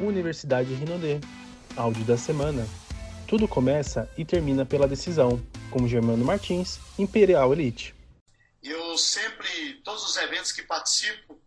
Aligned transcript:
Universidade 0.00 0.72
Rinodê. 0.74 1.20
Áudio 1.76 2.04
da 2.04 2.16
semana. 2.16 2.66
Tudo 3.28 3.46
começa 3.46 4.10
e 4.18 4.24
termina 4.24 4.66
pela 4.66 4.88
decisão, 4.88 5.40
como 5.70 5.86
Germano 5.86 6.24
Martins, 6.24 6.80
Imperial 6.98 7.52
Elite. 7.52 7.94
Eu 8.62 8.98
sempre, 8.98 9.74
todos 9.84 10.04
os 10.04 10.16
eventos 10.16 10.52
que 10.52 10.62
participo, 10.62 11.40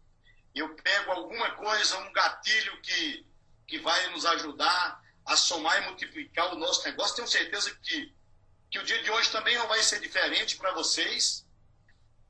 eu 0.56 0.70
pego 0.76 1.12
alguma 1.12 1.52
coisa, 1.52 1.98
um 2.00 2.14
gatilho 2.14 2.80
que, 2.82 3.26
que 3.68 3.80
vai 3.80 4.10
nos 4.12 4.26
ajudar 4.26 5.02
a 5.26 5.36
somar 5.36 5.82
e 5.82 5.86
multiplicar 5.88 6.54
o 6.54 6.58
nosso 6.58 6.84
negócio. 6.86 7.16
Tenho 7.16 7.28
certeza 7.28 7.76
que, 7.82 8.14
que 8.72 8.80
o 8.80 8.84
dia 8.84 9.02
de 9.04 9.12
hoje 9.12 9.32
também 9.32 9.58
não 9.58 9.68
vai 9.68 9.82
ser 9.84 10.00
diferente 10.00 10.56
para 10.58 10.74
vocês. 10.74 11.43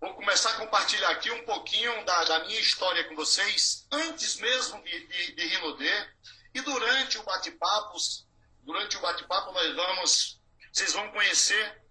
Vou 0.03 0.15
começar 0.15 0.49
a 0.49 0.57
compartilhar 0.57 1.11
aqui 1.11 1.31
um 1.31 1.45
pouquinho 1.45 2.03
da, 2.03 2.25
da 2.25 2.39
minha 2.43 2.59
história 2.59 3.05
com 3.05 3.15
vocês, 3.15 3.87
antes 3.89 4.35
mesmo 4.35 4.83
de, 4.83 5.07
de, 5.07 5.31
de 5.31 6.07
e 6.53 6.59
durante 6.59 7.17
o 7.17 7.23
bate-papo, 7.23 7.97
durante 8.63 8.97
o 8.97 8.99
bate-papo 8.99 9.53
nós 9.53 9.73
vamos, 9.73 10.41
vocês 10.73 10.91
vão 10.91 11.09
conhecer 11.11 11.81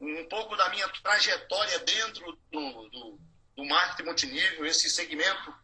um 0.00 0.26
pouco 0.30 0.56
da 0.56 0.70
minha 0.70 0.88
trajetória 0.88 1.78
dentro 1.80 2.38
do, 2.50 2.88
do, 2.88 3.20
do 3.54 3.64
marketing 3.66 4.04
multinível, 4.04 4.64
esse 4.64 4.88
segmento 4.88 5.54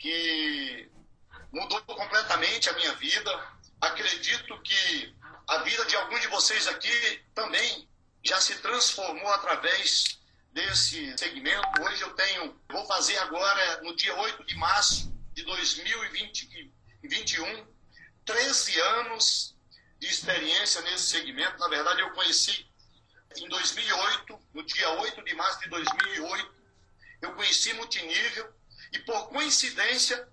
que 0.00 0.90
mudou 1.52 1.80
completamente 1.82 2.68
a 2.68 2.72
minha 2.72 2.92
vida. 2.96 3.30
Acredito 3.80 4.60
que 4.60 5.14
a 5.46 5.58
vida 5.58 5.84
de 5.86 5.94
alguns 5.94 6.20
de 6.20 6.26
vocês 6.26 6.66
aqui 6.66 7.24
também 7.32 7.88
já 8.24 8.40
se 8.40 8.56
transformou 8.56 9.28
através 9.28 10.15
desse 10.56 11.16
segmento. 11.18 11.82
Hoje 11.82 12.00
eu 12.00 12.14
tenho, 12.14 12.58
vou 12.70 12.86
fazer 12.86 13.18
agora, 13.18 13.82
no 13.82 13.94
dia 13.94 14.16
8 14.16 14.42
de 14.42 14.56
março 14.56 15.14
de 15.34 15.42
2021, 15.42 17.66
13 18.24 18.80
anos 18.80 19.54
de 19.98 20.06
experiência 20.06 20.80
nesse 20.80 21.10
segmento. 21.10 21.58
Na 21.58 21.68
verdade, 21.68 22.00
eu 22.00 22.10
conheci 22.12 22.66
em 23.36 23.46
2008, 23.50 24.40
no 24.54 24.64
dia 24.64 24.88
8 24.92 25.22
de 25.22 25.34
março 25.34 25.60
de 25.60 25.68
2008, 25.68 26.54
eu 27.20 27.34
conheci 27.34 27.74
multinível 27.74 28.50
e, 28.92 28.98
por 29.00 29.28
coincidência, 29.28 30.26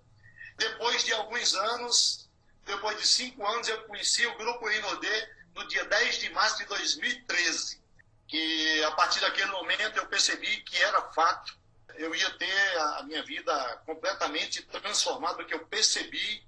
depois 0.55 1.03
de 1.03 1.11
alguns 1.11 1.53
anos, 1.53 2.29
depois 2.66 2.97
de 2.97 3.05
cinco 3.05 3.45
anos, 3.45 3.67
eu 3.67 3.83
conheci 3.83 4.25
o 4.25 4.38
Grupo 4.38 4.69
Rinodê 4.69 5.29
no 5.53 5.67
dia 5.67 5.83
10 5.83 6.19
de 6.19 6.29
março 6.29 6.59
de 6.59 6.66
2013 6.67 7.82
que 8.27 8.83
a 8.83 8.91
partir 8.91 9.19
daquele 9.19 9.52
momento 9.52 9.97
eu 9.97 10.07
percebi 10.07 10.61
que 10.61 10.77
era 10.77 11.02
fato. 11.11 11.57
Eu 11.95 12.16
ia 12.16 12.29
ter 12.38 12.77
a 12.79 13.03
minha 13.03 13.23
vida 13.23 13.81
completamente 13.85 14.63
transformada, 14.63 15.35
porque 15.35 15.53
eu 15.53 15.66
percebi 15.67 16.44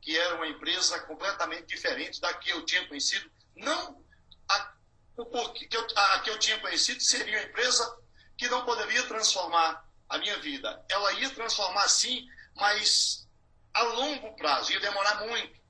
que 0.00 0.16
era 0.16 0.36
uma 0.36 0.46
empresa 0.46 0.98
completamente 1.00 1.66
diferente 1.66 2.20
da 2.20 2.32
que 2.34 2.50
eu 2.50 2.64
tinha 2.64 2.86
conhecido. 2.86 3.30
Não 3.54 4.02
a, 4.48 4.72
o 5.16 5.52
que 5.52 5.68
eu, 5.76 5.86
a 5.96 6.20
que 6.20 6.30
eu 6.30 6.38
tinha 6.38 6.58
conhecido 6.60 7.00
seria 7.00 7.38
uma 7.38 7.46
empresa 7.48 7.98
que 8.36 8.48
não 8.48 8.64
poderia 8.64 9.02
transformar 9.04 9.84
a 10.08 10.18
minha 10.18 10.38
vida. 10.38 10.84
Ela 10.88 11.12
ia 11.14 11.30
transformar 11.30 11.88
sim, 11.88 12.26
mas 12.54 13.26
a 13.74 13.82
longo 13.82 14.34
prazo, 14.36 14.72
ia 14.72 14.80
demorar 14.80 15.26
muito. 15.26 15.60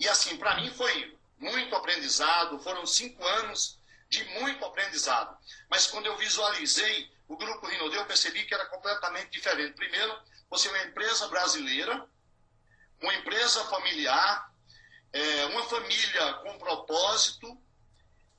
E 0.00 0.08
assim, 0.08 0.36
para 0.36 0.56
mim 0.56 0.70
foi 0.70 1.16
muito 1.38 1.74
aprendizado, 1.74 2.58
foram 2.60 2.86
cinco 2.86 3.24
anos 3.24 3.77
de 4.08 4.24
muito 4.40 4.64
aprendizado. 4.64 5.36
Mas 5.68 5.86
quando 5.86 6.06
eu 6.06 6.16
visualizei 6.16 7.10
o 7.26 7.36
Grupo 7.36 7.66
Rinodê, 7.66 7.98
eu 7.98 8.06
percebi 8.06 8.44
que 8.44 8.54
era 8.54 8.66
completamente 8.66 9.30
diferente. 9.30 9.74
Primeiro, 9.74 10.18
você 10.48 10.68
é 10.68 10.70
uma 10.70 10.84
empresa 10.84 11.28
brasileira, 11.28 12.08
uma 13.02 13.14
empresa 13.14 13.64
familiar, 13.64 14.52
é, 15.12 15.44
uma 15.46 15.64
família 15.64 16.34
com 16.42 16.58
propósito, 16.58 17.60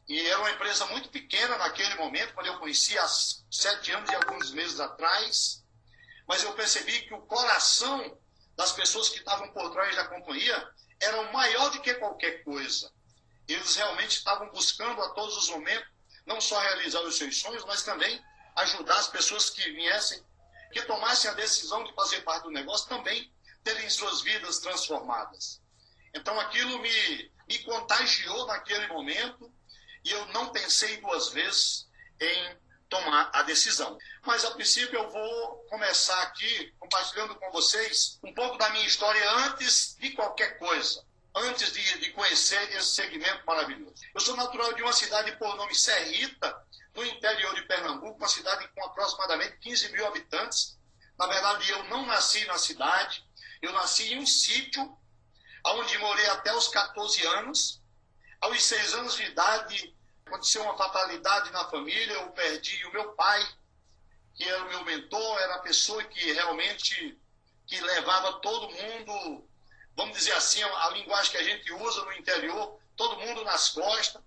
e 0.07 0.27
era 0.27 0.39
uma 0.39 0.51
empresa 0.51 0.87
muito 0.87 1.09
pequena 1.09 1.55
naquele 1.57 1.93
momento, 1.95 2.33
quando 2.33 2.47
eu 2.47 2.57
conheci 2.57 2.97
há 2.97 3.07
sete 3.07 3.91
anos 3.91 4.09
e 4.09 4.15
alguns 4.15 4.51
meses 4.51 4.79
atrás, 4.79 5.63
mas 6.27 6.43
eu 6.43 6.53
percebi 6.53 7.01
que 7.01 7.13
o 7.13 7.21
coração 7.21 8.19
das 8.55 8.71
pessoas 8.71 9.09
que 9.09 9.19
estavam 9.19 9.51
por 9.51 9.71
trás 9.71 9.95
da 9.95 10.07
companhia 10.07 10.73
era 10.99 11.31
maior 11.31 11.69
do 11.69 11.81
que 11.81 11.93
qualquer 11.93 12.43
coisa. 12.43 12.91
Eles 13.49 13.75
realmente 13.75 14.17
estavam 14.17 14.47
buscando 14.49 15.01
a 15.01 15.09
todos 15.09 15.35
os 15.35 15.49
momentos 15.49 15.89
não 16.23 16.39
só 16.39 16.59
realizar 16.59 17.01
os 17.01 17.17
seus 17.17 17.39
sonhos, 17.39 17.65
mas 17.65 17.81
também 17.81 18.23
ajudar 18.57 18.99
as 18.99 19.07
pessoas 19.07 19.49
que 19.49 19.71
viessem, 19.71 20.23
que 20.71 20.83
tomassem 20.83 21.31
a 21.31 21.33
decisão 21.33 21.83
de 21.83 21.91
fazer 21.95 22.21
parte 22.21 22.43
do 22.43 22.51
negócio, 22.51 22.87
também 22.87 23.33
terem 23.63 23.89
suas 23.89 24.21
vidas 24.21 24.59
transformadas. 24.59 25.59
Então 26.13 26.39
aquilo 26.39 26.77
me, 26.77 27.31
me 27.47 27.59
contagiou 27.63 28.45
naquele 28.45 28.85
momento 28.87 29.51
e 30.05 30.11
eu 30.11 30.27
não 30.27 30.51
pensei 30.51 30.97
duas 30.97 31.29
vezes 31.29 31.87
em 32.21 32.57
tomar 32.87 33.31
a 33.33 33.41
decisão. 33.41 33.97
Mas 34.27 34.45
a 34.45 34.51
princípio 34.51 34.99
eu 34.99 35.09
vou 35.09 35.65
começar 35.69 36.21
aqui 36.21 36.71
compartilhando 36.77 37.33
com 37.35 37.51
vocês 37.51 38.19
um 38.23 38.33
pouco 38.35 38.59
da 38.59 38.69
minha 38.69 38.85
história 38.85 39.31
antes 39.47 39.95
de 39.99 40.11
qualquer 40.11 40.59
coisa 40.59 41.08
antes 41.35 41.71
de, 41.71 41.99
de 41.99 42.11
conhecer 42.11 42.61
esse 42.75 42.95
segmento 42.95 43.45
maravilhoso. 43.45 43.93
Eu 44.13 44.19
sou 44.19 44.35
natural 44.35 44.73
de 44.73 44.81
uma 44.81 44.93
cidade 44.93 45.31
por 45.37 45.55
nome 45.55 45.75
Serrita, 45.75 46.65
no 46.95 47.05
interior 47.05 47.53
de 47.55 47.61
Pernambuco, 47.63 48.17
uma 48.17 48.27
cidade 48.27 48.67
com 48.69 48.83
aproximadamente 48.83 49.57
15 49.59 49.91
mil 49.91 50.05
habitantes. 50.07 50.77
Na 51.17 51.27
verdade, 51.27 51.69
eu 51.69 51.83
não 51.85 52.05
nasci 52.05 52.45
na 52.45 52.57
cidade, 52.57 53.25
eu 53.61 53.71
nasci 53.73 54.13
em 54.13 54.19
um 54.19 54.25
sítio 54.25 54.97
onde 55.65 55.97
morei 55.97 56.25
até 56.27 56.53
os 56.55 56.67
14 56.69 57.25
anos. 57.27 57.81
Aos 58.41 58.63
6 58.63 58.93
anos 58.95 59.15
de 59.15 59.23
idade, 59.23 59.95
aconteceu 60.25 60.63
uma 60.63 60.77
fatalidade 60.77 61.51
na 61.51 61.69
família, 61.69 62.13
eu 62.13 62.31
perdi 62.31 62.85
o 62.85 62.93
meu 62.93 63.11
pai, 63.13 63.45
que 64.33 64.45
era 64.45 64.63
o 64.63 64.69
meu 64.69 64.85
mentor, 64.85 65.39
era 65.39 65.55
a 65.55 65.59
pessoa 65.59 66.03
que 66.03 66.31
realmente 66.31 67.19
que 67.67 67.79
levava 67.81 68.39
todo 68.39 68.69
mundo 68.69 69.48
vamos 69.95 70.17
dizer 70.17 70.33
assim, 70.33 70.61
a 70.63 70.89
linguagem 70.89 71.31
que 71.31 71.37
a 71.37 71.43
gente 71.43 71.71
usa 71.73 72.05
no 72.05 72.13
interior, 72.13 72.79
todo 72.95 73.19
mundo 73.19 73.43
nas 73.43 73.69
costas. 73.69 74.21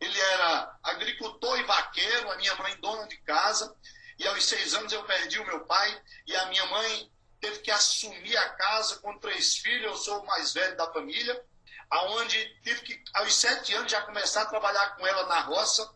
Ele 0.00 0.20
era 0.20 0.78
agricultor 0.82 1.58
e 1.60 1.62
vaqueiro, 1.62 2.30
a 2.30 2.36
minha 2.36 2.54
mãe 2.56 2.76
dona 2.80 3.06
de 3.06 3.16
casa. 3.18 3.76
E 4.18 4.26
aos 4.26 4.44
seis 4.44 4.74
anos 4.74 4.92
eu 4.92 5.04
perdi 5.04 5.38
o 5.38 5.46
meu 5.46 5.64
pai 5.64 6.02
e 6.26 6.36
a 6.36 6.46
minha 6.46 6.66
mãe 6.66 7.12
teve 7.40 7.60
que 7.60 7.70
assumir 7.70 8.36
a 8.36 8.50
casa 8.50 8.96
com 8.96 9.18
três 9.18 9.56
filhos. 9.56 9.84
Eu 9.84 9.96
sou 9.96 10.20
o 10.20 10.26
mais 10.26 10.52
velho 10.52 10.76
da 10.76 10.92
família, 10.92 11.44
aonde 11.90 12.60
tive 12.62 12.82
que 12.82 13.04
aos 13.14 13.34
sete 13.34 13.74
anos 13.74 13.90
já 13.90 14.02
começar 14.02 14.42
a 14.42 14.46
trabalhar 14.46 14.96
com 14.96 15.06
ela 15.06 15.26
na 15.26 15.40
roça 15.40 15.88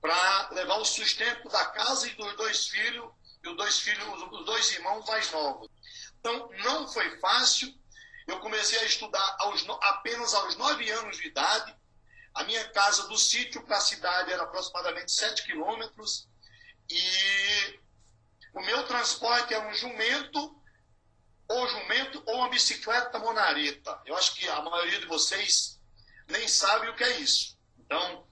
para 0.00 0.50
levar 0.50 0.76
o 0.76 0.84
sustento 0.84 1.48
da 1.48 1.64
casa 1.66 2.08
e 2.08 2.14
dos 2.14 2.36
dois 2.36 2.66
filhos 2.66 3.10
e 3.42 3.48
os 3.48 3.56
dois 3.56 3.78
filhos, 3.78 4.22
os 4.30 4.44
dois 4.44 4.72
irmãos 4.72 5.04
mais 5.06 5.30
novos. 5.30 5.68
Então 6.20 6.50
não 6.64 6.86
foi 6.92 7.18
fácil, 7.18 7.72
eu 8.26 8.40
comecei 8.40 8.78
a 8.78 8.84
estudar 8.84 9.36
aos, 9.40 9.66
apenas 9.82 10.34
aos 10.34 10.56
nove 10.56 10.90
anos 10.90 11.16
de 11.16 11.28
idade. 11.28 11.76
A 12.34 12.44
minha 12.44 12.68
casa 12.70 13.06
do 13.08 13.18
sítio 13.18 13.62
para 13.62 13.76
a 13.76 13.80
cidade 13.80 14.32
era 14.32 14.42
aproximadamente 14.42 15.12
sete 15.12 15.42
quilômetros. 15.44 16.28
E 16.88 17.80
o 18.54 18.60
meu 18.60 18.86
transporte 18.86 19.52
era 19.52 19.66
um 19.66 19.74
jumento, 19.74 20.60
ou 21.48 21.68
jumento, 21.68 22.22
ou 22.26 22.36
uma 22.36 22.48
bicicleta 22.48 23.18
monareta. 23.18 24.00
Eu 24.06 24.16
acho 24.16 24.34
que 24.34 24.48
a 24.48 24.62
maioria 24.62 25.00
de 25.00 25.06
vocês 25.06 25.80
nem 26.28 26.46
sabe 26.48 26.88
o 26.88 26.94
que 26.94 27.04
é 27.04 27.18
isso. 27.18 27.58
Então, 27.78 28.26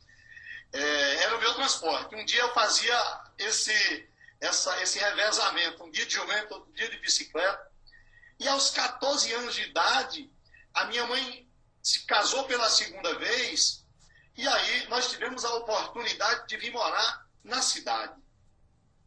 é, 0.73 1.15
era 1.25 1.37
o 1.37 1.41
meu 1.41 1.55
transporte. 1.55 2.15
Um 2.15 2.25
dia 2.25 2.41
eu 2.41 2.55
fazia 2.55 3.23
esse, 3.39 4.09
essa, 4.41 4.83
esse 4.83 4.99
revezamento, 4.99 5.85
um 5.85 5.91
dia 5.91 6.07
de 6.07 6.15
jumento, 6.15 6.55
outro 6.55 6.73
dia 6.73 6.89
de 6.89 6.99
bicicleta. 6.99 7.70
E 8.41 8.49
aos 8.49 8.71
14 8.71 9.31
anos 9.35 9.55
de 9.55 9.65
idade, 9.65 10.33
a 10.73 10.87
minha 10.87 11.07
mãe 11.07 11.47
se 11.83 12.07
casou 12.07 12.45
pela 12.45 12.71
segunda 12.71 13.19
vez, 13.19 13.85
e 14.35 14.49
aí 14.49 14.89
nós 14.89 15.11
tivemos 15.11 15.45
a 15.45 15.55
oportunidade 15.57 16.49
de 16.49 16.57
vir 16.57 16.73
morar 16.73 17.27
na 17.45 17.61
cidade. 17.61 18.19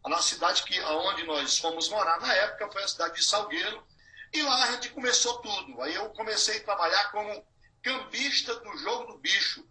A 0.04 0.22
cidade 0.22 0.62
que, 0.64 0.80
onde 0.82 1.24
nós 1.24 1.58
fomos 1.58 1.90
morar 1.90 2.22
na 2.22 2.32
época 2.32 2.72
foi 2.72 2.84
a 2.84 2.88
cidade 2.88 3.16
de 3.16 3.26
Salgueiro, 3.26 3.84
e 4.32 4.44
lá 4.44 4.66
a 4.66 4.72
gente 4.74 4.90
começou 4.90 5.40
tudo. 5.40 5.82
Aí 5.82 5.96
eu 5.96 6.10
comecei 6.12 6.58
a 6.58 6.64
trabalhar 6.64 7.12
como 7.12 7.44
cambista 7.82 8.54
do 8.60 8.78
jogo 8.78 9.14
do 9.14 9.18
bicho. 9.18 9.68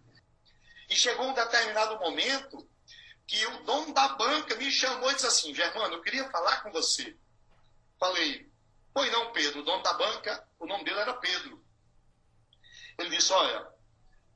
E 0.91 0.97
chegou 0.97 1.29
um 1.29 1.35
determinado 1.35 2.01
momento 2.01 2.69
que 3.29 3.47
o 3.47 3.63
dono 3.63 3.95
da 3.95 4.09
banca 4.09 4.57
me 4.57 4.73
chamou 4.73 5.11
e 5.11 5.15
disse 5.15 5.27
assim: 5.27 5.55
Germano, 5.55 5.95
eu 5.95 6.03
queria 6.03 6.29
falar 6.31 6.63
com 6.63 6.73
você. 6.73 7.17
Falei, 7.99 8.52
Pois 8.95 9.11
não, 9.11 9.33
Pedro, 9.33 9.61
o 9.61 9.65
dono 9.65 9.83
da 9.83 9.95
banca, 9.95 10.49
o 10.59 10.67
nome 10.67 10.85
dele 10.85 11.01
era 11.01 11.15
Pedro. 11.15 11.63
Ele 12.99 13.11
disse: 13.11 13.33
Olha, 13.33 13.67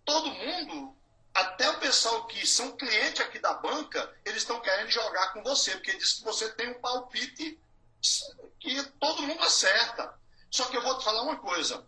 todo 0.04 0.30
mundo, 0.30 0.96
até 1.34 1.68
o 1.70 1.78
pessoal 1.78 2.26
que 2.26 2.46
são 2.46 2.76
clientes 2.76 3.20
aqui 3.20 3.38
da 3.38 3.54
banca, 3.54 4.14
eles 4.24 4.42
estão 4.42 4.60
querendo 4.60 4.90
jogar 4.90 5.32
com 5.32 5.42
você, 5.42 5.72
porque 5.72 5.96
disse 5.96 6.18
que 6.18 6.24
você 6.24 6.50
tem 6.54 6.70
um 6.70 6.80
palpite 6.80 7.60
que 8.58 8.82
todo 8.98 9.22
mundo 9.22 9.42
acerta. 9.42 10.18
Só 10.50 10.64
que 10.66 10.76
eu 10.76 10.82
vou 10.82 10.98
te 10.98 11.04
falar 11.04 11.22
uma 11.22 11.36
coisa: 11.36 11.86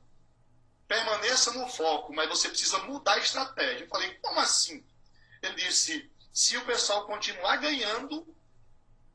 permaneça 0.87 1.53
no 1.53 1.69
foco, 1.69 2.13
mas 2.13 2.29
você 2.29 2.49
precisa 2.49 2.79
mudar 2.81 3.15
a 3.15 3.19
estratégia. 3.19 3.85
Eu 3.85 3.89
falei, 3.89 4.15
como 4.17 4.41
assim? 4.41 4.85
Ele 5.43 5.55
disse, 5.55 6.11
se 6.33 6.57
o 6.57 6.65
pessoal 6.65 7.07
continuar 7.07 7.57
ganhando, 7.57 8.27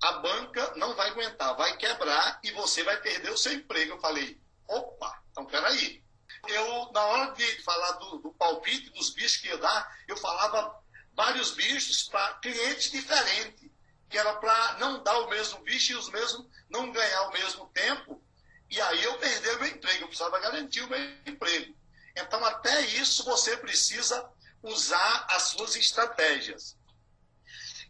a 0.04 0.12
banca 0.20 0.74
não 0.76 0.94
vai 0.96 1.10
aguentar, 1.10 1.56
vai 1.56 1.78
quebrar 1.78 2.40
e 2.44 2.52
você 2.52 2.84
vai 2.84 3.00
perder 3.00 3.32
o 3.32 3.38
seu 3.38 3.54
emprego. 3.54 3.94
Eu 3.94 4.02
falei, 4.02 4.38
opa, 4.68 5.24
então 5.32 5.46
peraí. 5.46 6.04
Eu, 6.46 6.92
na 6.92 7.02
hora 7.06 7.32
de 7.32 7.64
falar 7.64 7.94
do, 7.94 8.18
do 8.18 8.34
palpite 8.34 8.90
dos 8.90 9.12
bichos 9.12 9.38
que 9.38 9.48
ia 9.48 9.58
dar, 9.58 9.98
eu 10.10 10.18
falava 10.18 10.78
vários 11.14 11.52
bichos 11.52 12.04
para 12.04 12.34
clientes 12.36 12.92
diferentes, 12.92 13.72
que 14.10 14.18
era 14.18 14.34
para 14.36 14.78
não 14.78 15.02
dar 15.02 15.20
o 15.20 15.30
mesmo 15.30 15.60
bicho 15.60 15.94
e 15.94 15.96
os 15.96 16.10
mesmos 16.10 16.46
não 16.70 16.92
ganhar 16.92 17.20
ao 17.20 17.32
mesmo 17.32 17.68
tempo. 17.68 18.22
E 18.70 18.82
aí 18.82 19.04
eu 19.06 19.18
perdi 19.20 19.50
o 19.52 19.60
meu 19.60 19.70
emprego, 19.70 20.04
eu 20.04 20.08
precisava 20.08 20.40
garantir 20.40 20.82
o 20.82 20.90
meu 20.90 21.00
emprego. 21.26 21.74
Então, 22.14 22.44
até 22.44 22.82
isso 22.82 23.24
você 23.24 23.56
precisa 23.56 24.30
usar 24.62 25.28
as 25.30 25.44
suas 25.44 25.78
estratégias. 25.78 26.76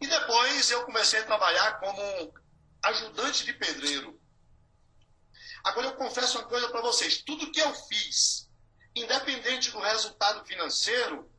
E 0.04 0.06
depois 0.06 0.70
eu 0.70 0.84
comecei 0.84 1.20
a 1.20 1.24
trabalhar 1.24 1.80
como 1.80 2.34
ajudante 2.82 3.42
de 3.46 3.54
pedreiro. 3.54 4.20
Agora 5.64 5.86
eu 5.86 5.96
confesso 5.96 6.36
uma 6.36 6.46
coisa 6.46 6.68
para 6.68 6.82
vocês: 6.82 7.22
tudo 7.22 7.50
que 7.50 7.58
eu 7.58 7.74
fiz, 7.74 8.46
independente 8.94 9.70
do 9.70 9.80
resultado 9.80 10.44
financeiro, 10.44 11.32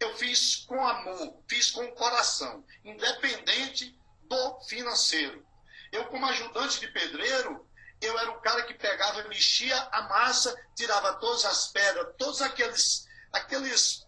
eu 0.00 0.16
fiz 0.16 0.64
com 0.64 0.82
amor, 0.82 1.44
fiz 1.46 1.70
com 1.70 1.92
coração, 1.92 2.64
independente 2.82 3.94
do 4.22 4.60
financeiro. 4.62 5.46
Eu, 5.92 6.06
como 6.06 6.24
ajudante 6.24 6.80
de 6.80 6.88
pedreiro, 6.88 7.68
eu 8.00 8.18
era 8.18 8.30
o 8.30 8.40
cara 8.40 8.62
que 8.62 8.72
pegava, 8.72 9.28
mexia 9.28 9.78
a 9.92 10.08
massa, 10.08 10.56
tirava 10.74 11.16
todas 11.16 11.44
as 11.44 11.68
pedras, 11.68 12.14
todos 12.16 12.40
aqueles, 12.40 13.06
aqueles, 13.30 14.06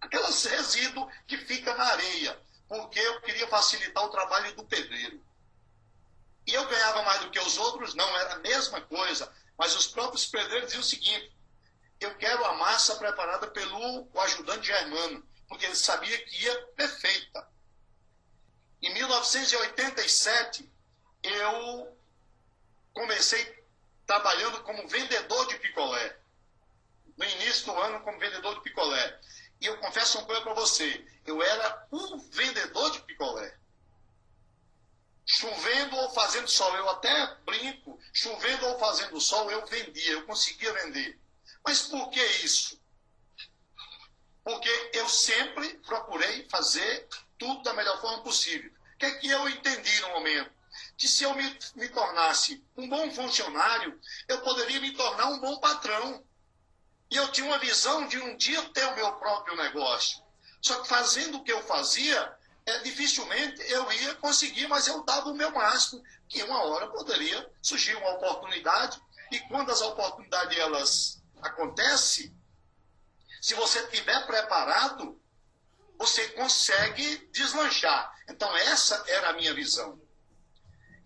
aqueles 0.00 0.42
resíduos 0.46 1.12
que 1.26 1.36
fica 1.36 1.74
na 1.74 1.84
areia, 1.84 2.47
porque 2.68 3.00
eu 3.00 3.20
queria 3.22 3.48
facilitar 3.48 4.04
o 4.04 4.10
trabalho 4.10 4.54
do 4.54 4.64
pedreiro. 4.64 5.20
E 6.46 6.54
eu 6.54 6.66
ganhava 6.66 7.02
mais 7.02 7.20
do 7.22 7.30
que 7.30 7.38
os 7.40 7.56
outros? 7.58 7.94
Não, 7.94 8.16
era 8.18 8.34
a 8.34 8.38
mesma 8.38 8.80
coisa. 8.82 9.32
Mas 9.56 9.74
os 9.74 9.86
próprios 9.86 10.26
pedreiros 10.26 10.66
diziam 10.66 10.80
o 10.80 10.84
seguinte: 10.84 11.36
eu 12.00 12.14
quero 12.16 12.44
a 12.44 12.54
massa 12.54 12.96
preparada 12.96 13.48
pelo 13.48 14.08
ajudante 14.20 14.66
germano, 14.66 15.26
porque 15.48 15.66
ele 15.66 15.74
sabia 15.74 16.24
que 16.24 16.44
ia 16.44 16.62
perfeita. 16.76 17.48
Em 18.80 18.94
1987, 18.94 20.70
eu 21.22 21.98
comecei 22.94 23.64
trabalhando 24.06 24.62
como 24.62 24.88
vendedor 24.88 25.48
de 25.48 25.58
picolé. 25.58 26.16
No 27.16 27.24
início 27.24 27.66
do 27.66 27.78
ano, 27.78 28.00
como 28.00 28.18
vendedor 28.18 28.54
de 28.54 28.60
picolé. 28.60 29.20
E 29.60 29.66
eu 29.66 29.76
confesso 29.78 30.18
uma 30.18 30.26
coisa 30.26 30.42
para 30.42 30.54
você: 30.54 31.04
eu 31.26 31.42
era 31.42 31.86
um 31.92 32.18
vendedor 32.18 32.90
de 32.90 33.00
picolé. 33.02 33.56
Chovendo 35.26 35.96
ou 35.96 36.10
fazendo 36.10 36.48
sol, 36.48 36.74
eu 36.76 36.88
até 36.88 37.36
brinco, 37.44 37.98
chovendo 38.14 38.66
ou 38.66 38.78
fazendo 38.78 39.20
sol, 39.20 39.50
eu 39.50 39.64
vendia, 39.66 40.12
eu 40.12 40.24
conseguia 40.24 40.72
vender. 40.72 41.20
Mas 41.62 41.82
por 41.82 42.08
que 42.08 42.24
isso? 42.42 42.80
Porque 44.42 44.90
eu 44.94 45.06
sempre 45.06 45.74
procurei 45.80 46.48
fazer 46.48 47.06
tudo 47.36 47.62
da 47.62 47.74
melhor 47.74 48.00
forma 48.00 48.22
possível. 48.22 48.72
O 48.94 48.98
que 48.98 49.06
é 49.06 49.10
que 49.16 49.28
eu 49.28 49.48
entendi 49.48 50.00
no 50.00 50.08
momento? 50.08 50.50
Que 50.96 51.06
se 51.06 51.24
eu 51.24 51.34
me, 51.34 51.58
me 51.74 51.88
tornasse 51.90 52.64
um 52.76 52.88
bom 52.88 53.10
funcionário, 53.10 54.00
eu 54.26 54.40
poderia 54.40 54.80
me 54.80 54.92
tornar 54.92 55.26
um 55.26 55.38
bom 55.38 55.60
patrão. 55.60 56.24
E 57.10 57.16
eu 57.16 57.30
tinha 57.32 57.46
uma 57.46 57.58
visão 57.58 58.06
de 58.06 58.18
um 58.18 58.36
dia 58.36 58.62
ter 58.70 58.84
o 58.84 58.94
meu 58.94 59.12
próprio 59.14 59.56
negócio. 59.56 60.22
Só 60.60 60.80
que 60.80 60.88
fazendo 60.88 61.38
o 61.38 61.44
que 61.44 61.52
eu 61.52 61.62
fazia, 61.62 62.36
é, 62.66 62.78
dificilmente 62.80 63.62
eu 63.70 63.90
ia 63.92 64.14
conseguir, 64.16 64.66
mas 64.66 64.86
eu 64.86 65.02
dava 65.04 65.30
o 65.30 65.34
meu 65.34 65.50
máximo, 65.50 66.02
que 66.28 66.42
uma 66.42 66.62
hora 66.64 66.88
poderia 66.88 67.50
surgir 67.62 67.96
uma 67.96 68.10
oportunidade, 68.10 69.00
e 69.30 69.40
quando 69.40 69.70
as 69.70 69.80
oportunidades 69.80 70.58
elas 70.58 71.22
acontecem, 71.40 72.36
se 73.40 73.54
você 73.54 73.80
estiver 73.80 74.26
preparado, 74.26 75.20
você 75.96 76.28
consegue 76.28 77.28
deslanchar. 77.32 78.14
Então 78.28 78.54
essa 78.56 79.02
era 79.06 79.30
a 79.30 79.32
minha 79.32 79.54
visão. 79.54 80.00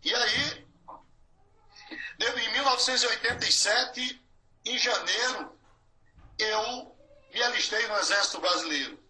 E 0.03 0.13
aí, 0.13 0.67
em 2.19 2.53
1987, 2.53 4.23
em 4.65 4.79
janeiro, 4.79 5.59
eu 6.43 6.97
me 7.33 7.43
alistei 7.43 7.87
no 7.87 7.97
Exército 7.99 8.41
Brasileiro, 8.41 9.03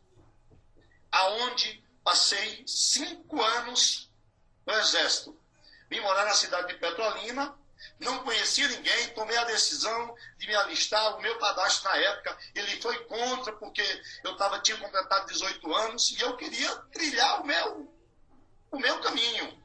aonde 1.10 1.82
Passei 2.04 2.64
cinco 2.66 3.40
anos 3.40 4.10
no 4.66 4.74
Exército. 4.74 5.38
Vim 5.88 6.00
morar 6.00 6.24
na 6.24 6.34
cidade 6.34 6.68
de 6.68 6.78
Petrolina, 6.78 7.56
não 8.00 8.24
conhecia 8.24 8.66
ninguém, 8.68 9.08
tomei 9.10 9.36
a 9.36 9.44
decisão 9.44 10.14
de 10.36 10.46
me 10.46 10.54
alistar. 10.54 11.16
O 11.16 11.20
meu 11.20 11.38
padastro 11.38 11.88
na 11.90 11.96
época, 11.96 12.36
ele 12.54 12.80
foi 12.80 13.04
contra, 13.04 13.52
porque 13.52 13.82
eu 14.24 14.36
tava, 14.36 14.58
tinha 14.60 14.76
completado 14.78 15.26
18 15.26 15.74
anos 15.74 16.10
e 16.10 16.20
eu 16.20 16.36
queria 16.36 16.74
trilhar 16.92 17.40
o 17.40 17.46
meu, 17.46 17.94
o 18.72 18.78
meu 18.78 19.00
caminho. 19.00 19.62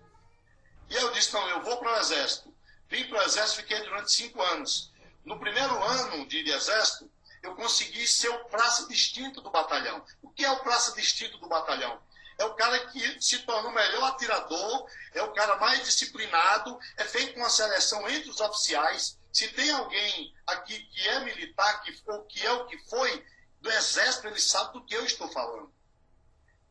E 0.89 0.95
eu 0.95 1.11
disse, 1.13 1.33
não, 1.33 1.49
eu 1.49 1.63
vou 1.63 1.77
para 1.77 1.93
o 1.93 1.99
Exército. 1.99 2.55
Vim 2.87 3.07
para 3.09 3.19
o 3.19 3.23
Exército, 3.23 3.61
fiquei 3.61 3.79
durante 3.81 4.11
cinco 4.11 4.41
anos. 4.41 4.91
No 5.25 5.39
primeiro 5.39 5.83
ano 5.83 6.27
de 6.27 6.49
Exército, 6.49 7.11
eu 7.43 7.55
consegui 7.55 8.07
ser 8.07 8.29
o 8.29 8.45
praça 8.45 8.87
distinto 8.87 9.41
do 9.41 9.49
batalhão. 9.49 10.03
O 10.21 10.29
que 10.29 10.43
é 10.43 10.51
o 10.51 10.59
praça 10.59 10.93
distinto 10.93 11.37
do 11.37 11.47
batalhão? 11.47 12.01
é 12.37 12.45
o 12.45 12.53
cara 12.53 12.87
que 12.87 13.21
se 13.21 13.39
torna 13.39 13.69
o 13.69 13.73
melhor 13.73 14.03
atirador, 14.09 14.87
é 15.13 15.23
o 15.23 15.33
cara 15.33 15.55
mais 15.57 15.83
disciplinado, 15.83 16.79
é 16.95 17.03
feito 17.03 17.37
uma 17.37 17.49
seleção 17.49 18.07
entre 18.09 18.29
os 18.29 18.39
oficiais. 18.39 19.17
Se 19.33 19.47
tem 19.49 19.71
alguém 19.71 20.33
aqui 20.45 20.79
que 20.79 21.07
é 21.07 21.19
militar, 21.21 21.81
que, 21.81 21.95
ou 22.07 22.23
que 22.25 22.45
é 22.45 22.51
o 22.51 22.65
que 22.67 22.77
foi 22.89 23.25
do 23.59 23.71
exército, 23.71 24.27
ele 24.27 24.39
sabe 24.39 24.73
do 24.73 24.85
que 24.85 24.95
eu 24.95 25.05
estou 25.05 25.27
falando. 25.29 25.73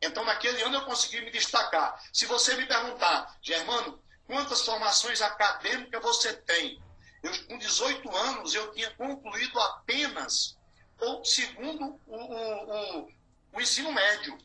Então, 0.01 0.23
naquele 0.23 0.61
ano 0.61 0.77
eu 0.77 0.85
consegui 0.85 1.21
me 1.21 1.31
destacar. 1.31 2.01
Se 2.13 2.25
você 2.25 2.55
me 2.55 2.65
perguntar, 2.65 3.37
Germano, 3.41 4.01
quantas 4.25 4.61
formações 4.61 5.21
acadêmicas 5.21 6.01
você 6.01 6.33
tem? 6.33 6.81
Eu, 7.23 7.47
com 7.47 7.57
18 7.57 8.15
anos, 8.15 8.53
eu 8.53 8.71
tinha 8.71 8.91
concluído 8.91 9.59
apenas 9.59 10.56
o 10.99 11.23
segundo 11.23 11.99
o, 12.07 12.15
o, 12.15 12.99
o, 13.01 13.11
o 13.53 13.61
ensino 13.61 13.91
médio. 13.91 14.37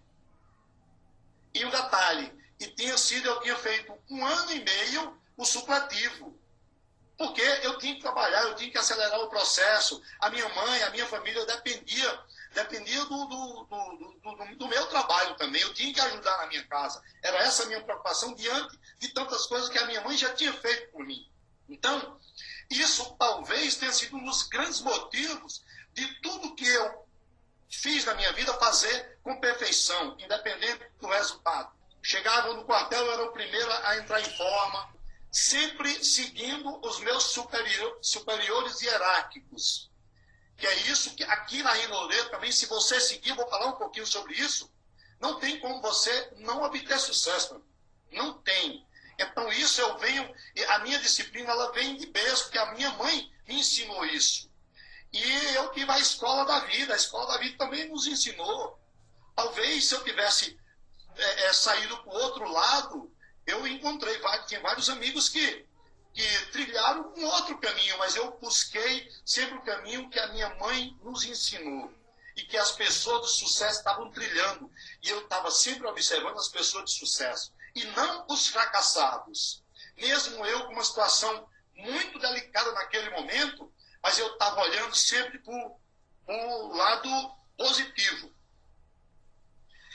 E 1.55 1.65
o 1.65 1.71
detalhe, 1.71 2.33
e 2.59 2.67
tinha 2.69 2.97
sido, 2.97 3.27
eu 3.27 3.41
tinha 3.41 3.57
feito 3.57 3.93
um 4.11 4.25
ano 4.25 4.53
e 4.53 4.65
meio 4.65 5.21
o 5.37 5.45
supletivo. 5.45 6.39
Porque 7.17 7.43
eu 7.63 7.79
tinha 7.79 7.95
que 7.95 8.01
trabalhar, 8.01 8.43
eu 8.43 8.57
tinha 8.57 8.71
que 8.71 8.79
acelerar 8.79 9.21
o 9.21 9.29
processo. 9.29 10.03
A 10.19 10.31
minha 10.31 10.49
mãe, 10.49 10.83
a 10.83 10.91
minha 10.91 11.07
família 11.07 11.45
dependia, 11.45 12.21
dependia 12.55 13.05
do, 13.05 13.27
do, 13.27 13.65
do, 13.65 14.57
do 14.57 14.69
meu 14.69 14.87
trabalho 14.87 15.37
também. 15.37 15.61
Eu 15.61 15.75
tinha 15.75 15.93
que 15.93 16.01
ajudar 16.01 16.39
na 16.39 16.47
minha 16.47 16.67
casa. 16.67 17.03
Era 17.23 17.39
essa 17.39 17.65
a 17.65 17.67
minha 17.67 17.83
preocupação 17.83 18.35
diante 18.35 18.79
de 18.99 19.09
tantas 19.09 19.47
coisas 19.47 19.69
que 19.69 19.79
a 19.79 19.87
minha 19.87 20.01
mãe 20.01 20.17
já 20.17 20.33
tinha 20.35 20.53
feito 20.53 20.91
por 20.91 21.05
mim. 21.05 21.29
Então, 21.69 22.19
isso 22.71 23.15
talvez 23.19 23.77
tenha 23.77 23.93
sido 23.93 24.17
um 24.17 24.25
dos 24.25 24.45
grandes 24.45 24.81
motivos 24.81 25.63
de 25.93 26.07
tudo 26.21 26.55
que 26.55 26.67
eu 26.67 27.07
fiz 27.69 28.05
na 28.05 28.15
minha 28.15 28.33
vida 28.33 28.53
fazer 28.55 29.19
com 29.23 29.41
perfeição, 29.41 30.17
independente 30.19 30.87
do 31.01 31.09
resultado. 31.09 31.73
Chegava 32.03 32.53
no 32.55 32.65
quartel, 32.65 33.05
eu 33.05 33.13
era 33.13 33.25
o 33.25 33.33
primeiro 33.33 33.73
a 33.85 33.97
entrar 33.97 34.21
em 34.21 34.37
forma, 34.37 34.93
sempre 35.31 36.05
seguindo 36.05 36.81
os 36.87 37.01
meus 37.01 37.25
superior, 37.25 37.99
superiores 38.03 38.81
hierárquicos. 38.83 39.91
Que 40.57 40.67
é 40.67 40.75
isso 40.89 41.15
que 41.15 41.25
aqui 41.25 41.63
na 41.63 41.77
Inoreto 41.79 42.31
também, 42.31 42.53
se 42.53 42.67
você 42.67 43.01
seguir, 43.01 43.33
vou 43.35 43.49
falar 43.49 43.69
um 43.69 43.79
pouquinho 43.79 44.07
sobre 44.07 44.35
isso, 44.35 44.71
não 45.19 45.39
tem 45.39 45.59
como 45.61 45.81
você 45.81 46.33
não 46.39 46.63
obter 46.63 46.99
sucesso. 46.99 47.65
Não 48.11 48.35
tem. 48.43 48.87
Então 49.19 49.51
isso 49.53 49.81
eu 49.81 49.97
venho, 49.99 50.35
a 50.69 50.79
minha 50.81 50.99
disciplina 50.99 51.51
ela 51.51 51.73
vem 51.73 51.97
de 51.97 52.07
berço, 52.07 52.45
porque 52.45 52.59
a 52.59 52.73
minha 52.75 52.91
mãe 52.93 53.33
me 53.47 53.61
ensinou 53.61 54.05
isso. 54.05 54.52
E 55.13 55.55
eu 55.57 55.71
tive 55.73 55.91
a 55.91 55.99
escola 55.99 56.45
da 56.45 56.61
vida. 56.61 56.95
A 56.95 56.97
escola 56.97 57.27
da 57.27 57.39
vida 57.39 57.59
também 57.59 57.89
nos 57.89 58.07
ensinou. 58.07 58.79
Talvez 59.37 59.87
se 59.87 59.95
eu 59.95 60.05
tivesse 60.05 60.59
é, 61.17 61.47
é, 61.47 61.53
saído 61.53 61.97
para 61.99 62.13
o 62.13 62.17
outro 62.17 62.51
lado, 62.51 63.13
eu 63.47 63.67
encontrei 63.67 64.19
vários, 64.19 64.47
tinha 64.47 64.61
vários 64.61 64.89
amigos 64.89 65.29
que, 65.29 65.67
que 66.15 66.47
trilharam 66.53 67.13
um 67.17 67.25
outro 67.27 67.59
caminho, 67.59 67.99
mas 67.99 68.17
eu 68.17 68.31
busquei 68.41 69.11
sempre 69.25 69.57
o 69.57 69.63
caminho 69.63 70.09
que 70.09 70.19
a 70.19 70.29
minha 70.29 70.55
mãe 70.57 70.97
nos 71.03 71.25
ensinou 71.25 71.93
e 72.37 72.43
que 72.43 72.57
as 72.57 72.73
pessoas 72.73 73.31
de 73.31 73.39
sucesso 73.39 73.79
estavam 73.79 74.11
trilhando. 74.11 74.71
E 75.03 75.09
eu 75.09 75.21
estava 75.21 75.51
sempre 75.51 75.87
observando 75.87 76.39
as 76.39 76.49
pessoas 76.49 76.85
de 76.87 76.99
sucesso 76.99 77.53
e 77.75 77.85
não 77.85 78.27
os 78.29 78.49
fracassados. 78.49 79.63
Mesmo 79.97 80.45
eu 80.47 80.67
com 80.67 80.73
uma 80.73 80.85
situação 80.85 81.49
muito 81.75 82.19
delicada 82.19 82.73
naquele 82.73 83.11
momento, 83.11 83.72
mas 84.03 84.19
eu 84.19 84.27
estava 84.33 84.61
olhando 84.61 84.95
sempre 84.95 85.39
para 85.39 85.55
o 85.55 86.77
lado 86.77 87.09
positivo. 87.57 88.33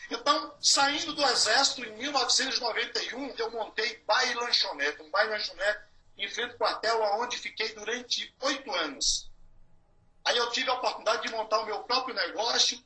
Então, 0.09 0.55
saindo 0.61 1.13
do 1.13 1.25
Exército, 1.25 1.83
em 1.83 1.91
1991, 1.97 3.35
eu 3.37 3.51
montei 3.51 3.97
Bai 4.05 4.33
Lanchonete, 4.35 5.01
um 5.01 5.11
Bai 5.11 5.27
Lanchonete 5.27 5.81
em 6.17 6.29
frente 6.29 6.51
ao 6.51 6.57
quartel, 6.57 7.01
onde 7.19 7.37
fiquei 7.37 7.73
durante 7.73 8.33
oito 8.41 8.73
anos. 8.73 9.29
Aí 10.23 10.37
eu 10.37 10.49
tive 10.51 10.69
a 10.69 10.73
oportunidade 10.75 11.23
de 11.23 11.31
montar 11.31 11.59
o 11.59 11.65
meu 11.65 11.83
próprio 11.83 12.15
negócio, 12.15 12.81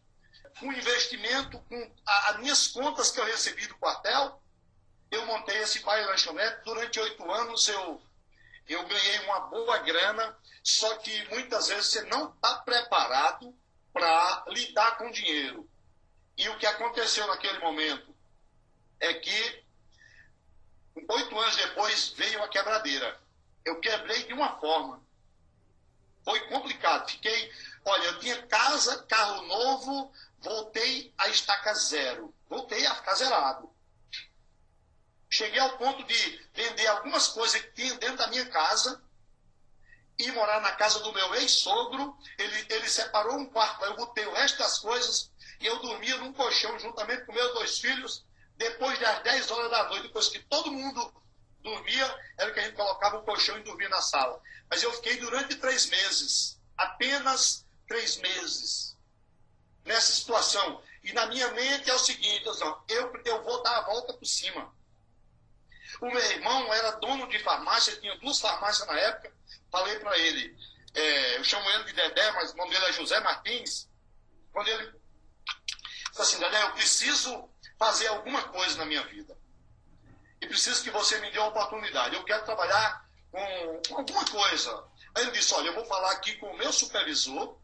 com 0.59 0.71
investimento, 0.71 1.59
com 1.59 1.95
as 2.05 2.37
minhas 2.39 2.67
contas 2.67 3.11
que 3.11 3.19
eu 3.19 3.25
recebi 3.25 3.65
do 3.67 3.77
quartel. 3.77 4.41
Eu 5.09 5.25
montei 5.25 5.57
esse 5.57 5.79
Bai 5.79 6.03
Lanchonete. 6.05 6.63
Durante 6.63 6.99
oito 6.99 7.31
anos 7.31 7.67
eu, 7.67 8.01
eu 8.71 8.85
ganhei 8.87 9.19
uma 9.25 9.39
boa 9.41 9.77
grana, 9.79 10.37
só 10.63 10.97
que 10.97 11.29
muitas 11.29 11.67
vezes 11.67 11.87
você 11.87 12.01
não 12.03 12.29
está 12.29 12.59
preparado 12.59 13.55
para 13.91 14.45
lidar 14.47 14.97
com 14.97 15.11
dinheiro. 15.11 15.69
E 16.37 16.47
o 16.49 16.57
que 16.57 16.65
aconteceu 16.65 17.27
naquele 17.27 17.59
momento 17.59 18.15
é 18.99 19.13
que, 19.13 19.65
oito 21.09 21.39
anos 21.39 21.55
depois, 21.55 22.09
veio 22.09 22.43
a 22.43 22.47
quebradeira. 22.47 23.19
Eu 23.65 23.79
quebrei 23.79 24.23
de 24.23 24.33
uma 24.33 24.59
forma. 24.59 25.03
Foi 26.23 26.39
complicado. 26.47 27.09
Fiquei, 27.09 27.51
olha, 27.85 28.05
eu 28.05 28.19
tinha 28.19 28.45
casa, 28.47 29.03
carro 29.03 29.43
novo, 29.43 30.13
voltei 30.39 31.13
a 31.17 31.29
estaca 31.29 31.73
zero. 31.73 32.33
Voltei 32.47 32.85
a 32.85 32.95
ficar 32.95 33.15
zerado. 33.15 33.70
Cheguei 35.33 35.59
ao 35.61 35.77
ponto 35.77 36.03
de 36.03 36.45
vender 36.53 36.87
algumas 36.87 37.29
coisas 37.29 37.61
que 37.61 37.71
tinha 37.71 37.93
dentro 37.95 38.17
da 38.17 38.27
minha 38.27 38.45
casa 38.47 39.01
e 40.19 40.29
morar 40.33 40.59
na 40.59 40.73
casa 40.73 40.99
do 40.99 41.13
meu 41.13 41.33
ex-sogro. 41.35 42.17
Ele, 42.37 42.65
ele 42.69 42.89
separou 42.89 43.37
um 43.37 43.45
quarto, 43.45 43.85
eu 43.85 43.95
botei 43.95 44.25
o 44.25 44.33
resto 44.33 44.57
das 44.57 44.79
coisas 44.79 45.31
e 45.61 45.65
eu 45.65 45.79
dormia 45.79 46.17
num 46.17 46.33
colchão 46.33 46.77
juntamente 46.77 47.25
com 47.25 47.31
meus 47.31 47.53
dois 47.53 47.79
filhos. 47.79 48.25
Depois 48.57 48.99
das 48.99 49.23
10 49.23 49.51
horas 49.51 49.71
da 49.71 49.87
noite, 49.87 50.07
depois 50.07 50.27
que 50.27 50.39
todo 50.39 50.69
mundo 50.69 51.13
dormia, 51.61 52.19
era 52.37 52.51
que 52.51 52.59
a 52.59 52.63
gente 52.63 52.75
colocava 52.75 53.17
o 53.17 53.23
colchão 53.23 53.57
e 53.57 53.63
dormia 53.63 53.87
na 53.87 54.01
sala. 54.01 54.37
Mas 54.69 54.83
eu 54.83 54.91
fiquei 54.95 55.15
durante 55.15 55.55
três 55.55 55.85
meses, 55.85 56.59
apenas 56.75 57.65
três 57.87 58.17
meses, 58.17 58.97
nessa 59.85 60.11
situação. 60.11 60.83
E 61.01 61.13
na 61.13 61.25
minha 61.27 61.49
mente 61.51 61.89
é 61.89 61.93
o 61.93 61.99
seguinte: 61.99 62.45
eu, 62.89 63.13
eu 63.23 63.43
vou 63.43 63.63
dar 63.63 63.77
a 63.77 63.85
volta 63.85 64.13
por 64.13 64.25
cima. 64.25 64.80
O 66.01 66.07
meu 66.07 66.19
irmão 66.31 66.73
era 66.73 66.91
dono 66.93 67.27
de 67.27 67.37
farmácia, 67.39 67.95
tinha 67.97 68.17
duas 68.17 68.39
farmácias 68.39 68.87
na 68.87 68.99
época. 68.99 69.31
Falei 69.71 69.99
para 69.99 70.17
ele, 70.17 70.57
é, 70.95 71.37
eu 71.37 71.43
chamo 71.43 71.69
ele 71.69 71.83
de 71.83 71.93
Dedé, 71.93 72.31
mas 72.31 72.51
o 72.51 72.57
nome 72.57 72.71
dele 72.71 72.85
é 72.87 72.93
José 72.93 73.19
Martins. 73.19 73.87
Quando 74.51 74.67
ele 74.67 74.91
disse 76.09 76.21
assim, 76.21 76.39
Dedé, 76.39 76.59
eu 76.63 76.71
preciso 76.73 77.47
fazer 77.77 78.07
alguma 78.07 78.41
coisa 78.49 78.77
na 78.77 78.85
minha 78.85 79.03
vida. 79.03 79.37
E 80.41 80.47
preciso 80.47 80.83
que 80.83 80.89
você 80.89 81.19
me 81.19 81.29
dê 81.29 81.37
uma 81.37 81.49
oportunidade. 81.49 82.15
Eu 82.15 82.23
quero 82.23 82.45
trabalhar 82.45 83.07
com, 83.31 83.95
alguma 83.95 84.25
coisa. 84.25 84.83
Aí 85.13 85.21
ele 85.21 85.31
disse, 85.31 85.53
olha, 85.53 85.67
eu 85.67 85.75
vou 85.75 85.85
falar 85.85 86.11
aqui 86.13 86.35
com 86.37 86.47
o 86.47 86.57
meu 86.57 86.73
supervisor, 86.73 87.59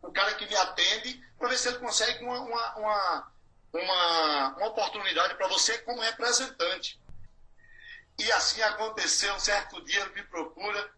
o 0.00 0.10
cara 0.10 0.34
que 0.34 0.46
me 0.46 0.56
atende, 0.56 1.22
para 1.38 1.48
ver 1.50 1.58
se 1.58 1.68
ele 1.68 1.78
consegue 1.78 2.24
uma, 2.24 2.40
uma, 2.40 2.76
uma, 2.76 3.32
uma, 3.74 4.48
uma 4.56 4.66
oportunidade 4.68 5.34
para 5.34 5.48
você 5.48 5.76
como 5.78 6.00
representante. 6.00 6.98
E 8.18 8.32
assim 8.32 8.62
aconteceu, 8.62 9.34
um 9.34 9.40
certo 9.40 9.82
dia 9.84 10.00
ele 10.00 10.14
me 10.14 10.22
procura 10.24 10.92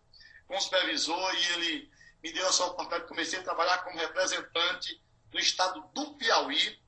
com 0.47 0.57
o 0.57 0.61
supervisor 0.61 1.35
e 1.35 1.47
ele 1.53 1.93
me 2.23 2.33
deu 2.33 2.47
essa 2.47 2.65
oportunidade, 2.65 3.09
comecei 3.09 3.39
a 3.39 3.43
trabalhar 3.43 3.79
como 3.79 3.99
representante 3.99 5.03
no 5.33 5.39
estado 5.39 5.81
do 5.95 6.15
Piauí. 6.15 6.83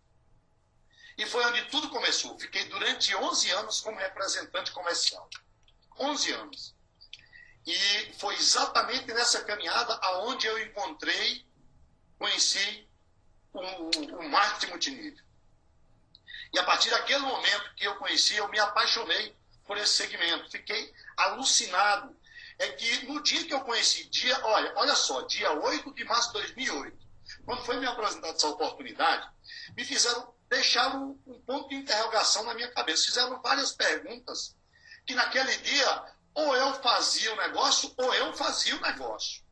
E 1.17 1.27
foi 1.27 1.45
onde 1.47 1.65
tudo 1.67 1.89
começou. 1.89 2.39
Fiquei 2.39 2.65
durante 2.65 3.15
11 3.15 3.51
anos 3.51 3.81
como 3.81 3.99
representante 3.99 4.71
comercial. 4.71 5.29
11 5.99 6.33
anos. 6.33 6.75
E 7.67 8.13
foi 8.19 8.35
exatamente 8.37 9.13
nessa 9.13 9.45
caminhada 9.45 9.95
aonde 10.03 10.47
eu 10.47 10.59
encontrei, 10.63 11.47
conheci 12.19 12.89
o, 13.53 13.61
o 13.61 14.29
marketing 14.29 14.71
multinível. 14.71 15.25
E 16.53 16.59
a 16.59 16.65
partir 16.65 16.91
daquele 16.91 17.21
momento 17.21 17.75
que 17.75 17.85
eu 17.85 17.97
conheci, 17.97 18.37
eu 18.37 18.49
me 18.49 18.59
apaixonei 18.59 19.38
por 19.69 19.77
esse 19.77 19.93
segmento. 19.93 20.51
Fiquei 20.51 20.93
alucinado. 21.17 22.17
É 22.59 22.71
que 22.73 23.07
no 23.07 23.23
dia 23.23 23.45
que 23.45 23.55
eu 23.55 23.61
conheci, 23.61 24.09
dia, 24.09 24.37
olha, 24.45 24.73
olha 24.75 24.97
só, 24.97 25.21
dia 25.23 25.53
8 25.53 25.95
de 25.95 26.05
março 26.05 26.33
de 26.33 26.41
2008, 26.41 26.99
quando 27.45 27.65
foi 27.65 27.79
me 27.79 27.87
apresentada 27.87 28.35
essa 28.35 28.49
oportunidade, 28.49 29.29
me 29.77 29.85
fizeram, 29.85 30.35
deixaram 30.49 31.17
um 31.25 31.41
ponto 31.43 31.69
de 31.69 31.77
interrogação 31.77 32.43
na 32.43 32.55
minha 32.55 32.73
cabeça. 32.73 33.05
Fizeram 33.05 33.41
várias 33.41 33.71
perguntas 33.71 34.57
que 35.07 35.15
naquele 35.15 35.57
dia 35.59 36.05
ou 36.35 36.57
eu 36.57 36.75
fazia 36.83 37.33
o 37.33 37.37
negócio 37.37 37.95
ou 37.97 38.13
eu 38.15 38.33
fazia 38.33 38.75
o 38.75 38.81
negócio. 38.81 39.45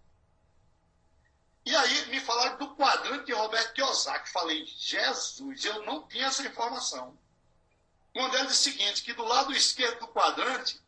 E 1.65 1.75
aí 1.75 2.07
me 2.07 2.21
falaram 2.21 2.59
do 2.59 2.75
quadrante 2.75 3.27
de 3.27 3.33
Roberto 3.33 3.73
Kiyosaki. 3.73 4.31
Falei, 4.31 4.65
Jesus, 4.67 5.65
eu 5.65 5.85
não 5.85 6.07
tinha 6.09 6.27
essa 6.27 6.47
informação. 6.47 7.19
Quando 8.17 8.33
disse 8.47 8.71
o 8.71 8.73
seguinte, 8.73 9.03
que 9.03 9.13
do 9.13 9.25
lado 9.25 9.53
esquerdo 9.53 10.01
do 10.01 10.09
quadrante, 10.09 10.81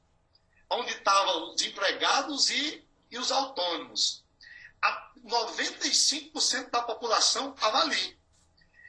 onde 0.70 0.92
estavam 0.92 1.52
os 1.52 1.61
empregados 1.61 2.49
e, 2.49 2.82
e 3.11 3.18
os 3.18 3.30
autônomos, 3.30 4.25
95% 5.23 6.70
da 6.70 6.80
população 6.80 7.52
estava 7.52 7.80
ali. 7.80 8.18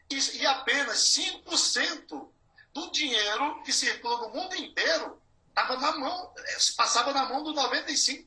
E, 0.09 0.37
e 0.37 0.45
apenas 0.47 0.99
5% 1.17 2.31
do 2.73 2.91
dinheiro 2.91 3.61
que 3.63 3.73
circula 3.73 4.21
no 4.21 4.33
mundo 4.33 4.55
inteiro 4.55 5.21
estava 5.49 5.75
na 5.75 5.97
mão, 5.97 6.33
passava 6.77 7.11
na 7.11 7.25
mão 7.25 7.43
do 7.43 7.53
95% 7.53 8.25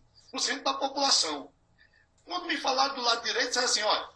da 0.63 0.75
população. 0.75 1.51
Quando 2.27 2.49
me 2.49 2.59
falaram 2.59 2.97
do 2.97 3.01
lado 3.01 3.25
direito, 3.25 3.49
disseram 3.49 3.67
assim, 3.67 3.83
olha, 3.83 4.11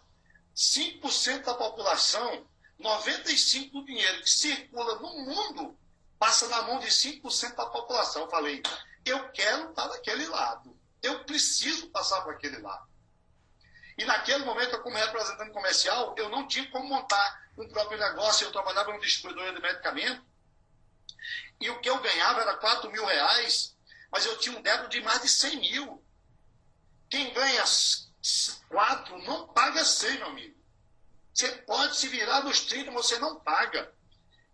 5% 0.54 1.42
da 1.42 1.54
população, 1.54 2.46
95% 2.78 3.70
do 3.72 3.82
dinheiro 3.82 4.20
que 4.20 4.28
circula 4.28 4.96
no 4.96 5.24
mundo 5.24 5.85
passa 6.18 6.48
na 6.48 6.62
mão 6.62 6.78
de 6.78 6.88
5% 6.88 7.54
da 7.54 7.66
população. 7.66 8.22
Eu 8.22 8.30
falei, 8.30 8.62
eu 9.04 9.28
quero 9.30 9.70
estar 9.70 9.86
daquele 9.88 10.26
lado. 10.26 10.76
Eu 11.02 11.24
preciso 11.24 11.88
passar 11.90 12.22
para 12.22 12.32
aquele 12.32 12.58
lado. 12.58 12.86
E 13.98 14.04
naquele 14.04 14.44
momento, 14.44 14.74
eu, 14.74 14.82
como 14.82 14.96
representante 14.96 15.52
comercial, 15.52 16.14
eu 16.18 16.28
não 16.28 16.46
tinha 16.46 16.70
como 16.70 16.88
montar 16.88 17.50
um 17.56 17.68
próprio 17.68 17.98
negócio. 17.98 18.46
Eu 18.46 18.52
trabalhava 18.52 18.92
no 18.92 19.00
distribuidor 19.00 19.54
de 19.54 19.60
medicamento. 19.60 20.24
E 21.60 21.70
o 21.70 21.80
que 21.80 21.88
eu 21.88 22.00
ganhava 22.00 22.42
era 22.42 22.56
4 22.56 22.90
mil 22.90 23.04
reais, 23.06 23.74
mas 24.10 24.26
eu 24.26 24.36
tinha 24.38 24.58
um 24.58 24.62
débito 24.62 24.90
de 24.90 25.00
mais 25.00 25.22
de 25.22 25.28
100 25.28 25.60
mil. 25.60 26.04
Quem 27.08 27.32
ganha 27.32 27.64
4 28.68 29.18
não 29.22 29.48
paga 29.48 29.84
100, 29.84 30.18
meu 30.18 30.26
amigo. 30.26 30.56
Você 31.32 31.48
pode 31.62 31.96
se 31.96 32.08
virar 32.08 32.42
nos 32.42 32.60
30, 32.60 32.90
você 32.90 33.18
não 33.18 33.40
paga. 33.40 33.94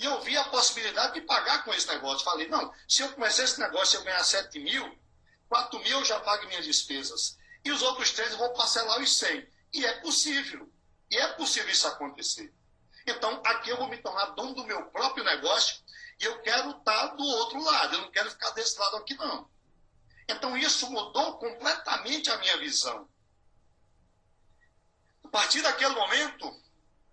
E 0.03 0.05
eu 0.05 0.21
vi 0.21 0.37
a 0.37 0.43
possibilidade 0.47 1.15
de 1.15 1.21
pagar 1.21 1.63
com 1.63 1.73
esse 1.73 1.87
negócio. 1.87 2.25
Falei, 2.25 2.49
não, 2.49 2.75
se 2.89 3.03
eu 3.03 3.13
começar 3.13 3.45
esse 3.45 3.61
negócio 3.61 3.97
e 3.97 3.99
eu 4.01 4.05
ganhar 4.05 4.25
7 4.25 4.59
mil, 4.59 4.99
4 5.49 5.79
mil 5.79 6.01
eu 6.01 6.05
já 6.05 6.19
pago 6.19 6.45
minhas 6.49 6.65
despesas. 6.65 7.39
E 7.65 7.71
os 7.71 7.83
outros 7.83 8.11
três 8.11 8.33
eu 8.33 8.39
vou 8.39 8.53
parcelar 8.53 9.01
os 9.01 9.17
100. 9.17 9.49
E 9.73 9.87
é 9.87 10.01
possível. 10.01 10.69
E 11.09 11.17
é 11.17 11.29
possível 11.35 11.71
isso 11.71 11.87
acontecer. 11.87 12.53
Então, 13.07 13.41
aqui 13.47 13.71
eu 13.71 13.77
vou 13.77 13.87
me 13.89 13.97
tornar 13.97 14.31
dono 14.31 14.55
do 14.55 14.65
meu 14.65 14.87
próprio 14.87 15.23
negócio 15.23 15.81
e 16.19 16.25
eu 16.25 16.43
quero 16.43 16.71
estar 16.71 17.15
do 17.15 17.25
outro 17.25 17.63
lado. 17.63 17.95
Eu 17.95 18.01
não 18.01 18.11
quero 18.11 18.29
ficar 18.29 18.51
desse 18.51 18.77
lado 18.81 18.97
aqui, 18.97 19.15
não. 19.15 19.49
Então, 20.29 20.57
isso 20.57 20.91
mudou 20.91 21.39
completamente 21.39 22.29
a 22.29 22.39
minha 22.39 22.57
visão. 22.59 23.09
A 25.23 25.29
partir 25.29 25.63
daquele 25.63 25.95
momento, 25.95 26.61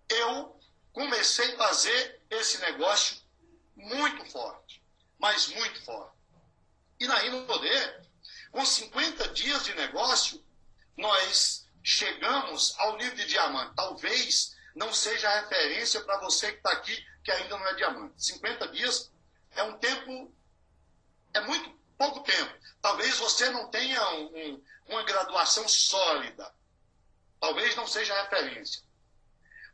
eu 0.08 0.60
comecei 0.92 1.54
a 1.54 1.58
fazer 1.58 2.19
esse 2.30 2.58
negócio 2.58 3.16
muito 3.76 4.24
forte, 4.30 4.82
mas 5.18 5.48
muito 5.48 5.84
forte. 5.84 6.16
E 6.98 7.06
na 7.06 7.16
Rino 7.16 7.44
Poder, 7.44 8.08
com 8.52 8.64
50 8.64 9.28
dias 9.28 9.64
de 9.64 9.74
negócio, 9.74 10.44
nós 10.96 11.66
chegamos 11.82 12.78
ao 12.78 12.96
nível 12.96 13.16
de 13.16 13.26
diamante. 13.26 13.74
Talvez 13.74 14.56
não 14.74 14.92
seja 14.92 15.28
a 15.28 15.40
referência 15.40 16.00
para 16.02 16.18
você 16.18 16.52
que 16.52 16.58
está 16.58 16.72
aqui, 16.72 17.06
que 17.24 17.32
ainda 17.32 17.58
não 17.58 17.66
é 17.66 17.74
diamante. 17.74 18.24
50 18.24 18.68
dias 18.68 19.10
é 19.52 19.62
um 19.64 19.78
tempo, 19.78 20.32
é 21.34 21.40
muito 21.40 21.70
pouco 21.98 22.20
tempo. 22.20 22.54
Talvez 22.80 23.18
você 23.18 23.50
não 23.50 23.68
tenha 23.70 24.08
um, 24.10 24.24
um, 24.26 24.64
uma 24.88 25.02
graduação 25.02 25.66
sólida. 25.68 26.54
Talvez 27.40 27.74
não 27.74 27.86
seja 27.86 28.14
a 28.14 28.22
referência 28.22 28.82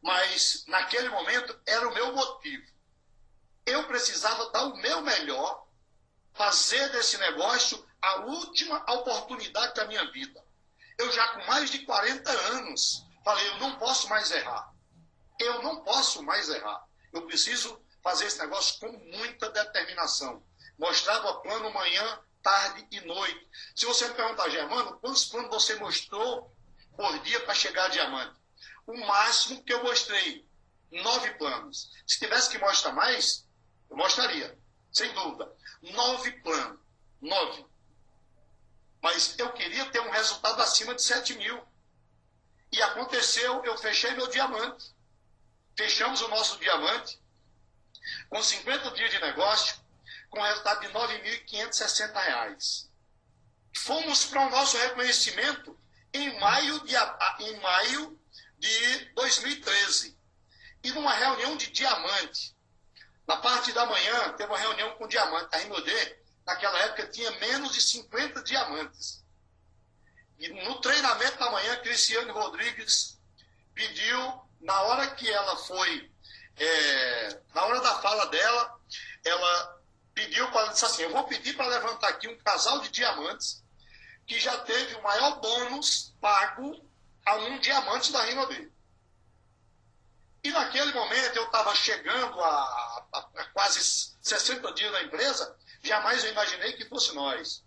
mas 0.02 0.64
naquele 0.66 1.08
momento 1.08 1.58
era 1.66 1.88
o 1.88 1.94
meu 1.94 2.12
motivo. 2.12 2.66
Eu 3.64 3.84
precisava 3.84 4.50
dar 4.50 4.64
o 4.64 4.76
meu 4.76 5.00
melhor, 5.02 5.66
fazer 6.34 6.88
desse 6.90 7.18
negócio 7.18 7.84
a 8.00 8.20
última 8.20 8.78
oportunidade 8.92 9.74
da 9.74 9.86
minha 9.86 10.10
vida. 10.12 10.44
Eu 10.98 11.10
já 11.12 11.28
com 11.28 11.46
mais 11.46 11.70
de 11.70 11.80
40 11.80 12.30
anos 12.30 13.04
falei, 13.24 13.48
eu 13.48 13.58
não 13.58 13.76
posso 13.76 14.08
mais 14.08 14.30
errar. 14.30 14.72
Eu 15.38 15.62
não 15.62 15.82
posso 15.82 16.22
mais 16.22 16.48
errar. 16.48 16.86
Eu 17.12 17.26
preciso 17.26 17.82
fazer 18.02 18.26
esse 18.26 18.38
negócio 18.38 18.78
com 18.78 18.92
muita 19.16 19.50
determinação. 19.50 20.42
Mostrava 20.78 21.40
plano 21.40 21.72
manhã, 21.72 22.20
tarde 22.42 22.86
e 22.92 23.00
noite. 23.00 23.48
Se 23.74 23.84
você 23.84 24.06
me 24.06 24.14
perguntar, 24.14 24.48
Germano, 24.48 24.96
quantos 24.98 25.24
planos 25.24 25.50
você 25.50 25.74
mostrou 25.74 26.54
por 26.96 27.18
dia 27.20 27.40
para 27.40 27.54
chegar 27.54 27.86
a 27.86 27.88
diamante? 27.88 28.40
O 28.86 28.96
máximo 29.06 29.62
que 29.64 29.72
eu 29.72 29.82
mostrei, 29.82 30.48
nove 30.90 31.34
planos. 31.34 31.90
Se 32.06 32.18
tivesse 32.18 32.50
que 32.50 32.58
mostrar 32.58 32.92
mais, 32.92 33.46
eu 33.90 33.96
mostraria, 33.96 34.56
sem 34.92 35.12
dúvida. 35.12 35.52
Nove 35.82 36.30
planos. 36.42 36.80
Nove. 37.20 37.66
Mas 39.02 39.38
eu 39.38 39.52
queria 39.52 39.90
ter 39.90 40.00
um 40.00 40.10
resultado 40.10 40.60
acima 40.62 40.94
de 40.94 41.02
7 41.02 41.34
mil. 41.34 41.62
E 42.72 42.82
aconteceu, 42.82 43.64
eu 43.64 43.76
fechei 43.78 44.12
meu 44.12 44.28
diamante. 44.28 44.94
Fechamos 45.76 46.20
o 46.22 46.28
nosso 46.28 46.58
diamante 46.58 47.20
com 48.28 48.42
50 48.42 48.90
dias 48.92 49.10
de 49.10 49.20
negócio, 49.20 49.76
com 50.30 50.40
resultado 50.40 50.80
de 50.80 50.86
R$ 50.86 50.92
9.560. 50.92 52.88
Fomos 53.76 54.24
para 54.24 54.46
o 54.46 54.50
nosso 54.50 54.76
reconhecimento 54.78 55.78
em 56.12 56.38
maio, 56.40 56.80
de, 56.80 56.94
em 57.40 57.60
maio 57.60 58.15
de 58.58 59.04
2013. 59.14 60.16
E 60.82 60.92
numa 60.92 61.12
reunião 61.12 61.56
de 61.56 61.70
diamante. 61.70 62.56
Na 63.26 63.38
parte 63.38 63.72
da 63.72 63.86
manhã, 63.86 64.32
teve 64.34 64.50
uma 64.50 64.58
reunião 64.58 64.92
com 64.96 65.08
diamante. 65.08 65.48
A 65.54 65.58
Rinodê, 65.58 66.18
naquela 66.46 66.78
época, 66.80 67.08
tinha 67.08 67.30
menos 67.32 67.72
de 67.72 67.80
50 67.80 68.42
diamantes. 68.42 69.24
E 70.38 70.48
no 70.48 70.80
treinamento 70.80 71.38
da 71.38 71.50
manhã, 71.50 71.76
Cristiane 71.80 72.30
Rodrigues 72.30 73.18
pediu, 73.74 74.42
na 74.60 74.80
hora 74.82 75.10
que 75.14 75.30
ela 75.30 75.56
foi, 75.56 76.10
é, 76.56 77.40
na 77.54 77.64
hora 77.64 77.80
da 77.80 78.00
fala 78.00 78.26
dela, 78.26 78.80
ela 79.24 79.82
pediu 80.14 80.50
para 80.50 80.72
disse 80.72 80.84
assim: 80.84 81.02
Eu 81.02 81.10
vou 81.10 81.24
pedir 81.24 81.54
para 81.56 81.66
levantar 81.66 82.08
aqui 82.08 82.28
um 82.28 82.38
casal 82.38 82.80
de 82.80 82.90
diamantes 82.90 83.62
que 84.26 84.40
já 84.40 84.56
teve 84.58 84.94
o 84.96 85.02
maior 85.02 85.40
bônus 85.40 86.14
pago 86.20 86.84
a 87.26 87.34
um 87.34 87.58
diamante 87.58 88.12
da 88.12 88.22
Rima 88.22 88.46
B. 88.46 88.70
E 90.44 90.50
naquele 90.50 90.92
momento 90.92 91.36
eu 91.36 91.44
estava 91.44 91.74
chegando 91.74 92.40
a, 92.40 92.48
a, 92.48 93.04
a, 93.14 93.44
quase 93.46 94.14
60 94.22 94.72
dias 94.74 94.92
da 94.92 95.02
empresa, 95.02 95.58
jamais 95.82 96.22
eu 96.24 96.30
imaginei 96.30 96.72
que 96.74 96.88
fosse 96.88 97.12
nós. 97.14 97.64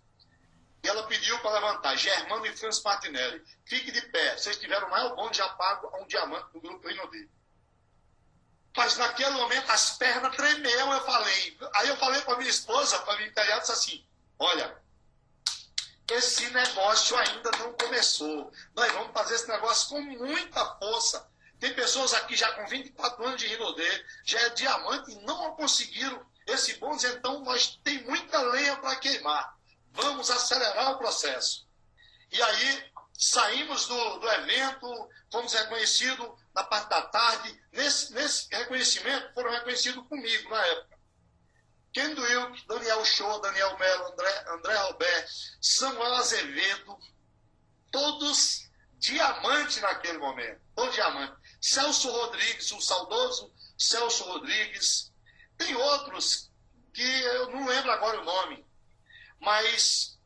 E 0.82 0.88
ela 0.88 1.06
pediu 1.06 1.38
para 1.40 1.52
levantar, 1.52 1.94
Germano 1.94 2.46
e 2.46 2.56
Franz 2.56 2.82
Martinelli, 2.82 3.44
fique 3.66 3.92
de 3.92 4.00
pé, 4.08 4.38
vocês 4.38 4.56
tiveram 4.56 4.88
o 4.88 4.90
maior 4.90 5.14
bônus 5.14 5.36
já 5.36 5.46
pago 5.50 5.88
a 5.94 6.00
um 6.00 6.06
diamante 6.06 6.50
do 6.54 6.60
grupo 6.60 6.88
Rinodê. 6.88 7.28
Mas 8.74 8.96
naquele 8.96 9.32
momento 9.32 9.70
as 9.70 9.98
pernas 9.98 10.34
tremeu, 10.34 10.92
eu 10.92 11.04
falei. 11.04 11.58
Aí 11.74 11.88
eu 11.88 11.96
falei 11.98 12.22
para 12.22 12.38
minha 12.38 12.48
esposa, 12.48 12.98
para 13.00 13.16
minha 13.16 13.28
italiana, 13.28 13.60
disse 13.60 13.72
assim: 13.72 14.06
olha, 14.38 14.79
esse 16.14 16.50
negócio 16.50 17.16
ainda 17.16 17.50
não 17.58 17.72
começou. 17.74 18.52
Nós 18.74 18.92
vamos 18.92 19.12
fazer 19.12 19.34
esse 19.34 19.48
negócio 19.48 19.88
com 19.88 20.00
muita 20.00 20.76
força. 20.76 21.28
Tem 21.58 21.74
pessoas 21.74 22.14
aqui 22.14 22.34
já 22.34 22.50
com 22.52 22.66
24 22.66 23.24
anos 23.24 23.40
de 23.40 23.46
Rinodê, 23.46 24.06
já 24.24 24.40
é 24.40 24.48
diamante 24.50 25.12
e 25.12 25.22
não 25.26 25.54
conseguiram 25.56 26.24
esse 26.46 26.74
bônus, 26.78 27.04
então 27.04 27.40
nós 27.44 27.78
tem 27.84 28.02
muita 28.04 28.40
lenha 28.40 28.76
para 28.76 28.96
queimar. 28.96 29.56
Vamos 29.92 30.30
acelerar 30.30 30.92
o 30.92 30.98
processo. 30.98 31.68
E 32.32 32.40
aí 32.42 32.90
saímos 33.18 33.86
do, 33.86 34.18
do 34.18 34.28
evento, 34.30 35.08
fomos 35.30 35.52
reconhecidos 35.52 36.30
na 36.54 36.64
parte 36.64 36.88
da 36.88 37.02
tarde. 37.02 37.62
Nesse, 37.72 38.12
nesse 38.14 38.48
reconhecimento, 38.50 39.34
foram 39.34 39.50
reconhecidos 39.50 40.06
comigo 40.08 40.48
na 40.48 40.66
época. 40.66 40.99
Ken 41.92 42.16
Wilk, 42.16 42.66
Daniel 42.66 43.04
Show, 43.04 43.40
Daniel 43.40 43.76
Melo, 43.78 44.12
André, 44.12 44.44
André 44.48 44.74
Roberto, 44.76 45.30
Samuel 45.60 46.14
Azevedo, 46.14 46.98
todos 47.90 48.68
diamante 48.98 49.80
naquele 49.80 50.18
momento, 50.18 50.60
todo 50.74 50.92
diamante. 50.92 51.34
Celso 51.60 52.10
Rodrigues, 52.10 52.70
o 52.72 52.80
saudoso 52.80 53.52
Celso 53.76 54.24
Rodrigues. 54.24 55.12
Tem 55.56 55.74
outros 55.74 56.50
que 56.92 57.02
eu 57.02 57.50
não 57.50 57.66
lembro 57.66 57.90
agora 57.90 58.20
o 58.20 58.24
nome, 58.24 58.64
mas 59.40 60.18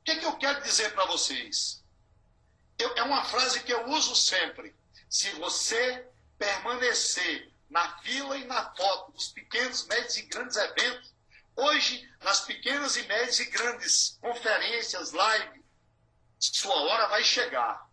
o 0.00 0.04
que, 0.04 0.16
que 0.16 0.24
eu 0.24 0.36
quero 0.38 0.62
dizer 0.62 0.92
para 0.94 1.04
vocês? 1.04 1.84
Eu, 2.78 2.94
é 2.96 3.02
uma 3.02 3.24
frase 3.24 3.62
que 3.62 3.72
eu 3.72 3.86
uso 3.88 4.14
sempre. 4.14 4.74
Se 5.08 5.30
você 5.32 6.06
permanecer 6.38 7.52
na 7.70 7.98
fila 7.98 8.36
e 8.36 8.44
na 8.44 8.74
foto 8.74 9.12
dos 9.12 9.28
pequenos, 9.28 9.86
médios 9.86 10.16
e 10.16 10.22
grandes 10.22 10.56
eventos, 10.56 11.14
hoje, 11.56 12.08
nas 12.22 12.40
pequenas 12.40 12.96
e 12.96 13.02
médias 13.02 13.38
e 13.40 13.44
grandes 13.46 14.18
conferências, 14.20 15.12
live, 15.12 15.64
sua 16.38 16.74
hora 16.74 17.08
vai 17.08 17.22
chegar. 17.24 17.88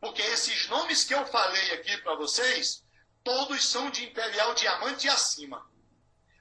Porque 0.00 0.22
esses 0.22 0.68
nomes 0.68 1.04
que 1.04 1.14
eu 1.14 1.26
falei 1.26 1.72
aqui 1.72 1.96
para 1.98 2.14
vocês, 2.14 2.84
todos 3.24 3.64
são 3.66 3.90
de 3.90 4.04
Imperial 4.04 4.54
Diamante 4.54 5.06
e 5.06 5.10
acima. 5.10 5.68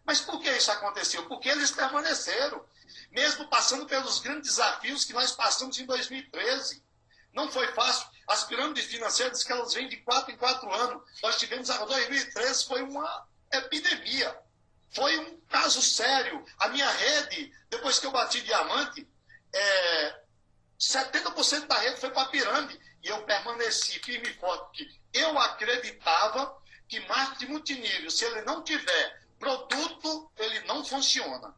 Mas 0.06 0.22
por 0.22 0.40
que 0.40 0.52
isso 0.52 0.72
aconteceu? 0.72 1.26
Porque 1.28 1.50
eles 1.50 1.72
permaneceram, 1.72 2.64
mesmo 3.10 3.48
passando 3.48 3.88
pelos 3.88 4.20
grandes 4.20 4.52
desafios 4.52 5.04
que 5.04 5.14
nós 5.14 5.32
passamos 5.32 5.80
em 5.80 5.86
2013. 5.86 6.84
Não 7.34 7.52
foi 7.52 7.68
fácil. 7.74 8.08
As 8.28 8.44
pirâmides 8.44 8.86
financeiras 8.86 9.44
que 9.44 9.52
elas 9.52 9.74
vêm 9.74 9.88
de 9.88 9.98
quatro 9.98 10.32
em 10.32 10.38
quatro 10.38 10.72
anos. 10.74 11.04
Nós 11.22 11.38
tivemos 11.38 11.70
a 11.70 11.86
2013 11.86 12.66
foi 12.66 12.82
uma 12.82 13.28
epidemia. 13.52 14.36
Foi 14.94 15.18
um 15.20 15.40
caso 15.42 15.82
sério. 15.82 16.44
A 16.60 16.70
minha 16.70 16.90
rede, 16.90 17.54
depois 17.70 18.00
que 18.00 18.06
eu 18.06 18.12
bati 18.12 18.42
diamante, 18.42 19.08
é, 19.54 20.22
70% 20.80 21.68
da 21.68 21.78
rede 21.78 22.00
foi 22.00 22.10
para 22.10 22.24
a 22.24 22.30
pirâmide. 22.30 22.80
E 23.04 23.08
eu 23.08 23.22
permaneci 23.24 24.00
firme 24.00 24.30
e 24.30 24.34
forte, 24.34 24.84
porque 24.84 25.00
eu 25.14 25.38
acreditava 25.38 26.60
que 26.88 27.00
marketing 27.02 27.52
multinível, 27.52 28.10
se 28.10 28.26
ele 28.26 28.42
não 28.42 28.64
tiver 28.64 29.22
produto, 29.38 30.32
ele 30.38 30.62
não 30.62 30.84
funciona. 30.84 31.56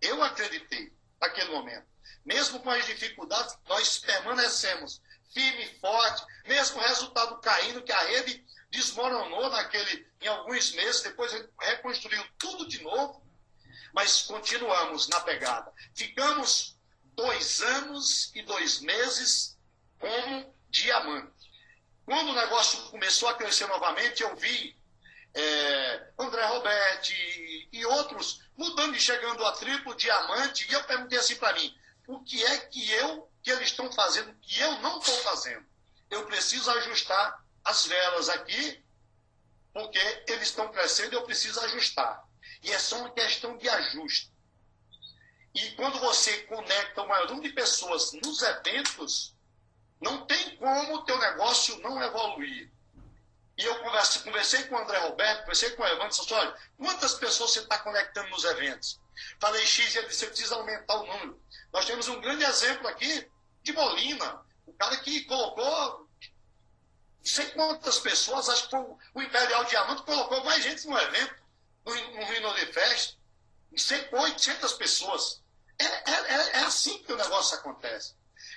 Eu 0.00 0.22
acreditei 0.22 0.92
naquele 1.20 1.50
momento. 1.50 1.86
Mesmo 2.24 2.60
com 2.60 2.70
as 2.70 2.84
dificuldades, 2.86 3.56
nós 3.68 3.98
permanecemos 3.98 5.00
firme 5.32 5.64
e 5.64 5.80
forte, 5.80 6.24
mesmo 6.46 6.78
o 6.78 6.82
resultado 6.82 7.40
caindo, 7.40 7.82
que 7.82 7.92
a 7.92 8.00
rede 8.00 8.44
desmoronou 8.70 9.48
naquele, 9.50 10.06
em 10.20 10.28
alguns 10.28 10.72
meses, 10.72 11.02
depois 11.02 11.32
reconstruiu 11.60 12.24
tudo 12.38 12.68
de 12.68 12.82
novo, 12.82 13.24
mas 13.92 14.22
continuamos 14.22 15.08
na 15.08 15.20
pegada. 15.20 15.72
Ficamos 15.94 16.76
dois 17.14 17.62
anos 17.62 18.34
e 18.34 18.42
dois 18.42 18.80
meses 18.80 19.56
como 19.98 20.54
diamante. 20.68 21.32
Quando 22.04 22.30
o 22.30 22.34
negócio 22.34 22.78
começou 22.90 23.28
a 23.28 23.34
crescer 23.34 23.66
novamente, 23.66 24.22
eu 24.22 24.36
vi 24.36 24.76
é, 25.34 26.12
André 26.18 26.44
Roberti 26.46 27.68
e, 27.72 27.84
outros 27.86 28.42
mudando 28.56 28.94
e 28.94 29.00
chegando 29.00 29.44
a 29.44 29.52
triplo 29.52 29.94
diamante, 29.94 30.66
e 30.68 30.72
eu 30.72 30.84
perguntei 30.84 31.18
assim 31.18 31.36
para 31.36 31.52
mim, 31.54 31.74
o 32.06 32.22
que 32.22 32.44
é 32.44 32.58
que 32.58 32.90
eu 32.92 33.28
que 33.46 33.52
eles 33.52 33.68
estão 33.68 33.92
fazendo 33.92 34.34
que 34.42 34.60
eu 34.60 34.72
não 34.80 34.98
estou 34.98 35.16
fazendo. 35.18 35.64
Eu 36.10 36.26
preciso 36.26 36.68
ajustar 36.68 37.44
as 37.64 37.86
velas 37.86 38.28
aqui, 38.28 38.84
porque 39.72 40.00
eles 40.26 40.48
estão 40.48 40.68
crescendo 40.72 41.12
e 41.12 41.14
eu 41.14 41.22
preciso 41.22 41.60
ajustar. 41.60 42.24
E 42.60 42.72
é 42.72 42.78
só 42.80 42.98
uma 42.98 43.10
questão 43.12 43.56
de 43.56 43.68
ajuste. 43.68 44.32
E 45.54 45.70
quando 45.76 46.00
você 46.00 46.38
conecta 46.42 47.02
o 47.02 47.08
maior 47.08 47.28
número 47.28 47.48
de 47.48 47.54
pessoas 47.54 48.12
nos 48.14 48.42
eventos, 48.42 49.36
não 50.00 50.26
tem 50.26 50.56
como 50.56 50.96
o 50.96 51.04
teu 51.04 51.16
negócio 51.16 51.78
não 51.78 52.02
evoluir. 52.02 52.72
E 53.56 53.64
eu 53.64 53.78
conversei, 53.78 54.22
conversei 54.22 54.64
com 54.64 54.74
o 54.74 54.78
André 54.78 54.98
Roberto, 54.98 55.42
conversei 55.42 55.70
com 55.70 55.84
o 55.84 55.86
Evandro, 55.86 56.08
disse, 56.08 56.34
olha, 56.34 56.56
quantas 56.76 57.14
pessoas 57.14 57.52
você 57.52 57.60
está 57.60 57.78
conectando 57.78 58.28
nos 58.30 58.42
eventos? 58.42 59.00
Falei 59.38 59.64
X 59.64 59.94
e 59.94 59.98
ele 59.98 60.08
disse, 60.08 60.18
você 60.18 60.26
precisa 60.26 60.56
aumentar 60.56 60.96
o 60.96 61.06
número. 61.06 61.40
Nós 61.72 61.84
temos 61.84 62.08
um 62.08 62.20
grande 62.20 62.42
exemplo 62.42 62.88
aqui 62.88 63.30
de 63.66 63.72
Molina, 63.72 64.40
o 64.64 64.72
cara 64.72 64.96
que 64.98 65.24
colocou 65.24 66.06
não 67.26 67.32
sei 67.32 67.46
quantas 67.50 67.98
pessoas, 67.98 68.48
acho 68.48 68.64
que 68.64 68.70
foi 68.70 68.86
o 69.14 69.22
Imperial 69.22 69.64
Diamante, 69.64 70.04
colocou 70.04 70.44
mais 70.44 70.62
gente 70.62 70.86
no 70.86 70.96
evento, 70.96 71.34
no, 71.84 71.92
no 71.92 72.24
Rino 72.24 72.54
de 72.54 72.66
Fest, 72.66 73.16
não 73.70 73.78
sei 73.78 74.08
800 74.12 74.72
pessoas. 74.74 75.42
É, 75.76 75.84
é, 75.84 76.50
é 76.52 76.58
assim 76.60 77.02
que 77.02 77.12
o 77.12 77.16
negócio 77.16 77.58
acontece. 77.58 78.14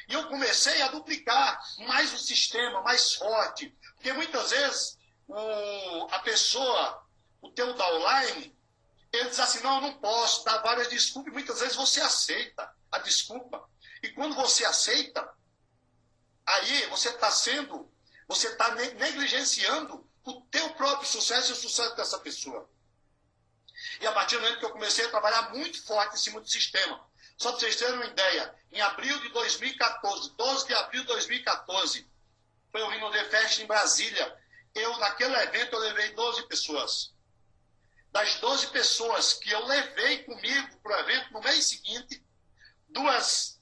E 0.08 0.14
eu 0.14 0.28
comecei 0.28 0.82
a 0.84 0.90
duplicar 0.90 1.60
mais 1.80 2.14
o 2.14 2.18
sistema, 2.20 2.82
mais 2.84 3.16
forte. 3.16 3.76
Porque 3.96 4.14
muitas 4.14 4.52
vezes 4.52 5.00
o, 5.28 6.08
a 6.12 6.20
pessoa, 6.20 7.04
o 7.42 7.50
teu 7.50 7.74
downline, 7.74 8.56
ele 9.12 9.30
diz 9.30 9.40
assim, 9.40 9.62
não, 9.62 9.76
eu 9.76 9.82
não 9.82 9.94
posso, 9.96 10.46
dá 10.46 10.60
várias 10.60 10.90
desculpas, 10.90 11.32
e 11.32 11.34
muitas 11.34 11.60
vezes 11.60 11.76
você 11.76 12.00
aceita 12.02 12.72
a 12.92 13.00
desculpa. 13.00 13.68
E 14.02 14.10
quando 14.10 14.36
você 14.36 14.66
aceita, 14.66 15.30
Aí 16.50 16.88
você 16.88 17.10
está 17.10 17.30
sendo, 17.30 17.92
você 18.28 18.48
está 18.48 18.74
negligenciando 18.74 20.04
o 20.24 20.42
teu 20.50 20.68
próprio 20.72 21.08
sucesso 21.08 21.52
e 21.52 21.54
o 21.54 21.56
sucesso 21.56 21.96
dessa 21.96 22.18
pessoa. 22.18 22.68
E 24.02 24.08
a 24.08 24.12
partir 24.12 24.36
do 24.36 24.42
momento 24.42 24.58
que 24.58 24.66
eu 24.66 24.72
comecei 24.72 25.06
a 25.06 25.10
trabalhar 25.10 25.52
muito 25.52 25.86
forte 25.86 26.16
em 26.16 26.18
cima 26.18 26.42
do 26.42 26.50
sistema, 26.50 27.08
só 27.38 27.52
para 27.52 27.60
vocês 27.60 27.76
terem 27.76 27.94
uma 27.94 28.06
ideia, 28.06 28.56
em 28.72 28.82
abril 28.82 29.20
de 29.20 29.30
2014, 29.30 30.32
12 30.36 30.68
de 30.68 30.74
abril 30.74 31.02
de 31.02 31.08
2014, 31.08 32.10
foi 32.72 32.82
o 32.82 32.90
Rino 32.90 33.12
The 33.12 33.26
Fest 33.26 33.60
em 33.60 33.68
Brasília. 33.68 34.38
Eu, 34.74 34.98
naquele 34.98 35.36
evento, 35.36 35.74
eu 35.74 35.80
levei 35.80 36.14
12 36.16 36.48
pessoas. 36.48 37.14
Das 38.12 38.40
12 38.40 38.68
pessoas 38.68 39.34
que 39.34 39.52
eu 39.52 39.64
levei 39.68 40.24
comigo 40.24 40.78
para 40.80 40.98
o 40.98 41.00
evento, 41.02 41.32
no 41.32 41.42
mês 41.42 41.66
seguinte, 41.66 42.26
duas 42.88 43.59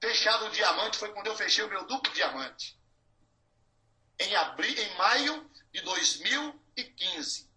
fecharam 0.00 0.48
o 0.48 0.50
diamante, 0.50 0.98
foi 0.98 1.12
quando 1.12 1.26
eu 1.26 1.36
fechei 1.36 1.64
o 1.64 1.68
meu 1.68 1.84
duplo 1.86 2.12
diamante. 2.12 2.78
Em, 4.18 4.34
abril, 4.36 4.76
em 4.76 4.96
maio 4.96 5.50
de 5.72 5.80
2015. 5.82 7.50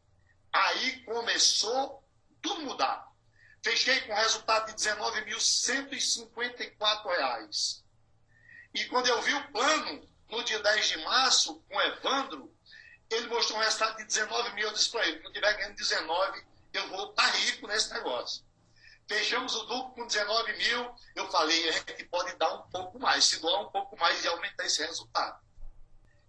Aí 0.52 1.04
começou 1.04 2.04
tudo 2.42 2.62
mudar. 2.62 3.08
Fechei 3.64 4.02
com 4.02 4.14
resultado 4.14 4.76
de 4.76 4.90
R$19.154. 4.90 7.84
E 8.74 8.86
quando 8.86 9.08
eu 9.08 9.22
vi 9.22 9.34
o 9.34 9.52
plano, 9.52 10.10
no 10.30 10.44
dia 10.44 10.60
10 10.60 10.88
de 10.88 10.98
março, 10.98 11.64
com 11.70 11.78
o 11.78 11.82
Evandro, 11.82 12.54
ele 13.10 13.28
mostrou 13.28 13.60
um 13.60 13.62
resultado 13.62 13.98
de 13.98 14.06
19 14.06 14.54
mil. 14.54 14.68
Eu 14.68 14.74
disse 14.74 14.90
para 14.90 15.08
ele: 15.08 15.20
se 15.20 15.24
eu 15.24 15.30
estiver 15.30 15.58
ganhando 15.58 15.76
19, 15.76 16.46
eu 16.74 16.90
vou 16.90 17.12
estar 17.12 17.32
tá 17.32 17.38
rico 17.38 17.68
nesse 17.68 17.94
negócio. 17.94 18.44
Fechamos 19.08 19.56
o 19.56 19.66
duplo 19.66 19.94
com 19.94 20.08
19 20.08 20.54
mil. 20.58 20.96
Eu 21.16 21.30
falei: 21.30 21.70
a 21.70 21.72
gente 21.72 22.06
pode 22.06 22.36
dar 22.38 22.54
um 22.54 22.70
pouco 22.70 23.00
mais, 23.00 23.26
se 23.26 23.40
doar 23.40 23.62
um 23.62 23.70
pouco 23.70 23.98
mais 23.98 24.24
e 24.24 24.28
aumentar 24.28 24.66
esse 24.66 24.86
resultado. 24.86 25.42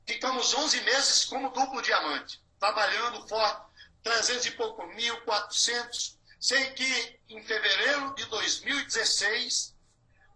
Ficamos 0.06 0.52
11 0.52 0.80
meses 0.82 1.24
como 1.24 1.50
duplo 1.50 1.80
diamante, 1.80 2.42
trabalhando 2.58 3.26
forte, 3.26 3.66
300 4.02 4.46
e 4.46 4.50
pouco 4.52 4.86
mil, 4.88 5.20
400. 5.22 6.18
Sei 6.38 6.72
que 6.72 7.20
em 7.28 7.42
fevereiro 7.42 8.14
de 8.14 8.26
2016 8.26 9.74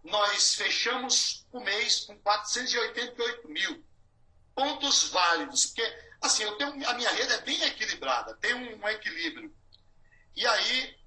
nós 0.03 0.55
fechamos 0.55 1.45
o 1.51 1.59
mês 1.59 2.05
com 2.05 2.17
488 2.19 3.47
mil 3.47 3.85
pontos 4.55 5.09
válidos, 5.09 5.67
porque 5.67 6.09
assim, 6.21 6.43
eu 6.43 6.57
tenho, 6.57 6.89
a 6.89 6.93
minha 6.93 7.09
rede 7.11 7.31
é 7.31 7.41
bem 7.41 7.61
equilibrada, 7.63 8.35
tem 8.37 8.53
um, 8.53 8.83
um 8.83 8.89
equilíbrio. 8.89 9.55
E 10.35 10.45
aí 10.47 10.98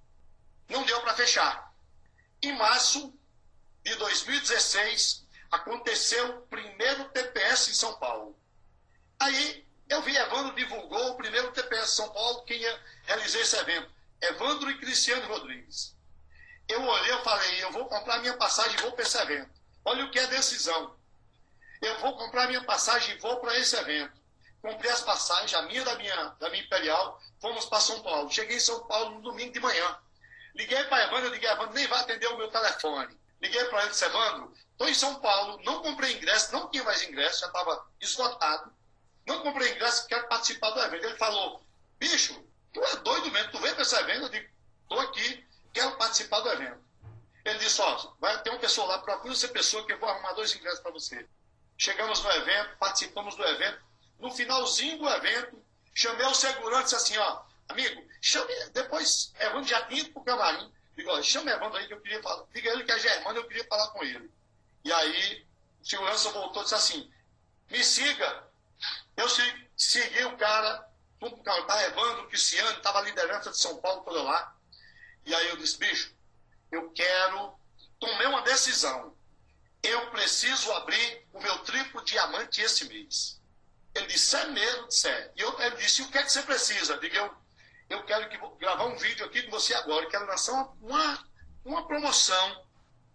não 0.68 0.84
deu 0.84 1.00
para 1.00 1.14
fechar. 1.14 1.72
Em 2.42 2.56
março 2.56 3.12
de 3.82 3.94
2016 3.96 5.26
aconteceu 5.50 6.38
o 6.38 6.46
primeiro 6.46 7.04
TPS 7.10 7.68
em 7.68 7.74
São 7.74 7.98
Paulo. 7.98 8.38
Aí 9.18 9.66
eu 9.88 10.00
vi 10.02 10.16
Evandro 10.16 10.54
divulgou 10.54 11.10
o 11.10 11.16
primeiro 11.16 11.52
TPS 11.52 11.90
São 11.90 12.08
Paulo, 12.10 12.44
quem 12.44 12.60
realizou 13.04 13.40
esse 13.40 13.56
evento. 13.56 13.90
Evandro 14.20 14.70
e 14.70 14.78
Cristiano 14.78 15.26
Rodrigues. 15.26 15.94
Eu 16.68 16.82
olhei 16.82 17.14
e 17.14 17.24
falei, 17.24 17.62
eu 17.62 17.72
vou 17.72 17.86
comprar 17.86 18.18
minha 18.20 18.36
passagem 18.36 18.78
e 18.78 18.82
vou 18.82 18.92
para 18.92 19.02
esse 19.02 19.18
evento. 19.18 19.50
Olha 19.84 20.04
o 20.04 20.10
que 20.10 20.18
é 20.18 20.26
decisão. 20.28 20.96
Eu 21.80 21.98
vou 21.98 22.16
comprar 22.16 22.46
minha 22.46 22.64
passagem 22.64 23.14
e 23.14 23.18
vou 23.18 23.40
para 23.40 23.58
esse 23.58 23.76
evento. 23.76 24.22
Comprei 24.62 24.90
as 24.90 25.02
passagens, 25.02 25.52
a 25.54 25.62
minha 25.62 25.84
da 25.84 25.96
minha, 25.96 26.16
da 26.38 26.48
minha 26.48 26.62
Imperial, 26.62 27.20
fomos 27.40 27.64
para 27.66 27.80
São 27.80 28.00
Paulo. 28.00 28.30
Cheguei 28.30 28.56
em 28.56 28.60
São 28.60 28.86
Paulo 28.86 29.16
no 29.16 29.22
domingo 29.22 29.52
de 29.52 29.58
manhã. 29.58 29.98
Liguei 30.54 30.84
para 30.84 31.04
Evandro, 31.04 31.26
eu 31.26 31.32
liguei, 31.32 31.50
Evandro, 31.50 31.74
nem 31.74 31.86
vai 31.86 32.00
atender 32.00 32.26
o 32.28 32.36
meu 32.36 32.48
telefone. 32.48 33.18
Liguei 33.40 33.64
para 33.64 33.82
ele 33.82 33.90
disse, 33.90 34.04
Evandro, 34.04 34.52
estou 34.72 34.88
em 34.88 34.94
São 34.94 35.20
Paulo, 35.20 35.60
não 35.64 35.82
comprei 35.82 36.12
ingresso, 36.16 36.52
não 36.52 36.68
tinha 36.70 36.84
mais 36.84 37.02
ingresso, 37.02 37.40
já 37.40 37.46
estava 37.46 37.86
esgotado. 38.00 38.72
Não 39.26 39.40
comprei 39.40 39.72
ingresso, 39.72 40.06
quero 40.06 40.28
participar 40.28 40.70
do 40.70 40.80
evento. 40.80 41.04
Ele 41.04 41.16
falou, 41.16 41.64
bicho, 41.98 42.44
tu 42.72 42.82
é 42.84 42.96
doido 42.96 43.30
mesmo, 43.30 43.50
tu 43.50 43.58
vem 43.58 43.72
para 43.72 43.82
esse 43.82 43.96
evento? 43.96 44.22
Eu 44.22 44.28
digo, 44.28 44.48
estou 44.82 45.00
aqui, 45.00 45.46
quero 45.72 45.96
participar 45.96 46.40
do 46.40 46.50
evento. 46.50 46.82
Ele 47.44 47.58
disse, 47.58 47.80
ó, 47.80 48.12
vai 48.20 48.40
ter 48.42 48.50
uma 48.50 48.58
pessoa 48.58 48.86
lá, 48.86 48.98
procura 48.98 49.32
essa 49.32 49.48
pessoa 49.48 49.84
que 49.84 49.92
eu 49.92 49.98
vou 49.98 50.08
arrumar 50.08 50.32
dois 50.32 50.54
ingressos 50.54 50.80
para 50.80 50.92
você. 50.92 51.26
Chegamos 51.76 52.22
no 52.22 52.30
evento, 52.30 52.76
participamos 52.78 53.34
do 53.34 53.44
evento. 53.44 53.82
No 54.18 54.30
finalzinho 54.30 54.98
do 54.98 55.08
evento, 55.08 55.60
chamei 55.92 56.26
o 56.26 56.34
segurança 56.34 56.80
e 56.80 56.84
disse 56.84 56.94
assim, 56.94 57.18
ó, 57.18 57.42
amigo, 57.68 58.04
chame, 58.20 58.52
depois, 58.72 59.32
Evandro 59.38 59.68
já 59.68 59.82
tinha 59.86 60.00
ido 60.00 60.12
pro 60.12 60.24
camarim. 60.24 60.72
Digo, 60.96 61.10
ó, 61.10 61.22
chama 61.22 61.50
Evandro 61.50 61.78
aí 61.78 61.86
que 61.86 61.94
eu 61.94 62.00
queria 62.00 62.22
falar. 62.22 62.44
Diga 62.52 62.70
ele 62.70 62.84
que 62.84 62.92
é 62.92 62.98
Germano, 62.98 63.38
eu 63.38 63.48
queria 63.48 63.64
falar 63.64 63.88
com 63.88 64.04
ele. 64.04 64.30
E 64.84 64.92
aí, 64.92 65.46
o 65.80 65.86
segurança 65.86 66.30
voltou 66.30 66.62
e 66.62 66.64
disse 66.64 66.74
assim, 66.74 67.12
me 67.70 67.82
siga, 67.82 68.48
eu 69.16 69.28
segui 69.76 70.24
o 70.24 70.36
cara, 70.36 70.88
o 71.20 71.42
cara 71.42 71.60
estava 71.60 71.82
Evandro, 71.84 72.28
Cristiano, 72.28 72.76
estava 72.76 72.98
a 72.98 73.02
liderança 73.02 73.50
de 73.50 73.58
São 73.58 73.76
Paulo 73.78 74.02
toda 74.02 74.22
lá. 74.22 74.56
E 75.24 75.34
aí 75.34 75.48
eu 75.48 75.56
disse, 75.56 75.78
bicho, 75.78 76.14
eu 76.70 76.90
quero, 76.90 77.54
tomei 77.98 78.26
uma 78.26 78.42
decisão. 78.42 79.16
Eu 79.82 80.10
preciso 80.10 80.72
abrir 80.72 81.26
o 81.32 81.40
meu 81.40 81.58
triplo 81.60 82.04
diamante 82.04 82.60
esse 82.60 82.84
mês. 82.86 83.40
Ele 83.94 84.06
disse, 84.06 84.34
é 84.36 84.46
mesmo? 84.46 84.88
Disse, 84.88 85.08
é. 85.08 85.32
E 85.36 85.40
eu, 85.40 85.60
ele 85.60 85.76
disse, 85.76 86.02
o 86.02 86.10
que 86.10 86.18
é 86.18 86.22
que 86.22 86.32
você 86.32 86.42
precisa? 86.42 86.98
Diga, 86.98 87.18
eu, 87.18 87.36
eu 87.92 88.02
quero 88.04 88.28
que, 88.28 88.38
gravar 88.58 88.86
um 88.86 88.96
vídeo 88.96 89.26
aqui 89.26 89.42
com 89.42 89.50
você 89.50 89.74
agora. 89.74 90.04
Eu 90.04 90.08
quero 90.08 90.26
lançar 90.26 90.52
uma, 90.80 91.28
uma, 91.64 91.86
promoção 91.86 92.66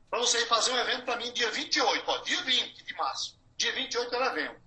para 0.10 0.20
você 0.20 0.46
fazer 0.46 0.72
um 0.72 0.78
evento 0.78 1.04
para 1.04 1.18
mim 1.18 1.32
dia 1.34 1.50
28, 1.52 2.04
ó, 2.08 2.18
dia 2.20 2.42
20 2.44 2.84
de 2.84 2.94
março. 2.94 3.40
Dia 3.58 3.74
28 3.74 4.16
era 4.16 4.28
evento. 4.28 4.62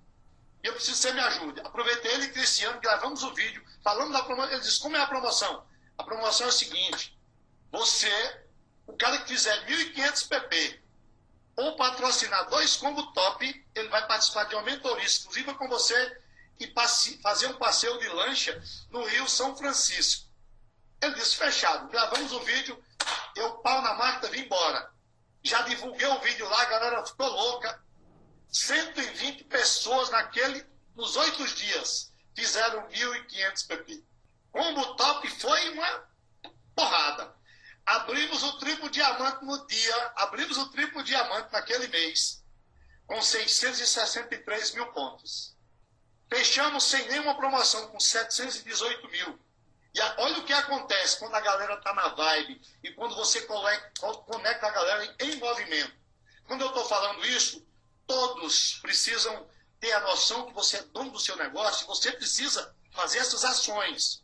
E 0.63 0.67
eu 0.67 0.73
preciso 0.75 0.97
que 0.97 1.03
você 1.03 1.13
me 1.13 1.21
ajude. 1.21 1.61
Aproveitei 1.61 2.13
ele 2.13 2.25
e 2.25 2.33
Cristiano, 2.33 2.81
gravamos 2.81 3.23
o 3.23 3.33
vídeo, 3.33 3.65
falando 3.83 4.13
da 4.13 4.23
promoção. 4.23 4.53
Ele 4.53 4.61
disse, 4.61 4.81
como 4.81 4.97
é 4.97 5.01
a 5.01 5.07
promoção? 5.07 5.65
A 5.97 6.03
promoção 6.03 6.47
é 6.47 6.49
a 6.51 6.53
seguinte, 6.53 7.17
você, 7.71 8.43
o 8.87 8.97
cara 8.97 9.19
que 9.19 9.29
fizer 9.29 9.67
1.500 9.67 10.29
pp, 10.29 10.81
ou 11.57 11.77
patrocinar 11.77 12.49
dois 12.49 12.77
combo 12.77 13.13
top, 13.13 13.67
ele 13.75 13.89
vai 13.89 14.07
participar 14.07 14.45
de 14.45 14.55
uma 14.55 14.63
mentoria 14.63 15.05
exclusiva 15.05 15.55
com 15.55 15.69
você 15.69 16.21
e 16.61 16.67
passe, 16.67 17.19
fazer 17.23 17.47
um 17.47 17.59
passeio 17.59 17.99
de 17.99 18.09
lancha 18.09 18.63
no 18.91 19.03
Rio 19.05 19.27
São 19.27 19.57
Francisco. 19.57 20.29
Ele 21.01 21.15
disse, 21.15 21.37
fechado. 21.37 21.89
Gravamos 21.89 22.31
o 22.33 22.41
vídeo, 22.41 22.85
eu 23.35 23.59
pau 23.59 23.81
na 23.81 23.95
máquina, 23.95 24.31
vim 24.31 24.43
embora. 24.43 24.93
Já 25.43 25.63
divulguei 25.63 26.07
o 26.07 26.21
vídeo 26.21 26.47
lá, 26.47 26.61
a 26.61 26.67
galera 26.67 27.07
ficou 27.07 27.27
louca. 27.27 27.83
120 28.53 29.45
pessoas 29.45 30.11
naquele, 30.11 30.67
nos 30.95 31.17
oito 31.17 31.47
dias 31.55 32.13
fizeram 32.35 32.87
1.500 32.89 33.67
pp. 33.67 34.05
Combo 34.53 34.95
top 34.97 35.29
foi 35.29 35.71
uma 35.71 36.09
porrada. 36.75 37.35
Abrimos 37.87 38.43
o 38.43 38.59
triplo 38.59 38.91
diamante 38.91 39.45
no 39.45 39.67
dia, 39.67 40.13
abrimos 40.17 40.59
o 40.59 40.71
triplo 40.71 41.03
diamante 41.03 41.53
naquele 41.53 41.89
mês, 41.89 42.45
com 43.07 43.23
663 43.23 44.75
mil 44.75 44.93
pontos. 44.93 45.57
Fechamos 46.33 46.85
sem 46.85 47.09
nenhuma 47.09 47.35
promoção, 47.35 47.89
com 47.89 47.99
718 47.99 49.09
mil. 49.09 49.39
E 49.93 50.01
olha 50.01 50.39
o 50.39 50.45
que 50.45 50.53
acontece 50.53 51.19
quando 51.19 51.35
a 51.35 51.41
galera 51.41 51.75
está 51.75 51.93
na 51.93 52.09
vibe 52.09 52.61
e 52.85 52.93
quando 52.93 53.17
você 53.17 53.43
conecta 53.43 54.67
a 54.67 54.71
galera 54.71 55.17
em 55.19 55.37
movimento. 55.37 55.93
Quando 56.47 56.61
eu 56.61 56.69
estou 56.69 56.85
falando 56.85 57.27
isso, 57.27 57.67
todos 58.07 58.79
precisam 58.81 59.49
ter 59.81 59.93
a 59.93 60.01
noção 60.01 60.47
que 60.47 60.53
você 60.53 60.77
é 60.77 60.83
dono 60.83 61.11
do 61.11 61.19
seu 61.19 61.35
negócio 61.37 61.85
e 61.85 61.87
você 61.89 62.13
precisa 62.13 62.75
fazer 62.93 63.19
essas 63.19 63.45
ações. 63.45 64.23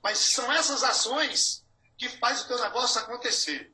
Mas 0.00 0.18
são 0.18 0.52
essas 0.52 0.84
ações 0.84 1.64
que 1.98 2.08
faz 2.08 2.42
o 2.42 2.48
teu 2.48 2.60
negócio 2.60 3.00
acontecer. 3.00 3.72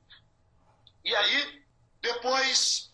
E 1.05 1.15
aí, 1.15 1.65
depois, 2.01 2.91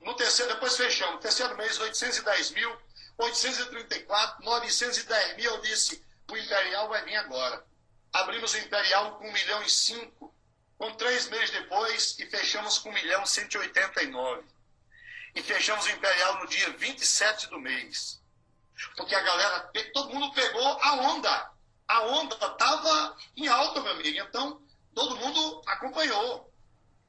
no 0.00 0.14
terceiro, 0.14 0.52
depois 0.52 0.76
fechamos, 0.76 1.20
terceiro 1.20 1.56
mês, 1.56 1.78
810 1.78 2.50
mil, 2.50 2.78
834, 3.22 4.44
910 4.44 5.36
mil, 5.36 5.54
eu 5.54 5.60
disse, 5.60 6.04
o 6.30 6.36
Imperial 6.36 6.88
vai 6.88 7.04
vir 7.04 7.16
agora. 7.16 7.64
Abrimos 8.12 8.52
o 8.54 8.58
Imperial 8.58 9.18
com 9.18 9.28
1 9.28 9.32
milhão 9.32 9.62
e 9.62 9.70
5, 9.70 10.34
com 10.78 10.92
três 10.94 11.28
meses 11.28 11.50
depois, 11.50 12.18
e 12.18 12.26
fechamos 12.26 12.78
com 12.78 12.90
1 12.90 12.92
milhão 12.92 13.22
e 13.22 13.28
189 13.28 14.52
e 15.34 15.42
fechamos 15.42 15.86
o 15.86 15.90
Imperial 15.90 16.40
no 16.40 16.46
dia 16.46 16.70
27 16.76 17.48
do 17.48 17.58
mês. 17.58 18.20
Porque 18.96 19.14
a 19.14 19.22
galera, 19.22 19.70
todo 19.92 20.12
mundo 20.12 20.32
pegou 20.32 20.66
a 20.82 20.94
onda. 20.94 21.52
A 21.88 22.02
onda 22.02 22.34
estava 22.34 23.16
em 23.36 23.48
alta, 23.48 23.80
meu 23.80 23.92
amigo. 23.92 24.18
Então, 24.18 24.62
todo 24.94 25.16
mundo 25.16 25.62
acompanhou. 25.66 26.52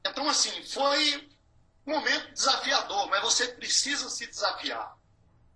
Então, 0.04 0.28
assim, 0.28 0.64
foi 0.66 1.30
um 1.86 1.92
momento 1.92 2.32
desafiador, 2.32 3.08
mas 3.08 3.22
você 3.22 3.48
precisa 3.48 4.08
se 4.08 4.26
desafiar. 4.26 4.96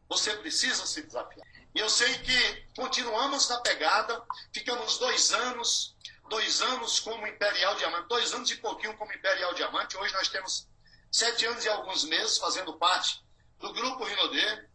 Você 0.08 0.34
precisa 0.38 0.86
se 0.86 1.02
desafiar. 1.02 1.46
E 1.74 1.78
eu 1.78 1.90
sei 1.90 2.18
que 2.18 2.66
continuamos 2.74 3.48
na 3.48 3.60
pegada, 3.60 4.24
ficamos 4.52 4.98
dois 4.98 5.32
anos, 5.32 5.96
dois 6.28 6.62
anos 6.62 7.00
como 7.00 7.26
Imperial 7.26 7.74
Diamante, 7.76 8.08
dois 8.08 8.32
anos 8.32 8.50
e 8.50 8.56
pouquinho 8.56 8.96
como 8.96 9.12
Imperial 9.12 9.54
Diamante. 9.54 9.96
Hoje 9.96 10.12
nós 10.14 10.28
temos 10.28 10.66
sete 11.12 11.44
anos 11.46 11.64
e 11.64 11.68
alguns 11.68 12.04
meses 12.04 12.38
fazendo 12.38 12.76
parte 12.78 13.22
do 13.58 13.72
grupo 13.72 14.04
Rinodê. 14.04 14.68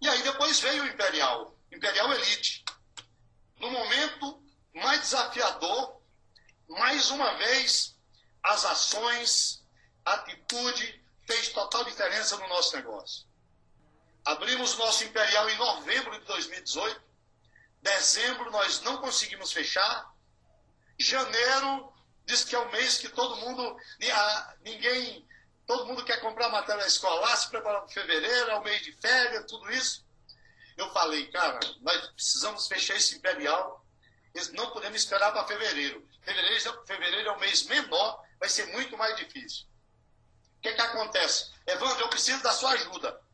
E 0.00 0.08
aí 0.08 0.22
depois 0.22 0.60
veio 0.60 0.82
o 0.82 0.88
Imperial, 0.88 1.56
Imperial 1.72 2.12
Elite. 2.12 2.64
No 3.60 3.70
momento 3.70 4.42
mais 4.74 5.00
desafiador, 5.00 6.00
mais 6.68 7.10
uma 7.10 7.34
vez, 7.38 7.96
as 8.42 8.64
ações, 8.64 9.64
a 10.04 10.14
atitude 10.14 11.04
fez 11.26 11.48
total 11.48 11.84
diferença 11.84 12.36
no 12.36 12.48
nosso 12.48 12.76
negócio. 12.76 13.26
Abrimos 14.26 14.76
nosso 14.76 15.04
Imperial 15.04 15.48
em 15.48 15.56
novembro 15.56 16.18
de 16.18 16.26
2018. 16.26 17.00
Dezembro 17.80 18.50
nós 18.50 18.80
não 18.80 18.96
conseguimos 18.98 19.52
fechar. 19.52 20.12
Janeiro 20.98 21.92
diz 22.24 22.42
que 22.42 22.56
é 22.56 22.58
o 22.58 22.72
mês 22.72 22.98
que 22.98 23.08
todo 23.08 23.36
mundo, 23.36 23.76
ninguém, 24.62 25.24
todo 25.64 25.86
mundo 25.86 26.04
quer 26.04 26.20
comprar 26.20 26.48
matéria 26.48 26.84
escolar, 26.84 27.36
se 27.36 27.48
preparar 27.48 27.82
para 27.82 27.92
fevereiro, 27.92 28.50
é 28.50 28.56
o 28.56 28.64
mês 28.64 28.82
de 28.82 28.90
férias, 28.94 29.44
tudo 29.46 29.70
isso. 29.70 30.04
Eu 30.76 30.92
falei, 30.92 31.30
cara, 31.30 31.60
nós 31.80 32.08
precisamos 32.08 32.66
fechar 32.66 32.96
esse 32.96 33.14
Imperial, 33.14 33.86
não 34.54 34.70
podemos 34.70 34.98
esperar 34.98 35.30
para 35.30 35.46
fevereiro. 35.46 36.04
Fevereiro, 36.22 36.84
fevereiro 36.84 37.28
é 37.28 37.32
o 37.32 37.38
mês 37.38 37.62
menor, 37.66 38.20
vai 38.40 38.48
ser 38.48 38.66
muito 38.72 38.98
mais 38.98 39.16
difícil. 39.16 39.66
O 40.58 40.62
que, 40.62 40.72
que 40.72 40.80
acontece? 40.80 41.52
Evandro, 41.64 42.00
eu 42.00 42.08
preciso 42.08 42.42
da 42.42 42.52
sua 42.52 42.72
ajuda. 42.72 43.24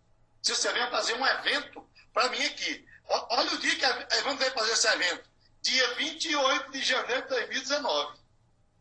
Se 0.42 0.54
você 0.54 0.72
vem 0.72 0.90
fazer 0.90 1.14
um 1.14 1.26
evento 1.26 1.88
para 2.12 2.28
mim 2.30 2.42
aqui. 2.44 2.86
Olha 3.08 3.52
o 3.52 3.58
dia 3.58 3.76
que 3.76 3.84
a 3.84 4.18
Evandro 4.18 4.38
veio 4.38 4.52
fazer 4.52 4.72
esse 4.72 4.88
evento. 4.88 5.30
Dia 5.60 5.94
28 5.94 6.70
de 6.70 6.82
janeiro 6.82 7.22
de 7.22 7.28
2019. 7.28 8.18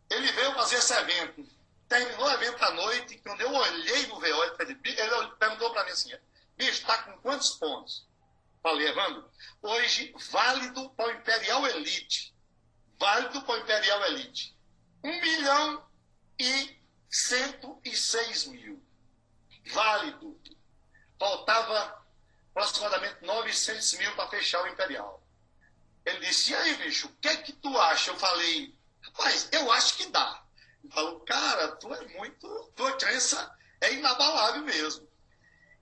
Ele 0.10 0.32
veio 0.32 0.54
fazer 0.54 0.78
esse 0.78 0.93
evento. 0.93 1.47
Terminou 1.88 2.26
o 2.26 2.32
evento 2.32 2.63
à 2.63 2.71
noite. 2.71 3.17
Quando 3.19 3.41
eu 3.41 3.54
olhei 3.54 4.08
no 4.08 4.19
VO, 4.19 4.43
ele 4.60 4.76
perguntou 5.39 5.71
para 5.71 5.86
mim 5.86 5.91
assim: 5.91 6.12
bicho, 6.58 6.71
está 6.71 7.04
com 7.04 7.17
quantos 7.19 7.52
pontos? 7.52 8.08
Falei, 8.63 8.88
Evandro, 8.88 9.30
hoje 9.62 10.13
válido 10.30 10.89
para 10.91 11.08
o 11.08 11.12
Imperial 11.12 11.65
Elite. 11.67 12.36
Válido 13.00 13.41
para 13.41 13.56
o 13.56 13.58
Imperial 13.58 14.06
Elite. 14.06 14.56
1 15.04 15.21
milhão 15.21 15.86
e 16.39 16.80
106 17.10 18.47
mil. 18.47 18.82
Válido. 19.67 20.39
Faltava 21.22 22.04
aproximadamente 22.50 23.24
900 23.24 23.94
mil 23.94 24.16
para 24.16 24.28
fechar 24.30 24.64
o 24.64 24.68
Imperial. 24.68 25.24
Ele 26.04 26.18
disse, 26.26 26.52
e 26.52 26.56
aí, 26.56 26.74
bicho, 26.78 27.10
o 27.10 27.16
que 27.18 27.28
é 27.28 27.38
que 27.38 27.54
tu 27.54 27.80
acha? 27.80 28.10
Eu 28.10 28.18
falei, 28.18 28.76
rapaz, 29.04 29.48
eu 29.52 29.72
acho 29.72 29.98
que 29.98 30.08
dá. 30.08 30.44
Ele 30.84 30.92
falou, 30.92 31.20
cara, 31.20 31.76
tu 31.76 31.94
é 31.94 32.08
muito, 32.18 32.74
tua 32.76 32.98
crença 32.98 33.56
é 33.82 33.94
inabalável 33.94 34.64
mesmo. 34.64 35.08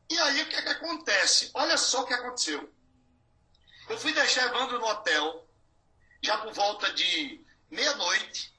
E 0.09 0.19
aí 0.19 0.41
o 0.41 0.49
que 0.49 0.57
é 0.57 0.61
que 0.61 0.69
acontece? 0.71 1.51
Olha 1.53 1.77
só 1.77 2.01
o 2.01 2.05
que 2.05 2.13
aconteceu. 2.13 2.69
Eu 3.87 3.97
fui 3.97 4.11
deixar 4.11 4.45
Evandro 4.47 4.77
no 4.77 4.87
hotel, 4.87 5.47
já 6.21 6.37
por 6.39 6.51
volta 6.51 6.91
de 6.91 7.41
meia-noite. 7.71 8.53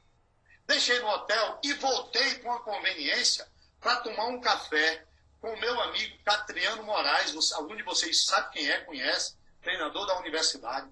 Deixei 0.66 0.98
no 1.00 1.08
hotel 1.08 1.60
e 1.62 1.74
voltei 1.74 2.38
com 2.38 2.50
a 2.50 2.62
conveniência 2.62 3.46
para 3.78 3.96
tomar 3.96 4.28
um 4.28 4.40
café 4.40 5.06
com 5.40 5.52
o 5.52 5.60
meu 5.60 5.80
amigo 5.80 6.18
Catriano 6.24 6.82
Moraes. 6.82 7.52
Algum 7.52 7.74
de 7.76 7.82
vocês 7.82 8.24
sabe 8.24 8.52
quem 8.52 8.68
é, 8.68 8.80
conhece, 8.80 9.36
treinador 9.62 10.06
da 10.06 10.18
universidade. 10.18 10.90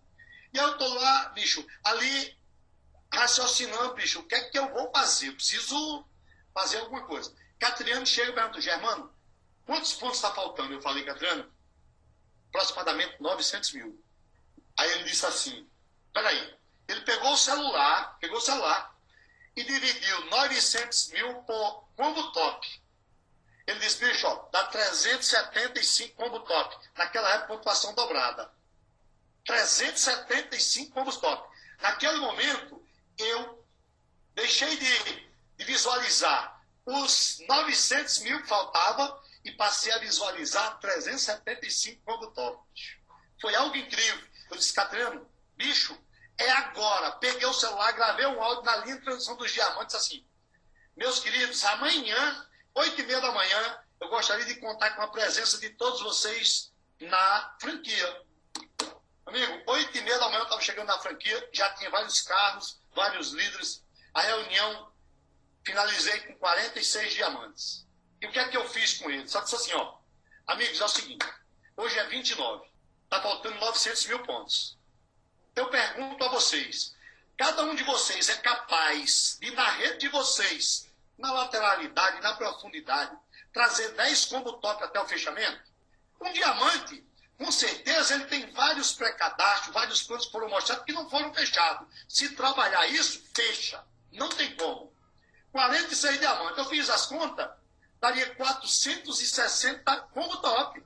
E 0.52 0.56
eu 0.56 0.72
estou 0.72 0.92
lá, 0.94 1.28
bicho, 1.30 1.64
ali 1.84 2.36
raciocinando, 3.12 3.94
bicho, 3.94 4.20
o 4.20 4.24
que 4.24 4.34
é 4.34 4.48
que 4.48 4.58
eu 4.58 4.68
vou 4.72 4.90
fazer? 4.90 5.28
Eu 5.28 5.34
preciso 5.34 6.06
fazer 6.54 6.78
alguma 6.78 7.06
coisa. 7.06 7.34
Catriano 7.58 8.06
chega 8.06 8.30
e 8.30 8.34
pergunta, 8.34 8.60
Germano, 8.60 9.12
quantos 9.66 9.92
pontos 9.94 10.16
está 10.16 10.32
faltando? 10.32 10.72
Eu 10.72 10.82
falei, 10.82 11.04
Catriano, 11.04 11.50
aproximadamente 12.48 13.20
900 13.20 13.72
mil. 13.74 14.04
Aí 14.76 14.90
ele 14.92 15.04
disse 15.04 15.26
assim, 15.26 15.68
peraí, 16.12 16.56
ele 16.86 17.00
pegou 17.02 17.32
o 17.32 17.36
celular, 17.36 18.16
pegou 18.20 18.38
o 18.38 18.40
celular 18.40 18.96
e 19.56 19.64
dividiu 19.64 20.24
900 20.26 21.08
mil 21.10 21.34
por 21.42 21.88
combo 21.96 22.32
top. 22.32 22.82
Ele 23.68 23.80
disse, 23.80 23.98
bicho, 24.02 24.26
ó, 24.26 24.48
dá 24.50 24.64
375 24.64 26.16
combo 26.16 26.40
top. 26.40 26.88
Naquela 26.96 27.34
época, 27.34 27.48
pontuação 27.48 27.94
dobrada. 27.94 28.50
375 29.44 30.90
combos 30.94 31.18
top. 31.18 31.46
Naquele 31.78 32.16
momento, 32.16 32.82
eu 33.18 33.62
deixei 34.34 34.74
de, 34.74 35.28
de 35.58 35.64
visualizar 35.66 36.64
os 36.86 37.40
900 37.46 38.20
mil 38.20 38.40
que 38.40 38.48
faltava 38.48 39.22
e 39.44 39.52
passei 39.52 39.92
a 39.92 39.98
visualizar 39.98 40.78
375 40.78 42.02
combos 42.06 42.32
top. 42.32 42.66
Foi 43.38 43.54
algo 43.54 43.76
incrível. 43.76 44.26
Eu 44.50 44.56
disse, 44.56 44.72
Catriano, 44.72 45.30
bicho, 45.56 45.94
é 46.38 46.50
agora. 46.52 47.12
Peguei 47.16 47.46
o 47.46 47.52
celular, 47.52 47.92
gravei 47.92 48.24
um 48.24 48.42
áudio 48.42 48.64
na 48.64 48.76
linha 48.76 48.96
de 48.96 49.04
transição 49.04 49.36
dos 49.36 49.52
diamantes 49.52 49.94
assim. 49.94 50.26
Meus 50.96 51.20
queridos, 51.20 51.62
amanhã, 51.66 52.47
8 52.74 53.00
e 53.00 53.04
meia 53.04 53.20
da 53.20 53.32
manhã, 53.32 53.80
eu 54.00 54.08
gostaria 54.08 54.44
de 54.44 54.56
contar 54.56 54.90
com 54.90 55.02
a 55.02 55.08
presença 55.08 55.58
de 55.58 55.70
todos 55.70 56.00
vocês 56.00 56.72
na 57.00 57.56
franquia. 57.60 58.22
Amigo, 59.26 59.62
8 59.66 59.98
e 59.98 60.00
meia 60.02 60.18
da 60.18 60.26
manhã 60.26 60.38
eu 60.38 60.44
estava 60.44 60.62
chegando 60.62 60.86
na 60.86 60.98
franquia, 60.98 61.48
já 61.52 61.72
tinha 61.74 61.90
vários 61.90 62.20
carros, 62.22 62.80
vários 62.94 63.32
líderes. 63.32 63.84
A 64.14 64.22
reunião, 64.22 64.92
finalizei 65.64 66.20
com 66.20 66.34
46 66.38 67.12
diamantes. 67.12 67.86
E 68.20 68.26
o 68.26 68.32
que 68.32 68.38
é 68.38 68.48
que 68.48 68.56
eu 68.56 68.68
fiz 68.68 68.94
com 68.94 69.10
eles? 69.10 69.30
Só 69.30 69.40
disse 69.40 69.56
assim, 69.56 69.72
ó, 69.74 69.98
amigos, 70.46 70.80
é 70.80 70.84
o 70.84 70.88
seguinte, 70.88 71.26
hoje 71.76 71.98
é 71.98 72.04
29, 72.06 72.66
está 73.04 73.20
faltando 73.20 73.56
900 73.56 74.06
mil 74.06 74.22
pontos. 74.24 74.78
Eu 75.54 75.68
pergunto 75.68 76.24
a 76.24 76.28
vocês, 76.28 76.96
cada 77.36 77.62
um 77.64 77.74
de 77.74 77.84
vocês 77.84 78.28
é 78.28 78.36
capaz 78.36 79.38
de, 79.40 79.50
na 79.52 79.70
rede 79.72 79.98
de 79.98 80.08
vocês, 80.08 80.87
na 81.18 81.32
lateralidade, 81.32 82.20
na 82.20 82.34
profundidade, 82.34 83.16
trazer 83.52 83.88
10 83.90 84.24
combo 84.26 84.52
top 84.54 84.82
até 84.84 85.00
o 85.00 85.08
fechamento? 85.08 85.60
Um 86.20 86.32
diamante 86.32 87.04
com 87.38 87.52
certeza 87.52 88.16
ele 88.16 88.26
tem 88.26 88.50
vários 88.50 88.92
pré-cadastros, 88.92 89.72
vários 89.72 90.02
planos 90.02 90.26
que 90.26 90.32
foram 90.32 90.48
mostrados 90.48 90.84
que 90.84 90.92
não 90.92 91.08
foram 91.08 91.32
fechados. 91.32 91.86
Se 92.08 92.34
trabalhar 92.34 92.86
isso, 92.88 93.22
fecha. 93.32 93.84
Não 94.10 94.28
tem 94.28 94.56
como. 94.56 94.92
46 95.52 96.18
diamantes. 96.18 96.58
Eu 96.58 96.64
fiz 96.64 96.90
as 96.90 97.06
contas, 97.06 97.48
daria 98.00 98.34
460 98.34 100.00
como 100.12 100.36
top. 100.38 100.84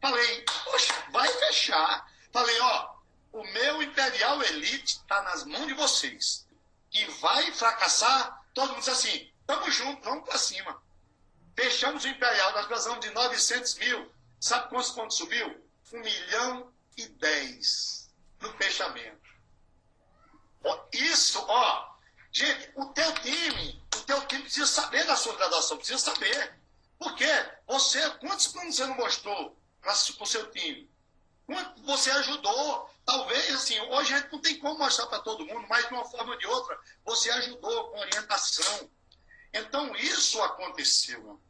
Falei, 0.00 0.44
poxa, 0.64 0.94
vai 1.10 1.28
fechar. 1.28 2.10
Falei, 2.32 2.58
ó, 2.60 2.94
o 3.32 3.44
meu 3.44 3.82
Imperial 3.82 4.42
Elite 4.42 4.96
está 4.96 5.20
nas 5.22 5.44
mãos 5.44 5.66
de 5.66 5.74
vocês. 5.74 6.46
E 6.92 7.04
vai 7.20 7.52
fracassar, 7.52 8.41
todo 8.54 8.70
mundo 8.70 8.80
diz 8.80 8.88
assim, 8.88 9.32
tamo 9.46 9.70
junto, 9.70 10.02
vamos 10.02 10.24
para 10.24 10.38
cima. 10.38 10.82
Fechamos 11.56 12.04
o 12.04 12.08
Imperial, 12.08 12.52
nós 12.52 12.66
precisamos 12.66 13.00
de 13.00 13.10
900 13.10 13.74
mil. 13.76 14.12
Sabe 14.40 14.68
quantos 14.68 14.90
pontos 14.90 15.16
subiu? 15.16 15.62
1 15.92 16.00
milhão 16.00 16.72
e 16.96 17.06
10 17.06 18.10
no 18.40 18.52
fechamento. 18.54 19.22
Isso, 20.92 21.44
ó, 21.48 21.94
gente, 22.30 22.70
o 22.76 22.86
teu 22.86 23.12
time, 23.14 23.82
o 23.96 24.00
teu 24.00 24.26
time 24.26 24.42
precisa 24.42 24.66
saber 24.66 25.04
da 25.06 25.16
sua 25.16 25.34
graduação, 25.36 25.76
precisa 25.76 25.98
saber. 25.98 26.54
Por 26.98 27.14
quê? 27.16 27.50
Você, 27.66 28.10
quantos 28.18 28.48
planos 28.48 28.76
você 28.76 28.86
não 28.86 28.96
mostrou 28.96 29.58
para 29.80 29.92
o 29.92 30.26
seu 30.26 30.50
time? 30.50 30.90
Quanto 31.46 31.82
você 31.82 32.10
ajudou? 32.10 32.90
Talvez, 33.04 33.54
assim, 33.54 33.78
hoje 33.80 34.14
a 34.14 34.18
gente 34.18 34.32
não 34.32 34.40
tem 34.40 34.58
como 34.58 34.78
mostrar 34.78 35.06
para 35.06 35.18
todo 35.20 35.44
mundo, 35.46 35.66
mas 35.68 35.86
de 35.86 35.92
uma 35.92 36.04
forma 36.04 36.32
ou 36.32 36.38
de 36.38 36.46
outra, 36.46 36.78
você 37.04 37.30
ajudou 37.30 37.90
com 37.90 37.98
orientação. 37.98 38.90
Então, 39.52 39.94
isso 39.96 40.40
aconteceu. 40.42 41.40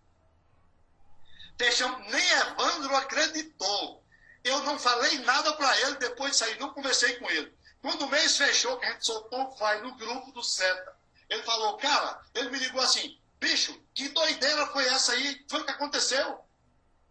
Nem 2.10 2.30
Evandro 2.30 2.96
acreditou. 2.96 4.02
Eu 4.42 4.62
não 4.64 4.78
falei 4.78 5.18
nada 5.20 5.52
para 5.52 5.80
ele 5.82 5.96
depois 5.96 6.32
de 6.32 6.38
sair, 6.38 6.58
não 6.58 6.74
conversei 6.74 7.16
com 7.16 7.30
ele. 7.30 7.54
Quando 7.80 8.02
o 8.02 8.08
mês 8.08 8.36
fechou, 8.36 8.78
que 8.78 8.86
a 8.86 8.92
gente 8.92 9.06
soltou 9.06 9.40
o 9.40 9.82
no 9.82 9.94
grupo 9.94 10.32
do 10.32 10.42
SETA, 10.42 10.96
ele 11.28 11.42
falou, 11.44 11.76
cara, 11.76 12.20
ele 12.34 12.50
me 12.50 12.58
ligou 12.58 12.80
assim, 12.80 13.20
bicho, 13.38 13.80
que 13.94 14.08
doideira 14.08 14.66
foi 14.68 14.86
essa 14.86 15.12
aí? 15.12 15.44
Foi 15.48 15.60
o 15.60 15.64
que 15.64 15.70
aconteceu? 15.70 16.44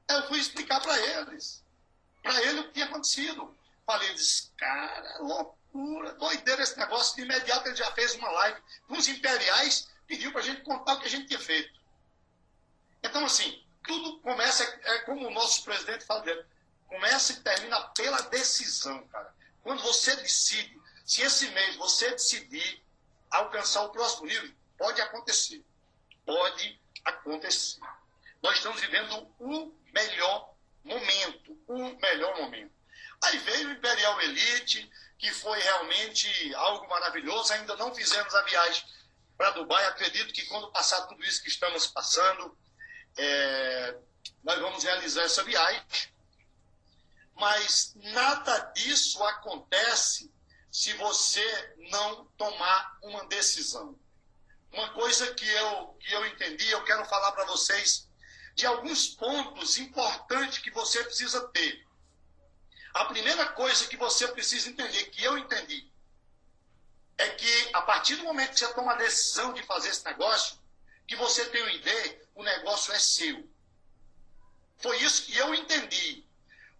Eu 0.09 0.27
fui 0.27 0.39
explicar 0.39 0.81
para 0.81 0.97
eles. 0.99 1.63
Para 2.21 2.41
ele 2.43 2.59
o 2.59 2.63
que 2.65 2.73
tinha 2.73 2.85
acontecido. 2.85 3.57
Falei, 3.91 4.07
eles, 4.07 4.53
cara, 4.57 5.17
loucura, 5.19 6.13
doideira 6.13 6.63
esse 6.63 6.77
negócio. 6.79 7.13
De 7.13 7.23
imediato 7.23 7.67
ele 7.67 7.75
já 7.75 7.91
fez 7.91 8.15
uma 8.15 8.29
live 8.31 8.61
com 8.87 8.93
os 8.93 9.05
imperiais, 9.09 9.89
pediu 10.07 10.31
para 10.31 10.39
a 10.39 10.43
gente 10.45 10.61
contar 10.61 10.93
o 10.93 11.01
que 11.01 11.07
a 11.07 11.09
gente 11.09 11.27
tinha 11.27 11.39
feito. 11.39 11.77
Então, 13.03 13.25
assim, 13.25 13.61
tudo 13.85 14.21
começa, 14.21 14.63
é 14.63 14.99
como 14.99 15.27
o 15.27 15.31
nosso 15.31 15.65
presidente 15.65 16.05
fala 16.05 16.21
dele, 16.21 16.45
começa 16.87 17.33
e 17.33 17.41
termina 17.41 17.81
pela 17.89 18.21
decisão, 18.29 19.05
cara. 19.09 19.35
Quando 19.61 19.83
você 19.83 20.15
decide, 20.15 20.81
se 21.05 21.21
esse 21.23 21.49
mês 21.49 21.75
você 21.75 22.11
decidir 22.11 22.81
alcançar 23.29 23.81
o 23.81 23.89
próximo 23.89 24.25
nível, 24.25 24.53
pode 24.77 25.01
acontecer. 25.01 25.65
Pode 26.25 26.79
acontecer. 27.03 27.81
nós 28.41 28.55
estamos 28.55 28.79
vivendo 28.79 29.27
o 29.37 29.75
melhor 29.91 30.53
momento, 30.81 31.61
o 31.67 31.77
melhor 31.99 32.37
momento. 32.37 32.80
Aí 33.23 33.37
veio 33.39 33.69
o 33.69 33.71
Imperial 33.73 34.19
Elite, 34.21 34.91
que 35.17 35.31
foi 35.33 35.59
realmente 35.59 36.55
algo 36.55 36.87
maravilhoso. 36.89 37.53
Ainda 37.53 37.75
não 37.75 37.93
fizemos 37.93 38.33
a 38.33 38.41
viagem 38.43 38.83
para 39.37 39.51
Dubai. 39.51 39.85
Acredito 39.85 40.33
que 40.33 40.45
quando 40.47 40.71
passar 40.71 41.05
tudo 41.07 41.23
isso 41.23 41.41
que 41.43 41.49
estamos 41.49 41.87
passando, 41.87 42.57
é, 43.17 43.95
nós 44.43 44.59
vamos 44.59 44.83
realizar 44.83 45.23
essa 45.23 45.43
viagem. 45.43 45.83
Mas 47.35 47.93
nada 47.95 48.57
disso 48.75 49.23
acontece 49.23 50.31
se 50.71 50.93
você 50.93 51.75
não 51.91 52.25
tomar 52.37 52.97
uma 53.03 53.25
decisão. 53.27 53.99
Uma 54.71 54.89
coisa 54.93 55.33
que 55.33 55.47
eu, 55.47 55.97
que 55.99 56.13
eu 56.13 56.25
entendi, 56.27 56.69
eu 56.69 56.83
quero 56.83 57.05
falar 57.05 57.31
para 57.33 57.45
vocês 57.45 58.07
de 58.55 58.65
alguns 58.65 59.07
pontos 59.07 59.77
importantes 59.77 60.59
que 60.59 60.71
você 60.71 61.03
precisa 61.03 61.47
ter. 61.49 61.85
A 62.93 63.05
primeira 63.05 63.45
coisa 63.49 63.87
que 63.87 63.97
você 63.97 64.27
precisa 64.27 64.69
entender, 64.69 65.05
que 65.05 65.23
eu 65.23 65.37
entendi, 65.37 65.89
é 67.17 67.29
que 67.29 67.69
a 67.73 67.81
partir 67.81 68.15
do 68.15 68.23
momento 68.23 68.51
que 68.51 68.59
você 68.59 68.73
toma 68.73 68.93
a 68.93 68.97
decisão 68.97 69.53
de 69.53 69.63
fazer 69.63 69.89
esse 69.89 70.03
negócio, 70.05 70.59
que 71.07 71.15
você 71.15 71.45
tem 71.45 71.61
uma 71.61 71.71
ideia, 71.71 72.21
o 72.35 72.43
negócio 72.43 72.93
é 72.93 72.99
seu. 72.99 73.47
Foi 74.79 74.97
isso 75.03 75.23
que 75.23 75.37
eu 75.37 75.53
entendi. 75.53 76.25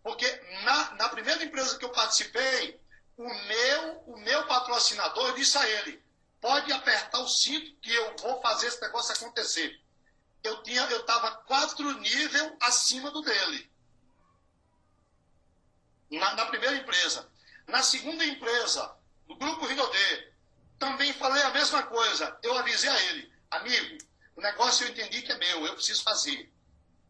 Porque 0.03 0.27
na, 0.63 0.91
na 0.95 1.09
primeira 1.09 1.43
empresa 1.43 1.77
que 1.77 1.85
eu 1.85 1.89
participei, 1.89 2.79
o 3.17 3.23
meu, 3.23 4.03
o 4.07 4.17
meu 4.17 4.47
patrocinador 4.47 5.35
disse 5.35 5.57
a 5.57 5.69
ele: 5.69 6.03
pode 6.41 6.73
apertar 6.73 7.19
o 7.19 7.27
cinto 7.27 7.75
que 7.79 7.93
eu 7.93 8.15
vou 8.17 8.41
fazer 8.41 8.67
esse 8.67 8.81
negócio 8.81 9.13
acontecer. 9.13 9.79
Eu 10.43 10.63
tinha, 10.63 10.81
eu 10.89 11.01
estava 11.01 11.35
quatro 11.43 11.99
níveis 11.99 12.51
acima 12.61 13.11
do 13.11 13.21
dele. 13.21 13.70
Na, 16.11 16.35
na, 16.35 16.45
primeira 16.47 16.75
empresa. 16.75 17.27
Na 17.67 17.81
segunda 17.81 18.25
empresa, 18.25 18.95
no 19.27 19.37
grupo 19.37 19.65
Rinodê, 19.65 20.31
também 20.77 21.13
falei 21.13 21.41
a 21.43 21.51
mesma 21.51 21.83
coisa. 21.83 22.37
Eu 22.43 22.57
avisei 22.57 22.89
a 22.89 23.03
ele, 23.03 23.31
amigo, 23.49 23.97
o 24.35 24.41
negócio 24.41 24.85
eu 24.85 24.91
entendi 24.91 25.21
que 25.21 25.31
é 25.31 25.37
meu, 25.37 25.65
eu 25.65 25.73
preciso 25.73 26.03
fazer. 26.03 26.51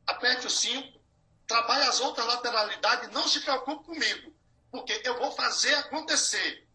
Aperte 0.06 0.46
o 0.46 0.50
cinto, 0.50 1.00
trabalhe 1.48 1.84
as 1.84 2.00
outras 2.00 2.26
lateralidades, 2.28 3.10
não 3.12 3.28
se 3.28 3.40
preocupe 3.42 3.86
comigo, 3.86 4.34
porque 4.72 5.02
eu 5.04 5.18
vou 5.18 5.32
fazer 5.32 5.74
acontecer. 5.76 6.68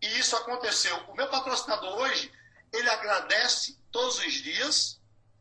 E 0.00 0.18
isso 0.18 0.36
aconteceu. 0.36 0.96
O 1.08 1.14
meu 1.14 1.28
patrocinador 1.28 1.98
hoje, 1.98 2.32
ele 2.72 2.88
agradece 2.88 3.78
todos 3.90 4.18
os 4.18 4.32
dias, 4.34 5.00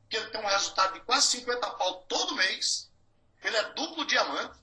que 0.10 0.18
ele 0.18 0.30
tem 0.32 0.42
um 0.42 0.48
resultado 0.48 0.94
de 0.94 1.02
quase 1.02 1.28
50 1.28 1.70
pau 1.72 2.04
todo 2.08 2.36
mês. 2.36 2.90
Ele 3.44 3.56
é 3.56 3.74
duplo 3.74 4.06
diamante. 4.06 4.58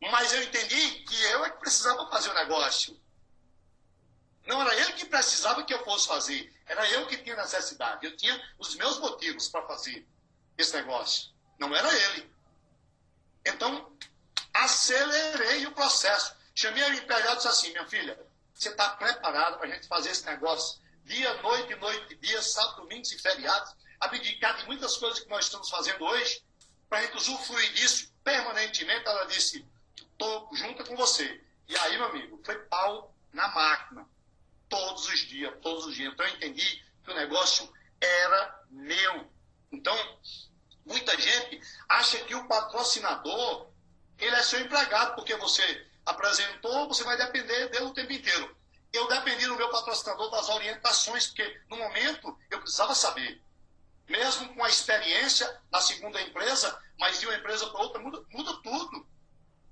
Mas 0.00 0.32
eu 0.32 0.42
entendi 0.42 0.90
que 1.04 1.22
eu 1.24 1.44
é 1.44 1.50
que 1.50 1.58
precisava 1.58 2.08
fazer 2.10 2.30
o 2.30 2.34
negócio. 2.34 3.00
Não 4.46 4.60
era 4.60 4.74
ele 4.76 4.92
que 4.92 5.06
precisava 5.06 5.64
que 5.64 5.74
eu 5.74 5.84
fosse 5.84 6.06
fazer. 6.06 6.54
Era 6.66 6.88
eu 6.90 7.06
que 7.06 7.16
tinha 7.18 7.36
necessidade. 7.36 8.06
Eu 8.06 8.16
tinha 8.16 8.40
os 8.58 8.74
meus 8.76 8.98
motivos 8.98 9.48
para 9.48 9.66
fazer 9.66 10.06
esse 10.56 10.74
negócio. 10.74 11.32
Não 11.58 11.74
era 11.74 11.92
ele. 11.92 12.30
Então, 13.44 13.96
acelerei 14.52 15.66
o 15.66 15.72
processo. 15.72 16.34
Chamei 16.54 16.82
a 16.82 16.90
Imperial 16.90 17.34
e 17.34 17.36
disse 17.36 17.48
assim, 17.48 17.70
minha 17.72 17.86
filha, 17.86 18.18
você 18.54 18.68
está 18.68 18.90
preparada 18.90 19.56
para 19.58 19.68
a 19.68 19.70
gente 19.72 19.86
fazer 19.88 20.10
esse 20.10 20.24
negócio 20.26 20.80
dia, 21.06 21.40
noite, 21.40 21.74
noite, 21.76 22.16
dia, 22.16 22.42
sábado, 22.42 22.82
domingos 22.82 23.12
e 23.12 23.18
feriados, 23.18 23.74
abdicar 24.00 24.56
de 24.56 24.66
muitas 24.66 24.96
coisas 24.96 25.20
que 25.20 25.28
nós 25.28 25.44
estamos 25.44 25.70
fazendo 25.70 26.04
hoje, 26.04 26.44
para 26.88 26.98
a 26.98 27.02
gente 27.02 27.16
usufruir 27.16 27.72
disso 27.74 28.12
permanentemente. 28.24 29.06
Ela 29.06 29.24
disse, 29.26 29.64
estou 30.16 30.48
junto 30.54 30.84
com 30.84 30.96
você. 30.96 31.40
E 31.68 31.76
aí, 31.76 31.96
meu 31.96 32.06
amigo, 32.06 32.40
foi 32.44 32.58
pau 32.64 33.14
na 33.32 33.48
máquina. 33.48 34.08
Todos 34.68 35.06
os 35.08 35.20
dias, 35.20 35.54
todos 35.62 35.86
os 35.86 35.94
dias. 35.94 36.12
Então 36.12 36.26
eu 36.26 36.34
entendi 36.34 36.84
que 37.04 37.10
o 37.10 37.14
negócio 37.14 37.72
era 38.00 38.64
meu. 38.70 39.30
Então, 39.70 39.96
muita 40.84 41.16
gente 41.20 41.60
acha 41.88 42.18
que 42.24 42.34
o 42.34 42.48
patrocinador, 42.48 43.70
ele 44.18 44.34
é 44.34 44.42
seu 44.42 44.60
empregado, 44.60 45.14
porque 45.14 45.36
você 45.36 45.86
apresentou, 46.04 46.88
você 46.88 47.04
vai 47.04 47.16
depender 47.16 47.68
dele 47.68 47.84
o 47.84 47.94
tempo 47.94 48.12
inteiro. 48.12 48.56
Eu 48.92 49.06
dependi 49.08 49.46
do 49.46 49.56
meu 49.56 49.68
patrocinador 49.70 50.30
das 50.30 50.48
orientações, 50.48 51.26
porque 51.26 51.60
no 51.68 51.76
momento 51.76 52.36
eu 52.50 52.60
precisava 52.60 52.94
saber. 52.94 53.42
Mesmo 54.08 54.54
com 54.54 54.64
a 54.64 54.68
experiência 54.68 55.60
na 55.70 55.80
segunda 55.80 56.20
empresa, 56.22 56.80
mas 56.98 57.20
de 57.20 57.26
uma 57.26 57.36
empresa 57.36 57.68
para 57.68 57.82
outra 57.82 58.00
muda, 58.00 58.24
muda 58.30 58.52
tudo. 58.62 59.06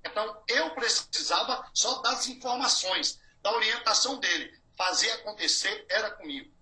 Então, 0.05 0.43
eu 0.47 0.69
precisava 0.75 1.69
só 1.73 2.01
das 2.01 2.27
informações, 2.27 3.19
da 3.41 3.51
orientação 3.51 4.19
dele. 4.19 4.57
Fazer 4.77 5.11
acontecer 5.11 5.85
era 5.89 6.11
comigo. 6.11 6.53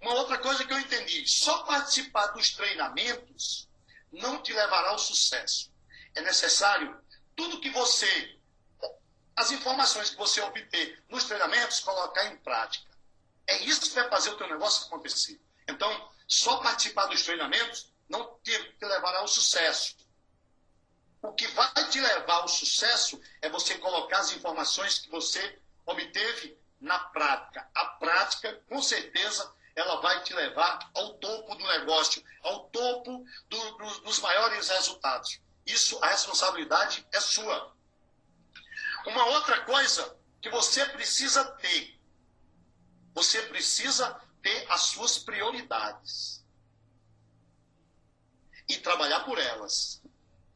Uma 0.00 0.14
outra 0.14 0.38
coisa 0.38 0.64
que 0.64 0.72
eu 0.72 0.78
entendi: 0.78 1.26
só 1.26 1.64
participar 1.64 2.28
dos 2.28 2.50
treinamentos 2.50 3.68
não 4.10 4.42
te 4.42 4.52
levará 4.52 4.90
ao 4.90 4.98
sucesso. 4.98 5.72
É 6.14 6.20
necessário 6.20 7.00
tudo 7.34 7.60
que 7.60 7.70
você 7.70 8.38
as 9.34 9.50
informações 9.50 10.10
que 10.10 10.16
você 10.16 10.40
obter 10.42 11.02
nos 11.08 11.24
treinamentos, 11.24 11.80
colocar 11.80 12.26
em 12.26 12.36
prática. 12.36 12.86
É 13.46 13.62
isso 13.62 13.80
que 13.80 13.94
vai 13.94 14.08
fazer 14.08 14.30
o 14.30 14.36
teu 14.36 14.48
negócio 14.48 14.86
acontecer. 14.86 15.40
Então, 15.66 16.10
só 16.28 16.58
participar 16.58 17.06
dos 17.06 17.22
treinamentos 17.22 17.90
não 18.08 18.38
te, 18.42 18.76
levará 18.80 19.20
ao 19.20 19.28
sucesso. 19.28 19.96
O 21.22 21.32
que 21.32 21.46
vai 21.48 21.88
te 21.88 22.00
levar 22.00 22.42
ao 22.42 22.48
sucesso 22.48 23.20
é 23.40 23.48
você 23.48 23.78
colocar 23.78 24.18
as 24.18 24.32
informações 24.32 24.98
que 24.98 25.08
você 25.08 25.58
obteve 25.86 26.58
na 26.80 26.98
prática. 26.98 27.68
A 27.72 27.86
prática, 27.86 28.60
com 28.68 28.82
certeza, 28.82 29.54
ela 29.76 30.00
vai 30.00 30.20
te 30.24 30.34
levar 30.34 30.90
ao 30.94 31.14
topo 31.14 31.54
do 31.54 31.64
negócio, 31.64 32.22
ao 32.42 32.68
topo 32.70 33.24
do, 33.48 33.78
do, 33.78 34.00
dos 34.00 34.18
maiores 34.18 34.68
resultados. 34.68 35.40
Isso, 35.64 35.96
a 36.02 36.08
responsabilidade 36.08 37.06
é 37.12 37.20
sua. 37.20 37.72
Uma 39.06 39.24
outra 39.26 39.60
coisa 39.64 40.18
que 40.40 40.50
você 40.50 40.84
precisa 40.86 41.44
ter, 41.52 42.00
você 43.14 43.42
precisa 43.42 44.20
ter 44.42 44.66
as 44.70 44.82
suas 44.82 45.18
prioridades 45.18 46.44
e 48.68 48.76
trabalhar 48.78 49.20
por 49.20 49.38
elas. 49.38 50.01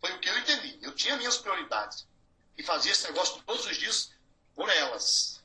Foi 0.01 0.13
o 0.13 0.19
que 0.21 0.29
eu 0.29 0.39
entendi. 0.39 0.79
Eu 0.83 0.95
tinha 0.95 1.17
minhas 1.17 1.39
prioridades 1.39 2.07
e 2.57 2.63
fazia 2.63 2.93
esse 2.93 3.07
negócio 3.09 3.43
todos 3.43 3.67
os 3.67 3.77
dias 3.77 4.13
por 4.55 4.69
elas. 4.69 5.43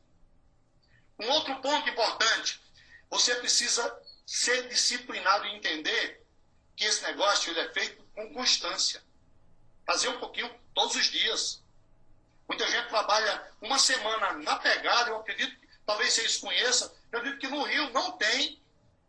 Um 1.19 1.29
outro 1.29 1.55
ponto 1.61 1.89
importante, 1.89 2.61
você 3.09 3.35
precisa 3.35 4.01
ser 4.25 4.67
disciplinado 4.69 5.45
e 5.45 5.55
entender 5.55 6.25
que 6.75 6.85
esse 6.85 7.03
negócio 7.03 7.51
ele 7.51 7.59
é 7.59 7.73
feito 7.73 8.01
com 8.15 8.33
constância. 8.33 9.03
Fazer 9.85 10.07
um 10.07 10.19
pouquinho 10.19 10.49
todos 10.73 10.95
os 10.95 11.05
dias. 11.05 11.61
Muita 12.47 12.67
gente 12.69 12.89
trabalha 12.89 13.51
uma 13.61 13.77
semana 13.77 14.33
na 14.33 14.55
pegada, 14.57 15.09
eu 15.09 15.17
acredito, 15.17 15.55
talvez 15.85 16.13
vocês 16.13 16.37
conheçam, 16.37 16.91
eu 17.11 17.19
acredito 17.19 17.39
que 17.39 17.47
no 17.47 17.63
Rio 17.63 17.89
não 17.91 18.13
tem, 18.13 18.61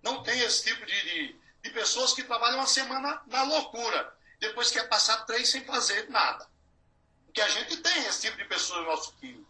não 0.03 0.23
tem 0.23 0.41
esse 0.41 0.65
tipo 0.65 0.85
de, 0.85 1.01
de, 1.03 1.37
de 1.63 1.71
pessoas 1.71 2.13
que 2.13 2.25
trabalham 2.25 2.59
uma 2.59 2.67
semana 2.67 3.23
na 3.27 3.43
loucura, 3.43 4.17
depois 4.43 4.73
quer 4.73 4.89
passar 4.89 5.25
três 5.25 5.49
sem 5.49 5.65
fazer 5.65 6.11
nada. 6.11 6.51
Porque 7.27 7.41
a 7.41 7.49
gente 7.49 7.77
tem 7.77 8.07
esse 8.07 8.23
tipo 8.23 8.37
de 8.37 8.45
pessoas 8.45 8.81
no 8.81 8.87
nosso 8.87 9.17
time. 9.19 9.47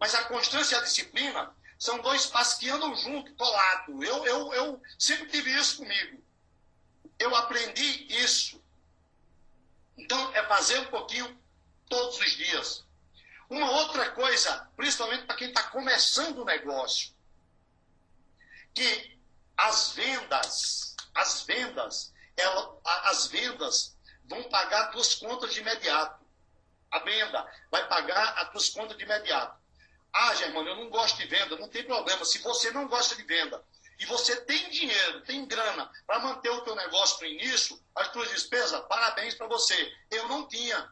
Mas 0.00 0.14
a 0.14 0.24
constância 0.24 0.74
e 0.74 0.78
a 0.78 0.82
disciplina 0.82 1.54
são 1.78 2.00
dois 2.00 2.26
passos 2.26 2.58
que 2.58 2.70
andam 2.70 2.96
juntos, 2.96 3.34
colado. 3.36 4.02
Eu, 4.02 4.24
eu, 4.24 4.52
eu 4.54 4.82
sempre 4.98 5.26
tive 5.28 5.54
isso 5.54 5.76
comigo. 5.76 6.24
Eu 7.18 7.36
aprendi 7.36 8.06
isso. 8.08 8.60
Então, 9.98 10.34
é 10.34 10.42
fazer 10.44 10.78
um 10.78 10.86
pouquinho 10.86 11.38
todos 11.90 12.18
os 12.18 12.30
dias. 12.32 12.84
Uma 13.50 13.70
outra 13.70 14.12
coisa, 14.12 14.66
principalmente 14.74 15.26
para 15.26 15.36
quem 15.36 15.48
está 15.48 15.64
começando 15.64 16.38
o 16.38 16.44
negócio, 16.46 17.12
que 18.72 19.18
as 19.58 19.92
vendas, 19.92 20.96
as 21.14 21.42
vendas, 21.42 22.14
ela, 22.34 22.80
as 23.04 23.26
vendas 23.26 23.94
vão 24.32 24.42
pagar 24.44 24.86
as 24.86 24.92
tuas 24.92 25.14
contas 25.14 25.52
de 25.52 25.60
imediato. 25.60 26.24
A 26.90 26.98
venda 27.00 27.50
vai 27.70 27.86
pagar 27.88 28.38
as 28.38 28.50
tuas 28.50 28.68
contas 28.70 28.96
de 28.96 29.04
imediato. 29.04 29.60
Ah, 30.12 30.34
Germano, 30.34 30.68
eu 30.68 30.76
não 30.76 30.90
gosto 30.90 31.16
de 31.18 31.26
venda, 31.26 31.56
não 31.56 31.68
tem 31.68 31.84
problema. 31.84 32.24
Se 32.24 32.38
você 32.38 32.70
não 32.70 32.86
gosta 32.88 33.14
de 33.14 33.22
venda 33.22 33.62
e 33.98 34.06
você 34.06 34.36
tem 34.42 34.70
dinheiro, 34.70 35.22
tem 35.22 35.46
grana 35.46 35.90
para 36.06 36.18
manter 36.18 36.50
o 36.50 36.60
teu 36.62 36.74
negócio 36.74 37.20
no 37.20 37.26
início, 37.26 37.82
as 37.94 38.08
tuas 38.08 38.30
despesas, 38.30 38.80
parabéns 38.88 39.34
para 39.34 39.46
você. 39.46 39.92
Eu 40.10 40.28
não 40.28 40.46
tinha. 40.46 40.90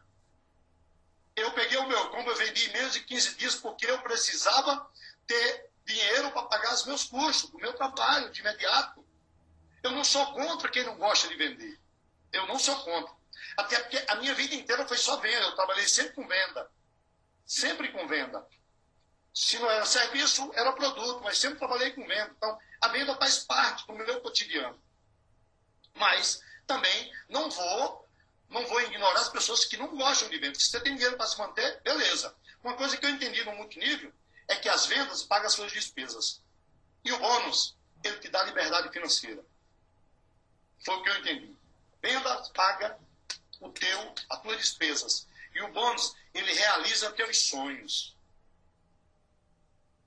Eu 1.35 1.51
peguei 1.53 1.77
o 1.77 1.87
meu 1.87 2.09
combo, 2.09 2.29
eu 2.29 2.35
vendi 2.35 2.69
em 2.69 2.73
menos 2.73 2.93
de 2.93 3.01
15 3.01 3.35
dias 3.35 3.55
porque 3.55 3.85
eu 3.85 4.01
precisava 4.01 4.89
ter 5.27 5.69
dinheiro 5.85 6.31
para 6.31 6.43
pagar 6.43 6.73
os 6.73 6.85
meus 6.85 7.03
custos, 7.05 7.49
o 7.51 7.57
meu 7.57 7.73
trabalho 7.73 8.31
de 8.31 8.41
imediato. 8.41 9.05
Eu 9.83 9.91
não 9.91 10.03
sou 10.03 10.25
contra 10.33 10.69
quem 10.69 10.83
não 10.83 10.97
gosta 10.97 11.27
de 11.27 11.35
vender. 11.35 11.79
Eu 12.33 12.47
não 12.47 12.57
sou 12.57 12.75
contra. 12.83 13.20
Até 13.57 13.79
porque 13.79 14.03
a 14.07 14.15
minha 14.15 14.33
vida 14.33 14.55
inteira 14.55 14.87
foi 14.87 14.97
só 14.97 15.17
venda. 15.17 15.45
Eu 15.45 15.55
trabalhei 15.55 15.87
sempre 15.87 16.13
com 16.13 16.27
venda. 16.27 16.69
Sempre 17.45 17.91
com 17.91 18.07
venda. 18.07 18.45
Se 19.33 19.57
não 19.59 19.69
era 19.69 19.85
serviço, 19.85 20.51
era 20.55 20.73
produto, 20.73 21.21
mas 21.23 21.37
sempre 21.37 21.59
trabalhei 21.59 21.91
com 21.91 22.05
venda. 22.05 22.33
Então, 22.35 22.59
a 22.81 22.87
venda 22.89 23.15
faz 23.17 23.39
parte 23.39 23.85
do 23.87 23.93
meu 23.93 24.21
cotidiano. 24.21 24.81
Mas 25.95 26.41
também 26.65 27.11
não 27.29 27.49
vou, 27.49 28.09
não 28.49 28.65
vou 28.67 28.81
ignorar 28.81 29.19
as 29.19 29.29
pessoas 29.29 29.65
que 29.65 29.77
não 29.77 29.95
gostam 29.95 30.29
de 30.29 30.37
venda. 30.37 30.57
Se 30.57 30.69
você 30.69 30.79
tem 30.81 30.95
dinheiro 30.95 31.17
para 31.17 31.27
se 31.27 31.37
manter, 31.37 31.81
beleza. 31.81 32.35
Uma 32.63 32.75
coisa 32.75 32.95
que 32.97 33.05
eu 33.05 33.09
entendi 33.09 33.43
no 33.43 33.55
multinível 33.55 34.13
é 34.47 34.55
que 34.55 34.69
as 34.69 34.85
vendas 34.85 35.23
pagam 35.23 35.47
as 35.47 35.53
suas 35.53 35.71
despesas. 35.71 36.41
E 37.03 37.11
o 37.11 37.17
bônus, 37.17 37.77
ele 38.03 38.17
te 38.19 38.29
dá 38.29 38.43
liberdade 38.43 38.91
financeira. 38.91 39.43
Foi 40.83 40.95
o 40.95 41.03
que 41.03 41.09
eu 41.09 41.17
entendi. 41.17 41.55
Venda 42.01 42.49
paga 42.53 42.99
o 43.61 43.69
teu, 43.71 44.13
as 44.29 44.41
tuas 44.41 44.57
despesas. 44.57 45.27
E 45.53 45.61
o 45.61 45.71
bônus, 45.71 46.15
ele 46.33 46.51
realiza 46.53 47.11
teus 47.11 47.37
sonhos. 47.37 48.17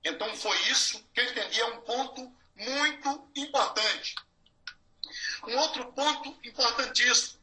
Então 0.03 0.35
foi 0.35 0.57
isso 0.69 1.03
que 1.13 1.21
eu 1.21 1.31
entendi, 1.31 1.59
é 1.59 1.65
um 1.65 1.81
ponto 1.81 2.21
muito 2.55 3.31
importante. 3.35 4.15
Um 5.47 5.57
outro 5.57 5.91
ponto 5.93 6.37
importantíssimo. 6.43 7.39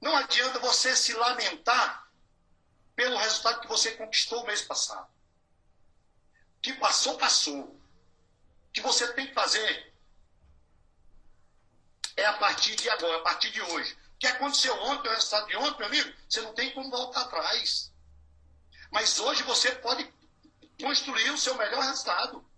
Não 0.00 0.16
adianta 0.16 0.58
você 0.58 0.96
se 0.96 1.12
lamentar 1.12 2.10
pelo 2.96 3.16
resultado 3.16 3.60
que 3.60 3.68
você 3.68 3.92
conquistou 3.92 4.42
o 4.42 4.46
mês 4.46 4.62
passado. 4.62 5.08
Que 6.60 6.72
passou, 6.74 7.16
passou. 7.18 7.60
O 7.60 7.80
que 8.72 8.80
você 8.80 9.12
tem 9.12 9.26
que 9.26 9.34
fazer 9.34 9.92
é 12.16 12.24
a 12.26 12.32
partir 12.34 12.74
de 12.76 12.88
agora, 12.90 13.18
a 13.18 13.22
partir 13.22 13.50
de 13.50 13.60
hoje. 13.60 13.96
Que 14.22 14.28
aconteceu 14.28 14.72
ontem, 14.84 15.08
o 15.08 15.12
resultado 15.14 15.48
de 15.48 15.56
ontem, 15.56 15.78
meu 15.78 15.86
amigo, 15.88 16.14
você 16.28 16.40
não 16.42 16.54
tem 16.54 16.70
como 16.70 16.88
voltar 16.88 17.22
atrás. 17.22 17.92
Mas 18.92 19.18
hoje 19.18 19.42
você 19.42 19.72
pode 19.72 20.08
construir 20.80 21.28
o 21.30 21.36
seu 21.36 21.56
melhor 21.56 21.82
resultado. 21.82 22.48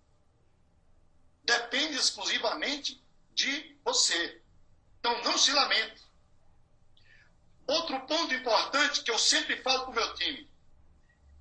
Depende 1.42 1.96
exclusivamente 1.96 3.02
de 3.32 3.78
você. 3.82 4.42
Então 4.98 5.22
não 5.22 5.38
se 5.38 5.52
lamente. 5.52 6.02
Outro 7.66 7.98
ponto 8.06 8.34
importante 8.34 9.02
que 9.02 9.10
eu 9.10 9.18
sempre 9.18 9.56
falo 9.62 9.84
para 9.84 9.90
o 9.90 9.94
meu 9.94 10.14
time 10.16 10.46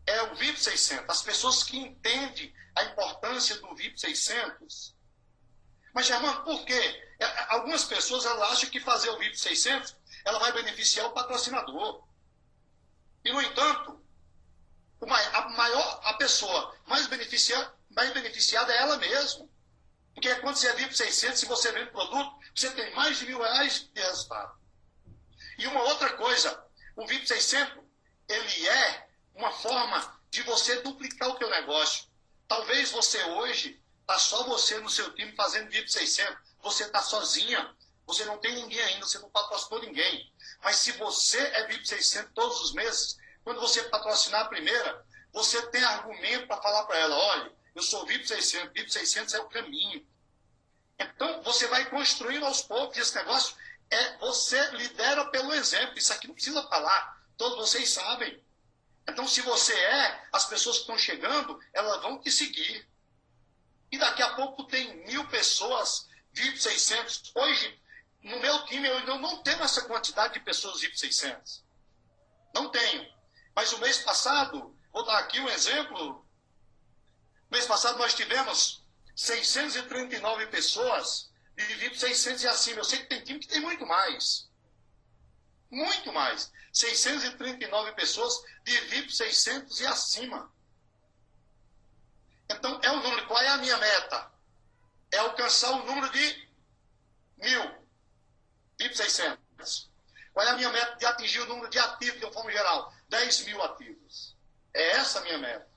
é 0.07 0.21
o 0.21 0.35
VIP 0.35 0.57
600. 0.57 1.09
As 1.09 1.21
pessoas 1.21 1.63
que 1.63 1.75
entendem 1.75 2.55
a 2.77 2.83
importância 2.85 3.57
do 3.57 3.75
VIP 3.75 3.99
600. 3.99 4.95
Mas, 5.93 6.07
Germano, 6.07 6.45
por 6.45 6.63
quê? 6.63 7.13
É, 7.19 7.25
algumas 7.49 7.83
pessoas 7.83 8.25
elas 8.25 8.53
acham 8.53 8.69
que 8.69 8.79
fazer 8.79 9.09
o 9.09 9.19
VIP 9.19 9.37
600 9.37 10.01
ela 10.25 10.39
vai 10.39 10.51
beneficiar 10.53 11.07
o 11.07 11.11
patrocinador. 11.11 12.03
E, 13.23 13.31
no 13.31 13.41
entanto, 13.41 14.01
a 15.01 15.49
maior 15.49 16.01
a 16.03 16.13
pessoa 16.13 16.75
mais 16.85 17.07
beneficiada, 17.07 17.73
mais 17.89 18.13
beneficiada 18.13 18.73
é 18.73 18.77
ela 18.77 18.97
mesma. 18.97 19.47
Porque 20.13 20.33
quando 20.35 20.55
você 20.55 20.67
é 20.67 20.73
VIP 20.73 20.95
600, 20.95 21.39
se 21.39 21.45
você 21.45 21.71
vende 21.71 21.91
produto, 21.91 22.39
você 22.55 22.69
tem 22.71 22.93
mais 22.93 23.17
de 23.17 23.25
mil 23.25 23.41
reais 23.41 23.89
de 23.93 24.01
resultado. 24.01 24.57
E 25.57 25.67
uma 25.67 25.81
outra 25.83 26.13
coisa, 26.13 26.65
o 26.95 27.05
VIP 27.07 27.27
600, 27.27 27.83
ele 28.27 28.67
é 28.67 29.07
uma 29.35 29.51
forma 29.51 30.19
de 30.29 30.41
você 30.43 30.81
duplicar 30.81 31.29
o 31.29 31.35
teu 31.35 31.49
negócio. 31.49 32.05
Talvez 32.47 32.91
você 32.91 33.21
hoje, 33.23 33.81
está 34.01 34.19
só 34.19 34.43
você 34.43 34.79
no 34.79 34.89
seu 34.89 35.13
time 35.15 35.35
fazendo 35.35 35.69
VIP 35.69 35.91
600, 35.91 36.37
você 36.61 36.83
está 36.85 37.01
sozinha, 37.01 37.75
você 38.05 38.25
não 38.25 38.37
tem 38.37 38.55
ninguém 38.55 38.81
ainda, 38.81 39.05
você 39.05 39.19
não 39.19 39.29
patrocinou 39.29 39.81
ninguém. 39.81 40.31
Mas 40.63 40.77
se 40.77 40.91
você 40.93 41.39
é 41.39 41.67
VIP 41.67 41.87
600 41.87 42.31
todos 42.33 42.61
os 42.61 42.73
meses, 42.73 43.17
quando 43.43 43.59
você 43.59 43.83
patrocinar 43.83 44.41
a 44.41 44.49
primeira, 44.49 45.05
você 45.31 45.61
tem 45.67 45.83
argumento 45.83 46.47
para 46.47 46.61
falar 46.61 46.85
para 46.85 46.97
ela, 46.97 47.15
olha, 47.15 47.51
eu 47.75 47.81
sou 47.81 48.05
VIP 48.05 48.27
600, 48.27 48.73
VIP 48.73 48.91
600 48.91 49.33
é 49.33 49.39
o 49.39 49.49
caminho. 49.49 50.05
Então, 50.99 51.41
você 51.41 51.67
vai 51.67 51.89
construindo 51.89 52.45
aos 52.45 52.61
poucos 52.61 52.97
esse 52.97 53.15
negócio. 53.15 53.55
É, 53.89 54.17
você 54.17 54.59
lidera 54.71 55.25
pelo 55.25 55.53
exemplo. 55.53 55.97
Isso 55.97 56.13
aqui 56.13 56.27
não 56.27 56.35
precisa 56.35 56.67
falar. 56.67 57.21
Todos 57.37 57.57
vocês 57.57 57.89
sabem. 57.89 58.41
Então, 59.07 59.27
se 59.27 59.41
você 59.41 59.73
é, 59.73 60.27
as 60.31 60.45
pessoas 60.45 60.77
que 60.77 60.81
estão 60.83 60.97
chegando, 60.97 61.59
elas 61.73 62.01
vão 62.01 62.19
te 62.19 62.31
seguir. 62.31 62.87
E 63.91 63.97
daqui 63.97 64.21
a 64.21 64.33
pouco 64.35 64.63
tem 64.63 65.05
mil 65.05 65.27
pessoas, 65.27 66.07
VIP 66.31 66.61
600. 66.61 67.31
Hoje, 67.35 67.79
no 68.23 68.39
meu 68.39 68.65
time, 68.65 68.87
eu 68.87 69.19
não 69.19 69.43
tenho 69.43 69.61
essa 69.61 69.81
quantidade 69.81 70.33
de 70.33 70.39
pessoas 70.39 70.79
VIP 70.79 70.97
600. 70.97 71.63
Não 72.55 72.69
tenho. 72.69 73.05
Mas 73.53 73.73
o 73.73 73.79
mês 73.79 73.97
passado, 73.99 74.73
vou 74.93 75.05
dar 75.05 75.19
aqui 75.19 75.39
um 75.41 75.49
exemplo. 75.49 76.25
Mês 77.51 77.65
passado 77.65 77.97
nós 77.97 78.13
tivemos 78.13 78.81
639 79.13 80.47
pessoas 80.47 81.29
de 81.55 81.65
VIP 81.65 81.99
600 81.99 82.43
e 82.43 82.47
acima. 82.47 82.79
Eu 82.79 82.85
sei 82.85 82.99
que 82.99 83.07
tem 83.07 83.23
time 83.23 83.39
que 83.39 83.47
tem 83.47 83.59
muito 83.59 83.85
mais. 83.85 84.49
Muito 85.69 86.13
mais. 86.13 86.51
639 86.71 87.91
pessoas 87.91 88.41
de 88.63 88.75
VIP 88.87 89.13
600 89.13 89.81
e 89.81 89.85
acima. 89.85 90.51
Então, 92.49 92.79
é 92.81 92.91
o 92.91 93.01
número. 93.01 93.27
Qual 93.27 93.41
é 93.41 93.49
a 93.49 93.57
minha 93.57 93.77
meta? 93.77 94.31
É 95.11 95.17
alcançar 95.17 95.71
o 95.71 95.85
número 95.85 96.09
de 96.11 96.49
mil. 97.37 97.82
VIP 98.79 98.95
600. 98.95 99.91
Qual 100.33 100.45
é 100.45 100.49
a 100.49 100.55
minha 100.55 100.69
meta 100.69 100.95
de 100.95 101.05
atingir 101.05 101.39
o 101.41 101.45
número 101.45 101.69
de 101.69 101.77
ativos 101.77 102.19
de 102.19 102.25
uma 102.25 102.33
forma 102.33 102.51
geral? 102.51 102.91
10 103.09 103.45
mil 103.45 103.61
ativos. 103.63 104.35
É 104.73 104.91
essa 104.93 105.19
a 105.19 105.21
minha 105.21 105.37
meta. 105.37 105.67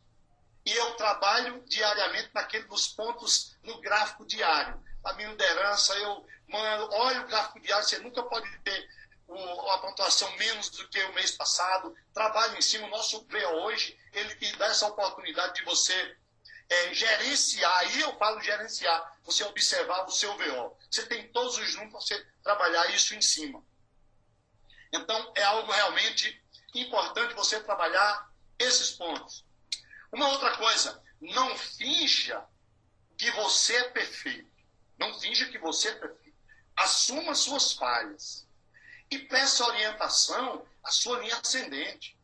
E 0.64 0.72
eu 0.72 0.94
trabalho 0.94 1.62
diariamente 1.66 2.30
naquele 2.34 2.64
dos 2.64 2.88
pontos 2.88 3.56
no 3.62 3.80
gráfico 3.80 4.26
diário. 4.26 4.82
A 5.04 5.12
minha 5.12 5.28
liderança, 5.28 5.94
eu 5.94 6.26
mando, 6.48 6.88
olha 6.92 7.20
o 7.20 7.26
gráfico 7.26 7.60
diário, 7.60 7.84
você 7.84 7.98
nunca 7.98 8.22
pode 8.22 8.50
ter 8.60 8.88
a 9.28 9.78
pontuação 9.78 10.30
menos 10.36 10.70
do 10.70 10.88
que 10.88 11.02
o 11.04 11.12
mês 11.12 11.32
passado. 11.32 11.94
Trabalho 12.12 12.56
em 12.56 12.62
cima, 12.62 12.86
o 12.86 12.90
nosso 12.90 13.24
VO 13.26 13.64
hoje, 13.64 13.98
ele 14.12 14.34
te 14.36 14.56
dá 14.56 14.66
essa 14.66 14.86
oportunidade 14.86 15.54
de 15.54 15.64
você 15.64 16.16
é, 16.68 16.94
gerenciar, 16.94 17.78
aí 17.78 18.00
eu 18.00 18.16
falo 18.18 18.40
gerenciar, 18.40 19.18
você 19.24 19.44
observar 19.44 20.04
o 20.04 20.10
seu 20.10 20.36
VO. 20.36 20.76
Você 20.90 21.06
tem 21.06 21.28
todos 21.32 21.56
os 21.58 21.74
números 21.74 21.92
para 21.92 22.00
você 22.00 22.26
trabalhar 22.42 22.90
isso 22.90 23.14
em 23.14 23.22
cima. 23.22 23.64
Então, 24.92 25.32
é 25.36 25.42
algo 25.42 25.70
realmente 25.70 26.42
importante 26.74 27.34
você 27.34 27.60
trabalhar 27.60 28.30
esses 28.58 28.90
pontos. 28.92 29.44
Uma 30.12 30.28
outra 30.28 30.56
coisa, 30.56 31.02
não 31.20 31.56
finja 31.56 32.44
que 33.16 33.30
você 33.32 33.76
é 33.76 33.90
perfeito. 33.90 34.50
Não 34.98 35.18
finja 35.20 35.48
que 35.48 35.58
você 35.58 35.88
é 35.88 35.94
perfeito. 35.94 36.36
Assuma 36.74 37.34
suas 37.34 37.72
falhas. 37.72 38.46
E 39.10 39.18
peça 39.18 39.66
orientação 39.66 40.66
à 40.82 40.90
sua 40.90 41.20
linha 41.20 41.36
ascendente. 41.36 42.18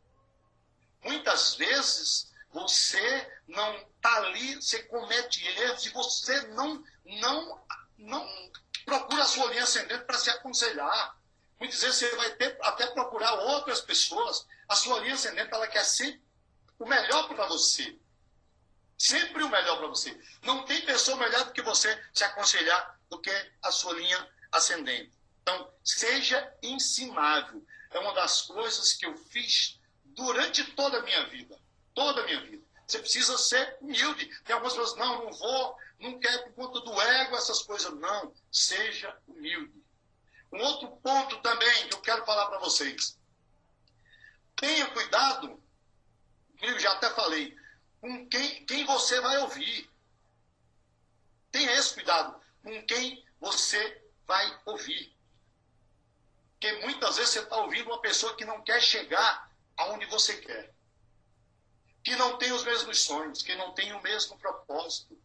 Muitas 1.03 1.55
vezes 1.55 2.32
você 2.53 3.31
não 3.47 3.75
está 3.75 4.15
ali, 4.17 4.55
você 4.55 4.83
comete 4.83 5.45
erros 5.45 5.85
e 5.85 5.89
você 5.89 6.41
não, 6.49 6.83
não, 7.03 7.65
não 7.97 8.51
procura 8.85 9.23
a 9.23 9.25
sua 9.25 9.47
linha 9.47 9.63
ascendente 9.63 10.05
para 10.05 10.19
se 10.19 10.29
aconselhar. 10.29 11.17
Muitas 11.59 11.81
vezes 11.81 11.97
você 11.97 12.15
vai 12.15 12.29
ter 12.35 12.55
até 12.61 12.87
procurar 12.87 13.33
outras 13.33 13.81
pessoas. 13.81 14.45
A 14.67 14.75
sua 14.75 14.99
linha 14.99 15.15
ascendente 15.15 15.51
ela 15.51 15.67
quer 15.67 15.83
sempre 15.83 16.21
o 16.77 16.85
melhor 16.85 17.27
para 17.27 17.47
você. 17.47 17.97
Sempre 18.97 19.43
o 19.43 19.49
melhor 19.49 19.77
para 19.79 19.87
você. 19.87 20.17
Não 20.43 20.63
tem 20.63 20.85
pessoa 20.85 21.17
melhor 21.17 21.45
do 21.45 21.53
que 21.53 21.61
você 21.61 22.01
se 22.13 22.23
aconselhar 22.23 22.99
do 23.09 23.19
que 23.19 23.31
a 23.63 23.71
sua 23.71 23.93
linha 23.93 24.29
ascendente. 24.51 25.11
Então, 25.41 25.73
seja 25.83 26.55
ensinável. 26.61 27.65
É 27.89 27.99
uma 27.99 28.13
das 28.13 28.43
coisas 28.43 28.93
que 28.93 29.05
eu 29.05 29.17
fiz 29.17 29.79
durante 30.05 30.63
toda 30.73 30.99
a 30.99 31.01
minha 31.01 31.25
vida. 31.25 31.62
Toda 31.93 32.21
a 32.21 32.25
minha 32.25 32.41
vida. 32.41 32.63
Você 32.87 32.99
precisa 32.99 33.37
ser 33.37 33.77
humilde. 33.81 34.25
Tem 34.43 34.53
algumas 34.53 34.73
pessoas, 34.73 34.97
não, 34.97 35.25
não 35.25 35.31
vou, 35.31 35.77
não 35.99 36.19
quero 36.19 36.43
por 36.43 36.53
conta 36.53 36.81
do 36.81 37.01
ego, 37.01 37.35
essas 37.35 37.61
coisas. 37.63 37.93
Não, 37.93 38.33
seja 38.51 39.17
humilde. 39.27 39.83
Um 40.51 40.61
outro 40.61 40.89
ponto 40.97 41.41
também 41.41 41.87
que 41.87 41.95
eu 41.95 42.01
quero 42.01 42.25
falar 42.25 42.47
para 42.47 42.59
vocês. 42.59 43.17
Tenha 44.55 44.85
cuidado 44.91 45.63
eu 46.63 46.79
já 46.79 46.93
até 46.93 47.09
falei, 47.09 47.55
com 47.99 48.27
quem, 48.29 48.65
quem 48.65 48.85
você 48.85 49.19
vai 49.19 49.37
ouvir. 49.39 49.89
Tenha 51.51 51.71
esse 51.73 51.93
cuidado 51.93 52.41
com 52.63 52.85
quem 52.85 53.23
você 53.39 54.01
vai 54.25 54.61
ouvir. 54.65 55.13
Porque 56.53 56.71
muitas 56.85 57.17
vezes 57.17 57.33
você 57.33 57.39
está 57.39 57.57
ouvindo 57.57 57.87
uma 57.87 58.01
pessoa 58.01 58.35
que 58.37 58.45
não 58.45 58.63
quer 58.63 58.81
chegar 58.81 59.51
aonde 59.75 60.05
você 60.05 60.37
quer. 60.37 60.73
Que 62.03 62.15
não 62.15 62.37
tem 62.37 62.51
os 62.51 62.63
mesmos 62.63 63.01
sonhos, 63.01 63.41
que 63.41 63.55
não 63.55 63.73
tem 63.73 63.93
o 63.93 64.01
mesmo 64.01 64.37
propósito. 64.37 65.17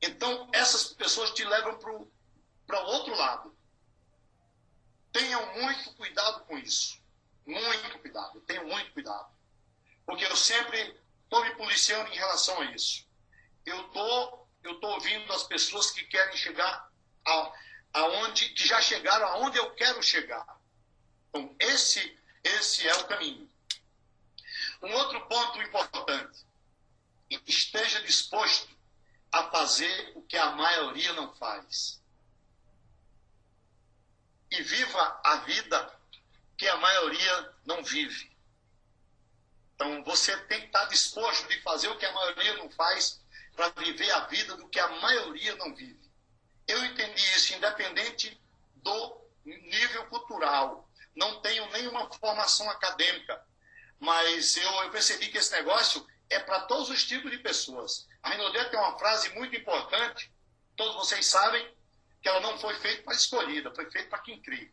Então, 0.00 0.48
essas 0.52 0.92
pessoas 0.94 1.30
te 1.30 1.44
levam 1.44 1.78
para 1.78 2.82
o 2.82 2.86
outro 2.86 3.14
lado. 3.14 3.56
Tenham 5.12 5.54
muito 5.54 5.94
cuidado 5.94 6.44
com 6.44 6.58
isso. 6.58 7.00
Muito 7.46 7.98
cuidado. 8.00 8.40
Tenham 8.40 8.66
muito 8.66 8.92
cuidado. 8.92 9.30
Porque 10.04 10.24
eu 10.24 10.36
sempre 10.36 11.00
estou 11.22 11.44
me 11.44 11.54
policiando 11.54 12.10
em 12.10 12.16
relação 12.16 12.60
a 12.60 12.64
isso. 12.72 13.06
Eu 13.64 13.84
tô, 13.90 14.46
eu 14.64 14.80
tô 14.80 14.88
ouvindo 14.88 15.32
as 15.32 15.44
pessoas 15.44 15.90
que 15.92 16.04
querem 16.04 16.36
chegar 16.36 16.90
a, 17.24 17.52
aonde, 17.92 18.48
que 18.50 18.66
já 18.66 18.80
chegaram 18.82 19.26
aonde 19.28 19.56
eu 19.56 19.70
quero 19.74 20.02
chegar. 20.02 20.60
Então, 21.28 21.54
esse, 21.60 22.18
esse 22.42 22.88
é 22.88 22.94
o 22.96 23.06
caminho. 23.06 23.48
Um 24.82 24.92
outro 24.94 25.20
ponto 25.26 25.62
importante. 25.62 26.44
Esteja 27.46 28.02
disposto 28.02 28.68
a 29.30 29.44
fazer 29.50 30.12
o 30.16 30.22
que 30.22 30.36
a 30.36 30.50
maioria 30.52 31.12
não 31.14 31.34
faz. 31.36 32.02
E 34.50 34.62
viva 34.62 35.20
a 35.24 35.36
vida 35.36 36.00
que 36.58 36.68
a 36.68 36.76
maioria 36.76 37.54
não 37.64 37.82
vive. 37.82 38.30
Então 39.74 40.04
você 40.04 40.36
tem 40.44 40.60
que 40.60 40.66
estar 40.66 40.84
disposto 40.86 41.48
de 41.48 41.60
fazer 41.62 41.88
o 41.88 41.98
que 41.98 42.04
a 42.04 42.12
maioria 42.12 42.56
não 42.58 42.70
faz 42.70 43.20
para 43.56 43.70
viver 43.70 44.10
a 44.10 44.26
vida 44.26 44.56
do 44.56 44.68
que 44.68 44.78
a 44.78 44.88
maioria 45.00 45.56
não 45.56 45.74
vive. 45.74 46.00
Eu 46.66 46.84
entendi 46.84 47.22
isso 47.34 47.54
independente 47.54 48.40
do 48.76 49.22
nível 49.44 50.06
cultural. 50.06 50.88
Não 51.14 51.40
tenho 51.40 51.68
nenhuma 51.70 52.10
formação 52.14 52.70
acadêmica, 52.70 53.44
mas 54.02 54.56
eu, 54.56 54.68
eu 54.82 54.90
percebi 54.90 55.28
que 55.28 55.38
esse 55.38 55.52
negócio 55.52 56.04
é 56.28 56.40
para 56.40 56.62
todos 56.62 56.90
os 56.90 57.04
tipos 57.04 57.30
de 57.30 57.38
pessoas. 57.38 58.08
A 58.20 58.30
Rinodé 58.30 58.64
tem 58.64 58.76
uma 58.80 58.98
frase 58.98 59.28
muito 59.28 59.54
importante, 59.54 60.28
todos 60.74 60.96
vocês 60.96 61.24
sabem, 61.24 61.72
que 62.20 62.28
ela 62.28 62.40
não 62.40 62.58
foi 62.58 62.74
feita 62.80 63.04
para 63.04 63.14
escolhida, 63.14 63.72
foi 63.72 63.88
feita 63.92 64.08
para 64.08 64.18
quem 64.18 64.42
crê. 64.42 64.72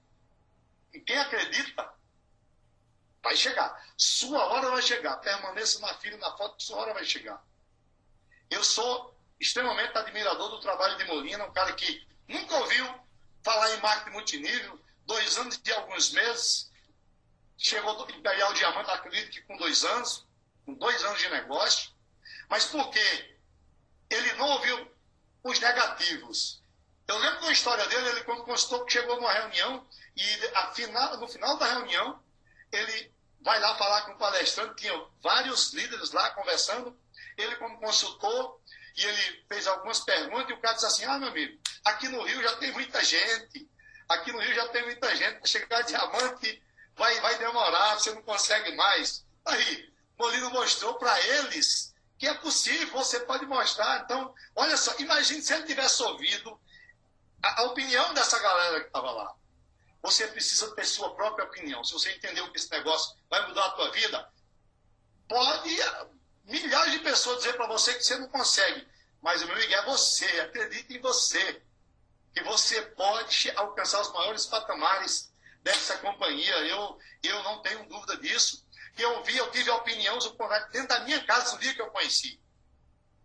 E 0.92 1.00
quem 1.00 1.16
acredita, 1.16 1.94
vai 3.22 3.38
chegar. 3.38 3.88
Sua 3.96 4.46
hora 4.46 4.72
vai 4.72 4.82
chegar. 4.82 5.18
Permaneça 5.18 5.80
na 5.80 5.94
fila, 5.94 6.18
na 6.18 6.36
foto, 6.36 6.64
sua 6.64 6.78
hora 6.78 6.96
vai 6.96 7.06
chegar. 7.06 7.40
Eu 8.50 8.64
sou 8.64 9.16
extremamente 9.40 9.96
admirador 9.96 10.50
do 10.50 10.60
trabalho 10.60 10.98
de 10.98 11.04
Molina, 11.04 11.46
um 11.46 11.54
cara 11.54 11.74
que 11.74 12.04
nunca 12.28 12.58
ouviu 12.58 13.00
falar 13.44 13.76
em 13.76 13.80
marketing 13.80 14.12
multinível, 14.12 14.82
dois 15.06 15.38
anos 15.38 15.62
e 15.64 15.72
alguns 15.72 16.12
meses, 16.14 16.69
chegou 17.60 17.93
do 17.93 18.12
Imperial 18.16 18.53
Diamante, 18.53 18.89
acredito 18.89 19.32
que 19.32 19.41
com 19.41 19.57
dois 19.57 19.84
anos, 19.84 20.26
com 20.66 20.74
dois 20.74 21.03
anos 21.03 21.20
de 21.20 21.30
negócio, 21.30 21.91
mas 22.49 22.66
por 22.66 22.89
quê? 22.89 23.38
Ele 24.10 24.34
não 24.34 24.47
ouviu 24.47 24.91
os 25.43 25.60
negativos. 25.60 26.64
Eu 27.05 27.18
lembro 27.18 27.41
da 27.41 27.51
história 27.51 27.86
dele, 27.88 28.10
ele 28.10 28.24
quando 28.24 28.43
constatou 28.43 28.86
que 28.86 28.93
chegou 28.93 29.18
numa 29.18 29.34
reunião 29.34 29.86
e 30.16 30.24
final, 30.74 31.18
no 31.18 31.28
final 31.28 31.57
da 31.57 31.66
reunião, 31.66 32.24
ele 32.72 33.12
vai 33.41 33.60
lá 33.60 33.76
falar 33.78 34.03
com 34.03 34.14
o 34.14 34.18
palestrante, 34.18 34.82
tinha 34.82 35.05
vários 35.22 35.74
líderes 35.74 36.12
lá 36.12 36.30
conversando, 36.32 36.97
ele 37.38 37.55
como 37.57 37.80
consultor, 37.80 38.60
e 38.95 39.03
ele 39.03 39.45
fez 39.47 39.68
algumas 39.68 39.99
perguntas, 40.01 40.49
e 40.49 40.53
o 40.53 40.60
cara 40.60 40.76
disse 40.76 40.86
assim, 40.86 41.05
ah, 41.05 41.20
meu 41.20 41.30
amigo, 41.30 41.60
aqui 41.86 42.07
no 42.10 42.24
Rio 42.24 42.41
já 42.41 42.55
tem 42.57 42.72
muita 42.72 43.03
gente, 43.03 43.70
aqui 44.07 44.32
no 44.32 44.39
Rio 44.39 44.55
já 44.55 44.68
tem 44.70 44.84
muita 44.84 45.16
gente, 45.16 45.38
para 45.38 45.47
chegar 45.47 45.82
diamante 45.82 46.62
vai, 47.00 47.20
vai 47.22 47.39
demorar, 47.39 47.95
você 47.95 48.14
não 48.14 48.22
consegue 48.22 48.76
mais. 48.76 49.26
Aí, 49.45 49.91
Molino 50.20 50.52
mostrou 50.52 50.95
para 50.95 51.20
eles 51.22 51.95
que 52.18 52.28
é 52.28 52.34
possível, 52.36 52.91
você 52.91 53.22
pode 53.22 53.45
mostrar. 53.45 54.02
Então, 54.02 54.36
olha 54.56 54.76
só, 54.76 54.93
imagine 55.00 55.41
se 55.41 55.54
ele 55.54 55.64
tivesse 55.64 56.04
ouvido 56.04 56.60
a, 57.41 57.62
a 57.62 57.64
opinião 57.68 58.14
dessa 58.14 58.38
galera 58.39 58.82
que 58.82 58.88
estava 58.88 59.10
lá. 59.12 59.34
Você 60.04 60.28
precisa 60.28 60.76
ter 60.76 60.86
sua 60.86 61.16
própria 61.16 61.45
opinião. 61.45 61.84
Se 61.84 61.93
você 61.93 62.14
entendeu 62.14 62.52
que 62.52 62.58
esse 62.58 62.70
negócio 62.70 63.18
vai 63.30 63.47
mudar 63.47 63.66
a 63.66 63.72
tua 63.72 63.91
vida, 63.91 64.30
pode 65.28 65.78
milhares 66.43 66.91
de 66.91 67.00
pessoas 67.00 67.38
dizer 67.38 67.54
para 67.54 67.68
você 67.68 67.93
que 67.93 68.04
você 68.04 68.18
não 68.18 68.28
consegue. 68.28 68.86
Mas 69.22 69.41
o 69.41 69.45
meu 69.45 69.56
amigo 69.56 69.74
é 69.74 69.86
você, 69.86 70.26
acredite 70.41 70.93
em 70.93 71.02
você. 71.02 71.62
Que 72.34 72.43
você 72.43 72.82
pode 72.82 73.52
alcançar 73.56 74.02
os 74.02 74.12
maiores 74.12 74.45
patamares 74.45 75.29
dessa 75.62 75.97
companhia. 75.97 76.55
Eu, 76.68 76.97
eu 77.24 77.43
não 77.43 77.62
tenho 77.62 77.88
dúvida 77.88 78.18
disso 78.18 78.68
que 78.95 79.03
eu 79.03 79.24
vi, 79.24 79.38
eu 79.38 79.49
tive 79.51 79.70
a 79.70 79.76
opinião 79.76 80.18
dentro 80.72 80.88
da 80.88 80.99
minha 81.01 81.24
casa 81.24 81.53
no 81.53 81.60
dia 81.62 81.74
que 81.74 81.82
eu 81.82 81.89
conheci. 81.89 82.39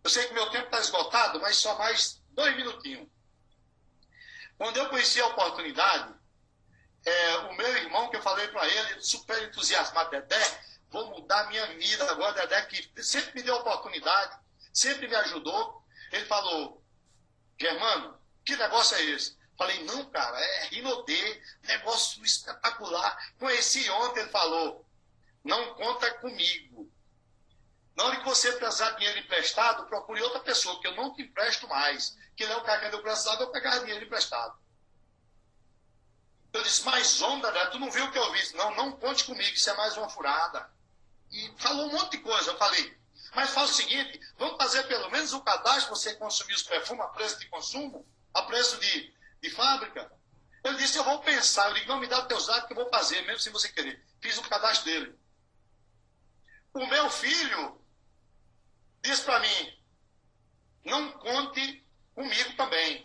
Eu 0.05 0.11
sei 0.11 0.29
que 0.29 0.35
meu 0.35 0.49
tempo 0.51 0.67
está 0.67 0.79
esgotado, 0.79 1.41
mas 1.41 1.57
só 1.57 1.77
mais 1.77 2.23
dois 2.31 2.55
minutinhos. 2.55 3.09
Quando 4.57 4.77
eu 4.77 4.89
conheci 4.89 5.21
a 5.21 5.27
oportunidade, 5.27 6.15
é, 7.05 7.37
o 7.39 7.55
meu 7.55 7.77
irmão, 7.77 8.09
que 8.09 8.17
eu 8.17 8.23
falei 8.23 8.47
para 8.49 8.69
ele, 8.69 9.01
super 9.01 9.43
entusiasmado, 9.43 10.11
Dedé, 10.11 10.61
vou 10.91 11.11
mudar 11.11 11.49
minha 11.49 11.67
vida 11.77 12.09
agora, 12.11 12.35
Dedé, 12.35 12.63
que 12.67 13.03
sempre 13.03 13.35
me 13.35 13.43
deu 13.43 13.57
oportunidade, 13.57 14.39
sempre 14.73 15.09
me 15.09 15.17
ajudou. 15.17 15.85
Ele 16.13 16.25
falou, 16.27 16.85
Germano, 17.61 18.17
que 18.45 18.57
negócio 18.57 18.97
é 18.97 19.03
esse? 19.03 19.37
Falei, 19.57 19.85
não, 19.85 20.05
cara, 20.11 20.39
é 20.39 20.67
Rinodê, 20.67 21.43
negócio 21.63 22.25
espetacular. 22.25 23.33
Conheci 23.39 23.89
ontem, 23.91 24.21
ele 24.21 24.31
falou, 24.31 24.85
não 25.45 25.75
conta 25.75 26.13
comigo. 26.15 26.91
Na 27.97 28.05
hora 28.05 28.17
que 28.17 28.25
você 28.25 28.53
precisar 28.53 28.91
de 28.91 28.99
dinheiro 28.99 29.21
emprestado, 29.21 29.87
procure 29.87 30.21
outra 30.23 30.41
pessoa, 30.41 30.81
que 30.81 30.89
eu 30.89 30.97
não 30.97 31.15
te 31.15 31.23
empresto 31.23 31.69
mais. 31.69 32.17
Que 32.37 32.45
não 32.47 32.55
é 32.55 32.57
o 32.57 32.65
cara 32.65 32.91
que 32.91 32.97
eu 32.97 33.03
precisava, 33.03 33.43
eu 33.43 33.51
pegar 33.51 33.79
dinheiro 33.79 34.05
emprestado. 34.05 34.59
Eu 36.53 36.63
disse, 36.63 36.85
mas 36.85 37.21
onda, 37.23 37.51
né? 37.53 37.67
tu 37.67 37.79
não 37.79 37.91
viu 37.91 38.05
o 38.05 38.11
que 38.11 38.19
eu 38.19 38.33
vi? 38.33 38.55
Não, 38.55 38.75
não 38.75 38.93
conte 38.93 39.25
comigo, 39.25 39.55
isso 39.55 39.71
é 39.71 39.77
mais 39.77 39.97
uma 39.97 40.09
furada. 40.09 40.69
E 41.31 41.53
falou 41.59 41.87
um 41.87 41.93
monte 41.93 42.13
de 42.13 42.19
coisa. 42.19 42.51
Eu 42.51 42.59
falei, 42.59 42.97
mas 43.35 43.51
faz 43.51 43.71
o 43.71 43.75
seguinte, 43.75 44.21
vamos 44.39 44.57
fazer 44.57 44.85
pelo 44.85 45.11
menos 45.11 45.33
o 45.33 45.41
cadastro, 45.41 45.95
você 45.95 46.15
consumir 46.15 46.55
os 46.55 46.63
perfumes 46.63 47.05
a 47.05 47.09
preço 47.09 47.39
de 47.39 47.49
consumo, 47.49 48.07
a 48.33 48.43
preço 48.43 48.79
de, 48.79 49.14
de 49.45 49.51
fábrica. 49.51 50.11
Ele 50.65 50.77
disse, 50.79 50.97
eu 50.97 51.05
vou 51.05 51.21
pensar. 51.21 51.69
Eu 51.69 51.75
digo, 51.75 51.89
não, 51.89 52.01
me 52.01 52.07
dá 52.07 52.21
os 52.21 52.27
teus 52.27 52.47
dados 52.47 52.67
que 52.67 52.73
eu 52.73 52.77
vou 52.77 52.89
fazer, 52.89 53.21
mesmo 53.23 53.41
sem 53.41 53.53
você 53.53 53.69
querer. 53.69 54.03
Fiz 54.21 54.39
o 54.39 54.49
cadastro 54.49 54.87
dele. 54.87 55.19
O 56.73 56.87
meu 56.87 57.11
filho 57.11 57.81
disse 59.03 59.23
para 59.23 59.39
mim: 59.39 59.79
não 60.85 61.13
conte 61.13 61.87
comigo 62.15 62.57
também. 62.57 63.05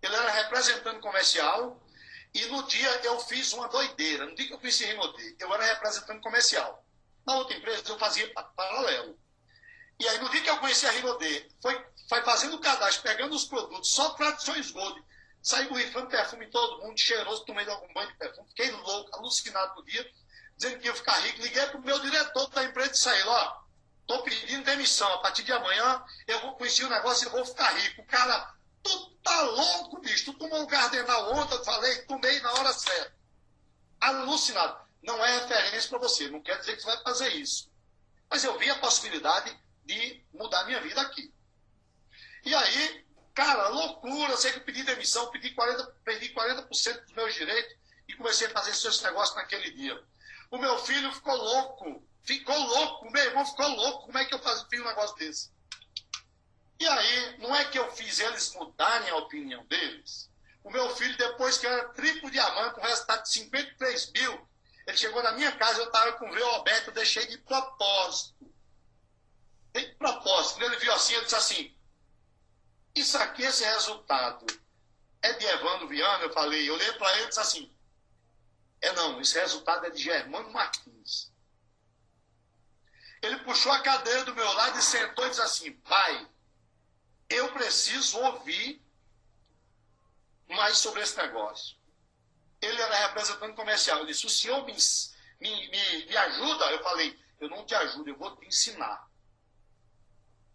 Ele 0.00 0.14
era 0.14 0.30
representante 0.30 1.00
comercial 1.00 1.82
e 2.32 2.46
no 2.46 2.62
dia 2.62 2.90
eu 3.04 3.18
fiz 3.20 3.52
uma 3.52 3.68
doideira. 3.68 4.26
No 4.26 4.34
dia 4.34 4.46
que 4.46 4.54
eu 4.54 4.60
fiz 4.60 4.76
esse 4.76 4.86
Rinodê, 4.86 5.36
eu 5.38 5.52
era 5.52 5.64
representante 5.64 6.22
comercial. 6.22 6.84
Na 7.26 7.34
outra 7.36 7.56
empresa 7.56 7.82
eu 7.88 7.98
fazia 7.98 8.32
paralelo. 8.32 9.18
E 10.00 10.08
aí 10.08 10.18
no 10.18 10.30
dia 10.30 10.40
que 10.40 10.48
eu 10.48 10.58
conheci 10.58 10.86
a 10.86 10.92
Rinodê, 10.92 11.50
foi, 11.60 11.84
foi 12.08 12.22
fazendo 12.22 12.54
o 12.54 12.60
cadastro, 12.60 13.02
pegando 13.02 13.34
os 13.34 13.44
produtos, 13.44 13.90
só 13.92 14.10
tradições 14.14 14.70
gold. 14.70 15.02
Saí 15.42 15.68
borrifando 15.68 16.08
perfume 16.08 16.46
em 16.46 16.50
todo 16.50 16.82
mundo, 16.82 16.98
cheiroso, 16.98 17.44
tomei 17.44 17.68
algum 17.68 17.92
banho 17.92 18.08
de 18.08 18.18
perfume, 18.18 18.48
fiquei 18.48 18.70
louco, 18.70 19.16
alucinado 19.16 19.76
no 19.76 19.84
dia 19.84 20.08
dizendo 20.58 20.80
que 20.80 20.86
ia 20.88 20.94
ficar 20.94 21.18
rico. 21.20 21.40
Liguei 21.40 21.66
para 21.66 21.78
o 21.78 21.84
meu 21.84 21.98
diretor 22.00 22.48
da 22.50 22.64
empresa 22.64 22.92
e 22.92 22.96
saí 22.96 23.22
ó, 23.22 23.60
estou 24.00 24.22
pedindo 24.22 24.64
demissão. 24.64 25.10
A 25.14 25.18
partir 25.18 25.44
de 25.44 25.52
amanhã 25.52 26.04
eu 26.26 26.40
vou 26.40 26.56
conhecer 26.56 26.84
o 26.84 26.90
negócio 26.90 27.28
e 27.28 27.30
vou 27.30 27.46
ficar 27.46 27.70
rico. 27.78 28.02
O 28.02 28.06
cara, 28.06 28.54
tu 28.82 29.10
tá 29.22 29.40
louco, 29.42 30.00
bicho. 30.00 30.26
Tu 30.26 30.34
tomou 30.34 30.60
um 30.60 30.66
cardenal 30.66 31.32
ontem, 31.32 31.54
eu 31.54 31.64
falei, 31.64 32.02
tomei 32.02 32.40
na 32.40 32.52
hora 32.54 32.72
certa. 32.72 33.16
Alucinado. 34.00 34.88
Não 35.02 35.24
é 35.24 35.38
referência 35.38 35.88
para 35.88 35.98
você, 35.98 36.28
não 36.28 36.42
quer 36.42 36.58
dizer 36.58 36.76
que 36.76 36.82
você 36.82 36.88
vai 36.88 37.02
fazer 37.02 37.28
isso. 37.36 37.70
Mas 38.28 38.42
eu 38.44 38.58
vi 38.58 38.68
a 38.68 38.78
possibilidade 38.78 39.56
de 39.84 40.24
mudar 40.34 40.64
minha 40.64 40.80
vida 40.80 41.00
aqui. 41.00 41.32
E 42.44 42.54
aí, 42.54 43.06
cara, 43.38 43.68
loucura. 43.68 44.32
Eu 44.32 44.36
sei 44.36 44.50
que 44.50 44.58
eu 44.58 44.64
pedi 44.64 44.82
demissão, 44.82 45.30
pedi 45.30 45.50
40, 45.50 45.84
perdi 46.04 46.30
40% 46.30 47.04
dos 47.04 47.12
meus 47.12 47.34
direitos 47.34 47.76
e 48.08 48.14
comecei 48.14 48.48
a 48.48 48.50
fazer 48.50 48.74
seus 48.74 49.00
negócios 49.00 49.36
naquele 49.36 49.70
dia. 49.70 50.02
O 50.50 50.58
meu 50.58 50.76
filho 50.80 51.12
ficou 51.12 51.36
louco. 51.36 52.02
Ficou 52.24 52.58
louco. 52.58 53.08
Meu 53.12 53.24
irmão 53.24 53.46
ficou 53.46 53.68
louco. 53.68 54.06
Como 54.06 54.18
é 54.18 54.24
que 54.24 54.34
eu 54.34 54.40
fazia 54.40 54.82
um 54.82 54.84
negócio 54.84 55.16
desse? 55.16 55.52
E 56.80 56.86
aí, 56.86 57.38
não 57.38 57.54
é 57.54 57.64
que 57.66 57.78
eu 57.78 57.88
fiz 57.92 58.18
eles 58.18 58.52
mudarem 58.54 59.10
a 59.10 59.16
opinião 59.16 59.64
deles. 59.66 60.28
O 60.64 60.70
meu 60.70 60.94
filho, 60.96 61.16
depois 61.16 61.58
que 61.58 61.66
era 61.66 61.90
triplo 61.90 62.30
diamante, 62.30 62.80
um 62.80 62.82
resultado 62.82 63.22
de 63.22 63.30
53 63.30 64.12
mil, 64.12 64.48
ele 64.86 64.96
chegou 64.96 65.22
na 65.22 65.32
minha 65.32 65.52
casa, 65.52 65.80
eu 65.80 65.86
estava 65.86 66.12
com 66.14 66.28
o 66.28 66.32
véu 66.32 66.54
aberto, 66.56 66.88
eu 66.88 66.94
deixei 66.94 67.26
de 67.26 67.38
propósito. 67.38 68.52
De 69.72 69.86
propósito. 69.94 70.62
Ele 70.62 70.76
viu 70.76 70.92
assim, 70.92 71.14
ele 71.14 71.24
disse 71.24 71.36
assim, 71.36 71.77
isso 72.94 73.16
aqui, 73.18 73.42
esse 73.42 73.64
resultado, 73.64 74.46
é 75.22 75.32
de 75.34 75.46
Evandro 75.46 75.88
Viana? 75.88 76.24
Eu 76.24 76.32
falei, 76.32 76.68
eu 76.68 76.74
olhei 76.74 76.92
para 76.92 77.12
ele 77.16 77.24
e 77.24 77.28
disse 77.28 77.40
assim, 77.40 77.72
é 78.80 78.92
não, 78.92 79.20
esse 79.20 79.38
resultado 79.38 79.86
é 79.86 79.90
de 79.90 80.02
Germano 80.02 80.50
Martins. 80.52 81.32
Ele 83.20 83.38
puxou 83.38 83.72
a 83.72 83.80
cadeira 83.80 84.24
do 84.24 84.34
meu 84.34 84.52
lado 84.52 84.78
e 84.78 84.82
sentou 84.82 85.26
e 85.26 85.30
disse 85.30 85.42
assim: 85.42 85.72
Pai, 85.72 86.28
eu 87.28 87.52
preciso 87.52 88.18
ouvir 88.18 88.80
mais 90.48 90.78
sobre 90.78 91.02
esse 91.02 91.16
negócio. 91.16 91.76
Ele 92.60 92.80
era 92.80 93.08
representante 93.08 93.56
comercial. 93.56 93.98
Ele 93.98 94.12
disse: 94.12 94.26
O 94.26 94.30
senhor 94.30 94.64
me, 94.64 94.72
me, 95.40 95.68
me, 95.68 96.06
me 96.06 96.16
ajuda? 96.16 96.70
Eu 96.70 96.82
falei: 96.82 97.18
Eu 97.40 97.48
não 97.48 97.66
te 97.66 97.74
ajudo, 97.74 98.08
eu 98.08 98.16
vou 98.16 98.36
te 98.36 98.46
ensinar. 98.46 99.07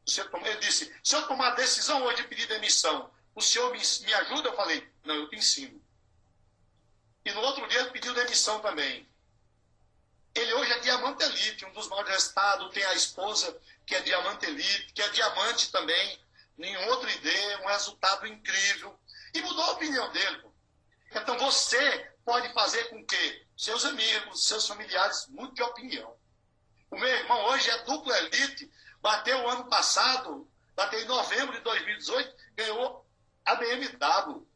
Ele 0.05 0.57
disse: 0.57 0.93
Se 1.03 1.15
eu 1.15 1.27
tomar 1.27 1.49
a 1.49 1.55
decisão 1.55 2.03
hoje 2.03 2.23
de 2.23 2.27
pedir 2.27 2.47
demissão, 2.47 3.09
o 3.33 3.41
senhor 3.41 3.71
me, 3.71 3.79
me 3.79 4.13
ajuda? 4.13 4.49
Eu 4.49 4.55
falei: 4.55 4.87
Não, 5.03 5.15
eu 5.15 5.29
te 5.29 5.37
ensino. 5.37 5.81
E 7.25 7.31
no 7.31 7.41
outro 7.41 7.67
dia 7.67 7.79
ele 7.79 7.91
pediu 7.91 8.13
demissão 8.13 8.59
também. 8.59 9.07
Ele 10.35 10.53
hoje 10.55 10.71
é 10.71 10.79
diamante 10.79 11.23
elite, 11.23 11.65
um 11.65 11.73
dos 11.73 11.87
maiores 11.87 12.11
resultados. 12.11 12.73
Tem 12.73 12.83
a 12.83 12.93
esposa 12.93 13.57
que 13.85 13.95
é 13.95 14.01
diamante 14.01 14.45
elite, 14.45 14.91
que 14.93 15.01
é 15.01 15.09
diamante 15.09 15.71
também, 15.71 16.19
em 16.57 16.77
outro 16.89 17.09
ID, 17.09 17.25
um 17.61 17.67
resultado 17.67 18.27
incrível. 18.27 18.99
E 19.33 19.41
mudou 19.41 19.63
a 19.63 19.71
opinião 19.71 20.11
dele. 20.11 20.43
Então 21.11 21.37
você 21.37 22.11
pode 22.25 22.51
fazer 22.53 22.89
com 22.89 23.05
que 23.05 23.45
seus 23.55 23.85
amigos, 23.85 24.47
seus 24.47 24.67
familiares 24.67 25.27
mudem 25.29 25.53
de 25.53 25.63
opinião. 25.63 26.17
O 26.89 26.97
meu 26.97 27.07
irmão 27.07 27.45
hoje 27.45 27.69
é 27.69 27.83
duplo 27.83 28.13
elite, 28.13 28.71
bateu 29.03 29.37
o 29.37 29.49
ano 29.49 29.65
passado, 29.65 30.49
bateu 30.73 30.99
em 31.01 31.05
novembro 31.05 31.53
de 31.57 31.59
2018, 31.59 32.35
ganhou 32.55 33.05
a 33.43 33.55
BMW. 33.55 34.47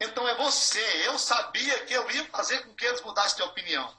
Então 0.00 0.26
é 0.26 0.34
você. 0.36 1.06
Eu 1.06 1.18
sabia 1.18 1.84
que 1.84 1.92
eu 1.92 2.10
ia 2.10 2.24
fazer 2.30 2.64
com 2.64 2.74
que 2.74 2.86
eles 2.86 3.02
mudassem 3.02 3.36
de 3.36 3.42
opinião. 3.42 3.96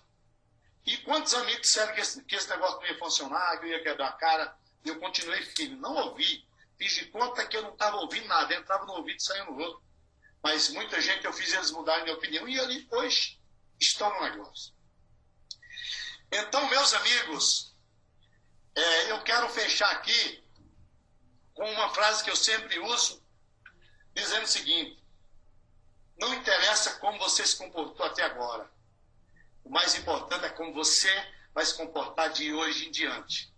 E 0.84 0.97
quantos 0.97 1.34
amigos 1.36 1.61
disseram 1.61 1.93
que 1.93 2.01
esse, 2.01 2.24
que 2.24 2.36
esse 2.36 2.49
negócio 2.49 2.82
não 2.82 2.88
ia 2.88 2.97
funcionar, 2.97 3.59
que 3.59 3.68
eu 3.68 3.70
ia 3.70 3.84
quebrar 3.84 4.07
a 4.07 4.14
cara? 4.14 4.57
E 4.84 4.89
eu 4.89 4.99
continuei 4.99 5.43
firme. 5.43 5.78
Não 5.78 5.95
ouvi. 5.95 6.45
Fiz 6.78 6.93
de 6.93 7.05
conta 7.05 7.45
que 7.45 7.55
eu 7.55 7.61
não 7.61 7.72
estava 7.72 7.97
ouvindo 7.97 8.28
nada. 8.28 8.53
Entrava 8.53 8.84
no 8.86 8.93
ouvido 8.93 9.18
e 9.18 9.24
saía 9.24 9.45
no 9.45 9.57
outro. 9.57 9.82
Mas 10.41 10.70
muita 10.70 10.99
gente 10.99 11.24
eu 11.24 11.32
fiz 11.32 11.53
eles 11.53 11.72
mudarem 11.72 12.03
de 12.03 12.11
opinião 12.11 12.49
e 12.49 12.59
ali 12.59 12.86
hoje 12.91 13.39
estão 13.80 14.09
no 14.09 14.22
negócio. 14.24 14.74
Então, 16.32 16.68
meus 16.68 16.93
amigos, 16.95 17.72
é, 18.76 19.11
eu 19.11 19.21
quero 19.24 19.49
fechar 19.49 19.91
aqui 19.91 20.43
com 21.53 21.63
uma 21.71 21.93
frase 21.93 22.24
que 22.24 22.30
eu 22.30 22.36
sempre 22.36 22.80
uso, 22.80 23.24
dizendo 24.13 24.43
o 24.43 24.47
seguinte: 24.47 25.03
não 26.17 26.34
interessa 26.34 26.95
como 26.95 27.19
você 27.19 27.45
se 27.45 27.57
comportou 27.57 28.05
até 28.05 28.24
agora. 28.24 28.71
O 29.63 29.69
mais 29.69 29.95
importante 29.95 30.45
é 30.45 30.49
como 30.49 30.74
você 30.74 31.11
vai 31.53 31.65
se 31.65 31.76
comportar 31.76 32.32
de 32.32 32.53
hoje 32.53 32.88
em 32.88 32.91
diante. 32.91 33.53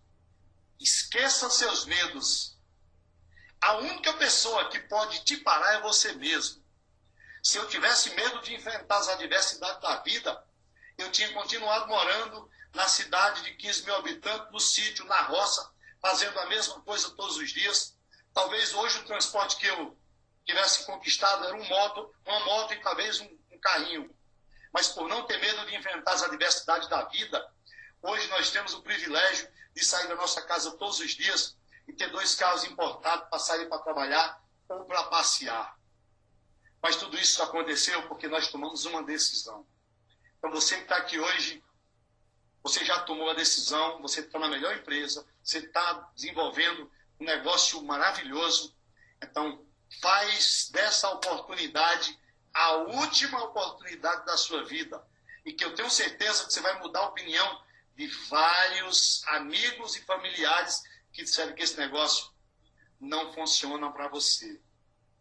Esqueça 0.80 1.50
seus 1.50 1.86
medos. 1.86 2.58
A 3.62 3.78
única 3.78 4.14
pessoa 4.14 4.70
que 4.70 4.80
pode 4.80 5.24
te 5.24 5.38
parar 5.38 5.76
é 5.76 5.82
você 5.82 6.12
mesmo. 6.14 6.64
Se 7.42 7.58
eu 7.58 7.68
tivesse 7.68 8.10
medo 8.12 8.42
de 8.42 8.54
enfrentar 8.54 8.98
as 8.98 9.08
adversidades 9.08 9.82
da 9.82 9.98
vida, 10.02 10.46
eu 10.98 11.12
tinha 11.12 11.32
continuado 11.34 11.88
morando 11.88 12.50
na 12.76 12.88
cidade 12.88 13.42
de 13.44 13.56
15 13.56 13.86
mil 13.86 13.96
habitantes, 13.96 14.52
no 14.52 14.60
sítio, 14.60 15.06
na 15.06 15.22
roça, 15.24 15.72
fazendo 16.02 16.38
a 16.40 16.46
mesma 16.48 16.82
coisa 16.82 17.10
todos 17.12 17.38
os 17.38 17.50
dias. 17.52 17.98
Talvez 18.34 18.74
hoje 18.74 19.00
o 19.00 19.06
transporte 19.06 19.56
que 19.56 19.66
eu 19.66 19.98
tivesse 20.46 20.86
conquistado 20.86 21.46
era 21.46 21.56
um 21.56 21.66
moto, 21.66 22.14
uma 22.26 22.40
moto 22.42 22.74
e 22.74 22.82
talvez 22.82 23.20
um, 23.22 23.38
um 23.52 23.60
carrinho. 23.60 24.14
Mas 24.74 24.90
por 24.90 25.08
não 25.08 25.26
ter 25.26 25.40
medo 25.40 25.66
de 25.66 25.76
enfrentar 25.76 26.12
as 26.12 26.24
adversidades 26.24 26.90
da 26.90 27.06
vida, 27.06 27.50
hoje 28.02 28.28
nós 28.28 28.52
temos 28.52 28.74
o 28.74 28.82
privilégio 28.82 29.48
de 29.74 29.84
sair 29.84 30.08
da 30.10 30.16
nossa 30.16 30.42
casa 30.42 30.72
todos 30.72 31.00
os 31.00 31.12
dias 31.12 31.58
e 31.88 31.94
ter 31.94 32.12
dois 32.12 32.36
carros 32.36 32.66
importados 32.66 33.30
para 33.30 33.40
sair 33.40 33.68
para 33.70 33.80
trabalhar 33.80 34.42
ou 34.68 34.84
para 34.84 35.04
passear. 35.06 35.78
Mas 36.82 36.98
tudo 36.98 37.18
isso 37.18 37.42
aconteceu 37.42 38.06
porque 38.08 38.28
nós 38.28 38.50
tomamos 38.50 38.86
uma 38.86 39.02
decisão. 39.02 39.66
Então 40.38 40.52
você 40.52 40.76
que 40.76 40.84
está 40.84 40.98
aqui 40.98 41.18
hoje, 41.18 41.64
você 42.66 42.84
já 42.84 43.00
tomou 43.02 43.30
a 43.30 43.36
decisão, 43.36 44.02
você 44.02 44.22
está 44.22 44.40
na 44.40 44.48
melhor 44.48 44.76
empresa, 44.76 45.24
você 45.44 45.60
está 45.60 46.10
desenvolvendo 46.16 46.92
um 47.20 47.24
negócio 47.24 47.80
maravilhoso. 47.84 48.76
Então, 49.22 49.64
faz 50.02 50.70
dessa 50.72 51.08
oportunidade 51.12 52.20
a 52.52 52.72
última 52.78 53.44
oportunidade 53.44 54.26
da 54.26 54.36
sua 54.36 54.64
vida. 54.64 55.00
E 55.46 55.54
que 55.54 55.64
eu 55.64 55.76
tenho 55.76 55.92
certeza 55.92 56.44
que 56.44 56.54
você 56.54 56.60
vai 56.60 56.80
mudar 56.80 57.02
a 57.02 57.10
opinião 57.10 57.64
de 57.96 58.08
vários 58.30 59.24
amigos 59.28 59.96
e 59.96 60.02
familiares 60.02 60.82
que 61.14 61.22
disseram 61.22 61.54
que 61.54 61.62
esse 61.62 61.78
negócio 61.78 62.34
não 63.00 63.32
funciona 63.32 63.92
para 63.92 64.08
você 64.08 64.60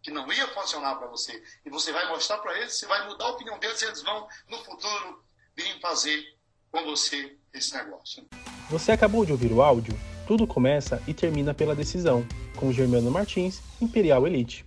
que 0.02 0.10
não 0.10 0.30
ia 0.32 0.46
funcionar 0.48 0.96
para 0.96 1.08
você. 1.08 1.42
E 1.64 1.70
você 1.70 1.90
vai 1.90 2.06
mostrar 2.08 2.36
para 2.38 2.58
eles, 2.58 2.74
você 2.74 2.86
vai 2.86 3.06
mudar 3.06 3.24
a 3.24 3.30
opinião 3.30 3.58
deles 3.58 3.80
e 3.80 3.86
eles 3.86 4.02
vão, 4.02 4.28
no 4.48 4.62
futuro, 4.62 5.24
vir 5.56 5.80
fazer 5.80 6.33
com 6.74 6.84
você 6.84 7.36
esse 7.54 7.72
negócio. 7.72 8.24
Você 8.68 8.90
acabou 8.90 9.24
de 9.24 9.30
ouvir 9.30 9.52
o 9.52 9.62
áudio? 9.62 9.96
Tudo 10.26 10.44
começa 10.44 11.00
e 11.06 11.14
termina 11.14 11.54
pela 11.54 11.74
decisão, 11.74 12.26
com 12.56 12.72
Germano 12.72 13.12
Martins, 13.12 13.60
Imperial 13.80 14.26
Elite. 14.26 14.66